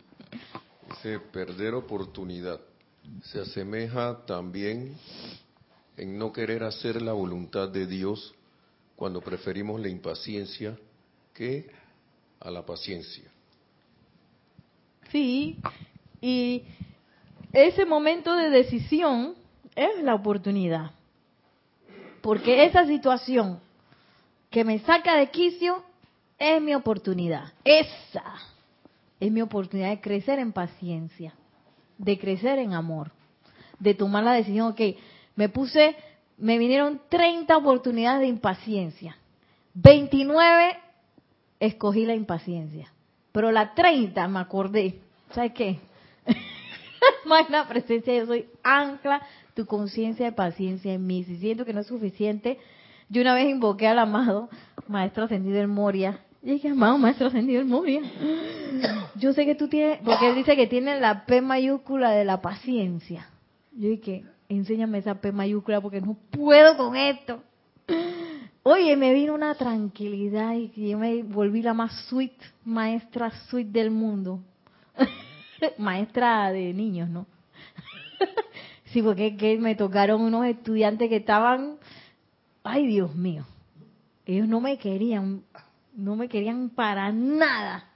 Dice, 0.89 1.21
perder 1.21 1.75
oportunidad 1.75 2.59
se 3.25 3.41
asemeja 3.41 4.25
también 4.27 4.97
en 5.97 6.19
no 6.19 6.33
querer 6.33 6.65
hacer 6.65 7.03
la 7.03 7.13
voluntad 7.13 7.69
de 7.69 7.87
Dios 7.87 8.35
cuando 8.97 9.21
preferimos 9.21 9.81
la 9.81 9.89
impaciencia 9.89 10.79
que 11.35 11.71
a 12.41 12.51
la 12.51 12.65
paciencia. 12.65 13.31
Sí, 15.11 15.59
y 16.21 16.65
ese 17.53 17.85
momento 17.85 18.35
de 18.37 18.51
decisión 18.51 19.35
es 19.75 20.03
la 20.03 20.15
oportunidad. 20.15 20.93
Porque 22.21 22.65
esa 22.65 22.87
situación 22.87 23.61
que 24.51 24.65
me 24.65 24.79
saca 24.81 25.17
de 25.17 25.31
quicio 25.31 25.83
es 26.39 26.63
mi 26.63 26.75
oportunidad. 26.75 27.53
Esa 27.65 28.25
es 29.21 29.33
mi 29.33 29.43
oportunidad 29.43 29.91
de 29.91 30.01
crecer 30.01 30.39
en 30.39 30.53
paciencia, 30.53 31.35
de 31.99 32.19
crecer 32.19 32.59
en 32.59 32.75
amor, 32.75 33.11
de 33.79 33.95
tomar 33.95 34.25
la 34.25 34.33
decisión, 34.33 34.69
ok, 34.69 34.81
me 35.37 35.49
puse, 35.49 35.97
me 36.37 36.59
vinieron 36.59 37.01
30 37.09 37.57
oportunidades 37.57 38.21
de 38.21 38.29
impaciencia. 38.29 39.17
29 39.75 40.77
escogí 41.61 42.05
la 42.05 42.15
impaciencia. 42.15 42.93
Pero 43.33 43.53
la 43.53 43.75
30 43.75 44.27
me 44.29 44.41
acordé, 44.41 45.01
¿sabes 45.33 45.53
qué? 45.53 45.79
magna 47.25 47.69
presencia, 47.69 48.15
yo 48.17 48.27
soy 48.27 48.47
ancla 48.63 49.23
tu 49.55 49.67
conciencia 49.67 50.27
de 50.27 50.33
paciencia 50.33 50.93
en 50.93 51.07
mí. 51.07 51.25
Si 51.25 51.37
siento 51.37 51.65
que 51.65 51.73
no 51.73 51.81
es 51.81 51.87
suficiente, 51.87 52.59
yo 53.09 53.23
una 53.23 53.35
vez 53.35 53.49
invoqué 53.49 53.87
al 53.87 53.99
amado 53.99 54.49
Maestro 54.89 55.25
Ascendido 55.25 55.59
en 55.59 55.71
Moria. 55.71 56.21
Y 56.43 56.53
dije, 56.53 56.69
amado 56.69 56.99
Maestro 56.99 57.27
Ascendido 57.27 57.61
en 57.61 57.69
Moria, 57.69 58.03
yo 59.17 59.33
sé 59.33 59.45
que 59.45 59.57
tú 59.57 59.69
tienes, 59.69 59.99
porque 60.05 60.29
él 60.29 60.37
dice 60.37 60.55
que 60.55 60.69
tiene 60.69 61.01
la 61.01 61.27
P 61.27 61.41
mayúscula 61.41 62.13
de 62.13 62.25
la 62.25 62.41
paciencia. 62.41 63.29
Yo 63.73 63.89
dije, 63.89 64.25
enséñame 64.49 64.99
esa 64.99 65.21
P 65.21 65.33
mayúscula 65.33 65.81
porque 65.81 66.01
no 66.01 66.17
puedo 66.31 66.77
con 66.77 66.95
esto. 66.95 67.43
Oye, 68.63 68.97
me 68.97 69.15
vino 69.15 69.35
una 69.35 69.55
tranquilidad 69.55 70.55
y 70.55 70.91
yo 70.91 70.99
me 70.99 71.23
volví 71.23 71.63
la 71.63 71.75
más 71.75 72.07
sweet, 72.07 72.35
maestra 72.65 73.31
sweet 73.49 73.69
del 73.69 73.91
mundo. 73.91 74.41
maestra 75.79 76.53
de 76.53 76.73
niños, 76.73 77.09
¿no? 77.09 77.27
sí, 78.93 79.03
porque 79.03 79.37
que 79.37 79.59
me 79.59 79.75
tocaron 79.75 80.21
unos 80.21 80.47
estudiantes 80.47 81.09
que 81.09 81.17
estaban, 81.17 81.79
ay 82.63 82.87
Dios 82.87 83.15
mío, 83.15 83.45
ellos 84.27 84.47
no 84.47 84.61
me 84.61 84.77
querían, 84.77 85.43
no 85.99 86.15
me 86.15 86.29
querían 86.29 86.71
para 86.71 87.11
nada. 87.13 87.91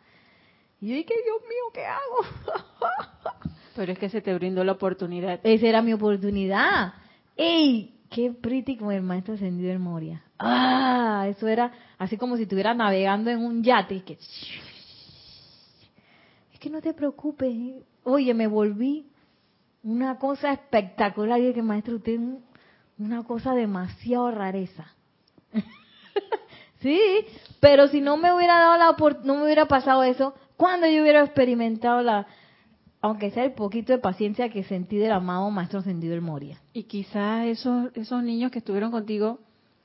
Y 0.81 0.89
yo 0.89 0.95
dije, 0.97 1.15
Dios 1.25 1.41
mío, 1.43 1.71
¿qué 1.73 1.87
hago? 1.87 3.51
Pero 3.77 3.93
es 3.93 3.99
que 3.99 4.09
se 4.09 4.21
te 4.21 4.35
brindó 4.35 4.65
la 4.65 4.73
oportunidad. 4.73 5.41
Esa 5.45 5.69
era 5.69 5.81
mi 5.81 5.93
oportunidad. 5.93 6.95
¡Ey! 7.37 8.01
Qué 8.11 8.31
pretty 8.31 8.77
con 8.77 8.93
el 8.93 9.03
maestro 9.03 9.35
ascendido 9.35 9.71
del 9.71 9.79
Moria. 9.79 10.23
Ah, 10.39 11.27
eso 11.31 11.49
era 11.49 11.73
así 11.97 12.19
como 12.19 12.37
si 12.37 12.43
estuviera 12.43 12.75
navegando 12.75 13.31
en 13.31 13.39
un 13.39 13.63
yate. 13.63 14.03
Que 14.03 14.19
que 16.61 16.71
no 16.71 16.83
te 16.83 16.93
preocupes. 16.93 17.55
Oye, 18.05 18.35
me 18.35 18.47
volví 18.47 19.07
una 19.83 20.19
cosa 20.19 20.53
espectacular. 20.53 21.41
Y 21.41 21.55
que 21.55 21.63
maestro, 21.63 21.97
usted 21.97 22.15
es 22.15 22.21
una 22.99 23.23
cosa 23.23 23.55
demasiado 23.55 24.31
rareza. 24.31 24.93
sí, 26.83 27.01
pero 27.61 27.89
si 27.89 28.01
no 28.01 28.17
me 28.17 28.33
hubiera 28.33 28.59
dado 28.59 28.77
la 28.77 29.15
no 29.25 29.37
me 29.37 29.45
hubiera 29.45 29.67
pasado 29.67 30.03
eso, 30.03 30.35
cuando 30.57 30.87
yo 30.87 31.03
hubiera 31.03 31.23
experimentado 31.25 32.03
la, 32.03 32.27
aunque 33.01 33.31
sea 33.31 33.45
el 33.45 33.53
poquito 33.53 33.93
de 33.93 33.99
paciencia 33.99 34.49
que 34.49 34.63
sentí 34.65 34.97
del 34.97 35.13
amado 35.13 35.51
maestro 35.51 35.81
ascendido 35.81 36.13
del 36.13 36.23
Moria. 36.23 36.61
Y 36.73 36.85
quizás 36.85 37.47
esos, 37.47 37.91
esos 37.95 38.23
niños 38.23 38.51
que 38.51 38.61
estuvieron 38.61 38.91
contigo 38.91 39.41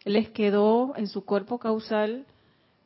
les 0.06 0.30
quedó 0.30 0.94
en 0.96 1.08
su 1.08 1.26
cuerpo 1.26 1.58
causal 1.58 2.26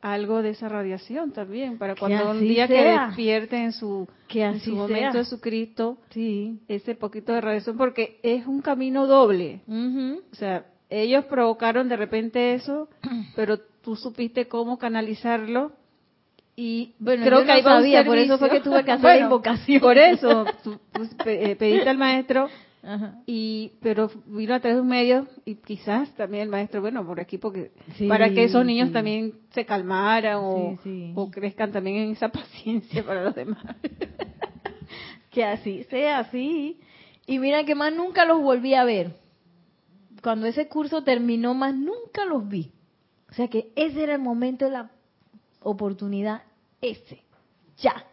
algo 0.00 0.42
de 0.42 0.50
esa 0.50 0.68
radiación 0.68 1.30
también, 1.30 1.78
para 1.78 1.94
cuando 1.94 2.32
un 2.32 2.40
día 2.40 2.66
sea. 2.66 2.76
que 2.82 3.06
despierten 3.06 3.62
en 3.62 3.72
su, 3.72 4.08
que 4.26 4.42
en 4.42 4.58
su 4.58 4.74
momento 4.74 5.18
de 5.18 5.24
su 5.24 5.40
Cristo, 5.40 5.98
sí. 6.10 6.58
ese 6.66 6.96
poquito 6.96 7.32
de 7.32 7.40
radiación, 7.40 7.76
porque 7.76 8.18
es 8.24 8.44
un 8.46 8.62
camino 8.62 9.06
doble. 9.06 9.60
Uh 9.68 9.72
-huh. 9.72 10.20
O 10.32 10.34
sea, 10.34 10.66
ellos 10.90 11.24
provocaron 11.26 11.88
de 11.88 11.96
repente 11.96 12.54
eso, 12.54 12.88
pero 13.36 13.60
tú 13.82 13.96
supiste 13.96 14.48
cómo 14.48 14.78
canalizarlo 14.78 15.72
Y 16.56 16.94
bueno, 16.98 17.24
creo 17.24 17.44
que 17.44 17.52
ahí 17.52 17.62
sabía, 17.62 18.04
por 18.04 18.18
eso 18.18 18.38
fue 18.38 18.50
que 18.50 18.60
tuve 18.60 18.84
que 18.84 18.92
hacer 18.92 19.20
la 19.20 19.24
invocación. 19.24 19.80
Por 19.80 19.98
eso, 19.98 20.44
pues, 20.92 21.14
pediste 21.14 21.88
al 21.88 21.98
maestro, 21.98 22.48
y 23.26 23.72
pero 23.80 24.10
vino 24.26 24.54
a 24.54 24.60
través 24.60 24.76
de 24.76 24.82
un 24.82 24.88
medio 24.88 25.26
y 25.44 25.56
quizás 25.56 26.10
también 26.14 26.44
el 26.44 26.48
maestro, 26.48 26.80
bueno, 26.80 27.06
por 27.06 27.20
aquí, 27.20 27.38
porque 27.38 27.72
para 28.08 28.30
que 28.30 28.44
esos 28.44 28.64
niños 28.64 28.92
también 28.92 29.34
se 29.50 29.64
calmaran 29.64 30.38
o, 30.38 30.78
o 31.14 31.30
crezcan 31.30 31.72
también 31.72 31.96
en 31.96 32.10
esa 32.12 32.28
paciencia 32.32 33.04
para 33.04 33.24
los 33.24 33.34
demás. 33.34 33.64
que 35.30 35.44
así 35.44 35.84
sea 35.84 36.20
así. 36.20 36.80
Y 37.26 37.38
mira 37.38 37.64
que 37.64 37.74
más 37.74 37.94
nunca 37.94 38.24
los 38.24 38.42
volví 38.42 38.74
a 38.74 38.84
ver. 38.84 39.16
Cuando 40.22 40.46
ese 40.46 40.68
curso 40.68 41.02
terminó, 41.02 41.54
más 41.54 41.74
nunca 41.74 42.24
los 42.24 42.48
vi. 42.48 42.72
O 43.32 43.34
sea 43.34 43.48
que 43.48 43.72
ese 43.76 44.02
era 44.02 44.16
el 44.16 44.20
momento 44.20 44.66
de 44.66 44.72
la 44.72 44.90
oportunidad, 45.62 46.42
ese, 46.82 47.22
ya, 47.78 48.04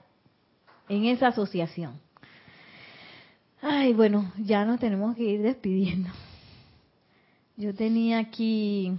en 0.87 1.03
esa 1.03 1.27
asociación. 1.27 1.99
Ay, 3.61 3.91
bueno, 3.91 4.31
ya 4.37 4.63
nos 4.63 4.79
tenemos 4.79 5.17
que 5.17 5.23
ir 5.23 5.41
despidiendo. 5.41 6.09
Yo 7.57 7.75
tenía 7.75 8.19
aquí 8.19 8.93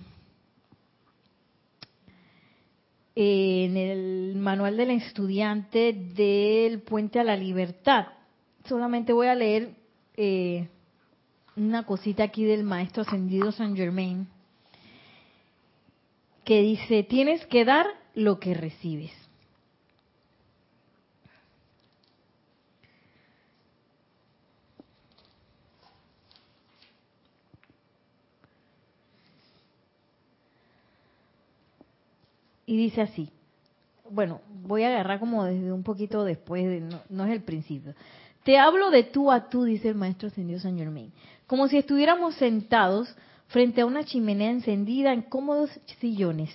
en 3.15 3.77
el 3.79 4.37
manual 4.37 4.77
del 4.77 4.91
estudiante 4.91 5.95
del 5.95 6.83
Puente 6.83 7.19
a 7.19 7.25
la 7.25 7.37
Libertad. 7.39 8.09
Solamente 8.69 9.15
voy 9.15 9.29
a 9.29 9.35
leer 9.35 9.75
eh, 10.19 10.69
una 11.57 11.87
cosita 11.87 12.25
aquí 12.25 12.45
del 12.45 12.63
Maestro 12.63 13.05
Ascendido 13.05 13.53
San 13.53 13.75
Germain, 13.75 14.29
que 16.51 16.63
dice, 16.63 17.05
tienes 17.05 17.47
que 17.47 17.65
dar 17.65 17.87
lo 18.13 18.41
que 18.41 18.55
recibes. 18.55 19.13
Y 32.67 32.77
dice 32.77 33.03
así, 33.03 33.31
bueno, 34.11 34.41
voy 34.49 34.83
a 34.83 34.89
agarrar 34.89 35.21
como 35.21 35.45
desde 35.45 35.71
un 35.71 35.85
poquito 35.85 36.25
después, 36.25 36.83
no, 37.09 37.25
es 37.27 37.31
el 37.31 37.45
principio. 37.45 37.95
Te 38.43 38.59
hablo 38.59 38.91
de 38.91 39.05
tú 39.05 39.31
a 39.31 39.49
tú, 39.49 39.63
dice 39.63 39.89
el 39.89 39.95
maestro 39.95 40.27
ascendido 40.27 40.59
San 40.59 40.77
Germain, 40.77 41.13
como 41.47 41.69
si 41.69 41.79
estuviéramos 41.79 42.35
sentados 42.35 43.15
frente 43.51 43.81
a 43.81 43.87
una 43.87 44.05
chimenea 44.05 44.51
encendida 44.51 45.13
en 45.13 45.23
cómodos 45.23 45.71
sillones, 45.99 46.51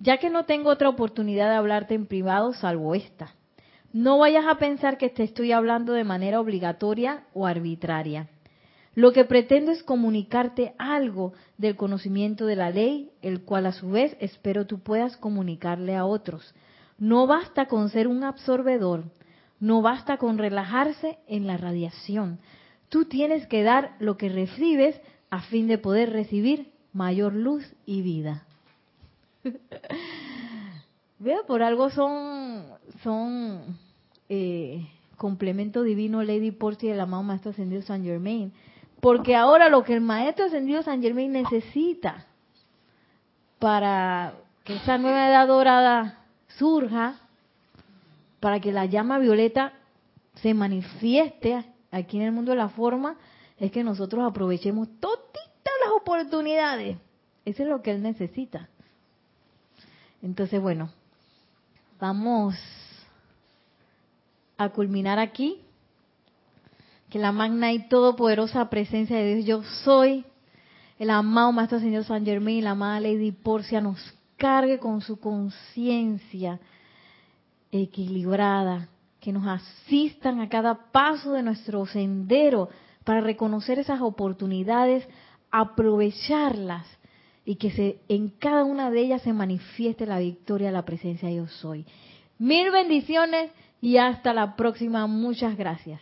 ya 0.00 0.18
que 0.18 0.28
no 0.28 0.44
tengo 0.44 0.70
otra 0.70 0.88
oportunidad 0.88 1.48
de 1.50 1.56
hablarte 1.56 1.94
en 1.94 2.06
privado 2.06 2.52
salvo 2.52 2.96
esta. 2.96 3.34
No 3.92 4.18
vayas 4.18 4.44
a 4.46 4.56
pensar 4.56 4.98
que 4.98 5.08
te 5.08 5.22
estoy 5.22 5.52
hablando 5.52 5.92
de 5.92 6.02
manera 6.02 6.40
obligatoria 6.40 7.24
o 7.32 7.46
arbitraria. 7.46 8.28
Lo 8.96 9.12
que 9.12 9.24
pretendo 9.24 9.70
es 9.70 9.84
comunicarte 9.84 10.74
algo 10.78 11.32
del 11.58 11.76
conocimiento 11.76 12.44
de 12.44 12.56
la 12.56 12.70
ley, 12.70 13.10
el 13.22 13.42
cual 13.42 13.66
a 13.66 13.72
su 13.72 13.90
vez 13.90 14.16
espero 14.18 14.66
tú 14.66 14.80
puedas 14.80 15.16
comunicarle 15.16 15.94
a 15.94 16.04
otros. 16.04 16.54
No 16.98 17.28
basta 17.28 17.66
con 17.66 17.88
ser 17.88 18.08
un 18.08 18.24
absorbedor, 18.24 19.04
no 19.60 19.80
basta 19.80 20.16
con 20.16 20.38
relajarse 20.38 21.18
en 21.28 21.46
la 21.46 21.56
radiación. 21.56 22.40
Tú 22.88 23.04
tienes 23.04 23.46
que 23.46 23.62
dar 23.62 23.94
lo 24.00 24.16
que 24.16 24.28
recibes 24.28 25.00
a 25.30 25.40
fin 25.42 25.68
de 25.68 25.78
poder 25.78 26.12
recibir 26.12 26.72
mayor 26.92 27.34
luz 27.34 27.64
y 27.86 28.02
vida. 28.02 28.44
Veo, 31.18 31.46
por 31.46 31.62
algo 31.62 31.90
son, 31.90 32.64
son 33.02 33.78
eh, 34.28 34.86
complemento 35.16 35.82
divino 35.82 36.22
Lady 36.22 36.50
Porti 36.50 36.88
del 36.88 37.00
amado 37.00 37.22
Maestro 37.22 37.50
Ascendido 37.50 37.82
San 37.82 38.04
Germain 38.04 38.52
porque 39.00 39.34
ahora 39.34 39.68
lo 39.68 39.82
que 39.82 39.94
el 39.94 40.00
Maestro 40.00 40.46
Ascendido 40.46 40.82
San 40.82 41.02
Germain 41.02 41.32
necesita 41.32 42.26
para 43.58 44.34
que 44.64 44.76
esa 44.76 44.98
nueva 44.98 45.28
edad 45.28 45.46
dorada 45.46 46.18
surja, 46.48 47.18
para 48.40 48.60
que 48.60 48.72
la 48.72 48.86
llama 48.86 49.18
violeta 49.18 49.72
se 50.36 50.54
manifieste 50.54 51.64
aquí 51.90 52.18
en 52.18 52.24
el 52.24 52.32
mundo 52.32 52.52
de 52.52 52.58
la 52.58 52.68
forma, 52.68 53.16
es 53.60 53.70
que 53.70 53.84
nosotros 53.84 54.24
aprovechemos 54.28 54.88
todas 54.98 55.20
las 55.84 55.92
oportunidades. 55.94 56.96
Eso 57.44 57.62
es 57.62 57.68
lo 57.68 57.82
que 57.82 57.90
él 57.92 58.02
necesita. 58.02 58.68
Entonces, 60.22 60.60
bueno, 60.60 60.90
vamos 62.00 62.56
a 64.56 64.70
culminar 64.70 65.18
aquí 65.18 65.60
que 67.10 67.18
la 67.18 67.32
magna 67.32 67.72
y 67.72 67.88
todopoderosa 67.88 68.70
presencia 68.70 69.18
de 69.18 69.34
Dios 69.36 69.46
yo 69.46 69.62
soy, 69.84 70.24
el 70.98 71.10
amado 71.10 71.52
Maestro 71.52 71.80
Señor 71.80 72.04
San 72.04 72.24
Germain, 72.24 72.64
la 72.64 72.70
amada 72.70 73.00
Lady 73.00 73.32
Porcia 73.32 73.80
nos 73.80 73.98
cargue 74.36 74.78
con 74.78 75.00
su 75.00 75.18
conciencia 75.18 76.60
equilibrada, 77.72 78.88
que 79.20 79.32
nos 79.32 79.46
asistan 79.46 80.40
a 80.40 80.48
cada 80.48 80.90
paso 80.92 81.32
de 81.32 81.42
nuestro 81.42 81.84
sendero 81.86 82.70
para 83.10 83.22
reconocer 83.22 83.80
esas 83.80 84.00
oportunidades, 84.02 85.04
aprovecharlas 85.50 86.86
y 87.44 87.56
que 87.56 87.72
se, 87.72 87.98
en 88.08 88.28
cada 88.28 88.62
una 88.62 88.88
de 88.92 89.00
ellas 89.00 89.22
se 89.22 89.32
manifieste 89.32 90.06
la 90.06 90.20
victoria 90.20 90.70
la 90.70 90.84
presencia 90.84 91.28
yo 91.28 91.48
soy. 91.48 91.84
Mil 92.38 92.70
bendiciones 92.70 93.50
y 93.80 93.96
hasta 93.96 94.32
la 94.32 94.54
próxima. 94.54 95.08
Muchas 95.08 95.56
gracias. 95.56 96.00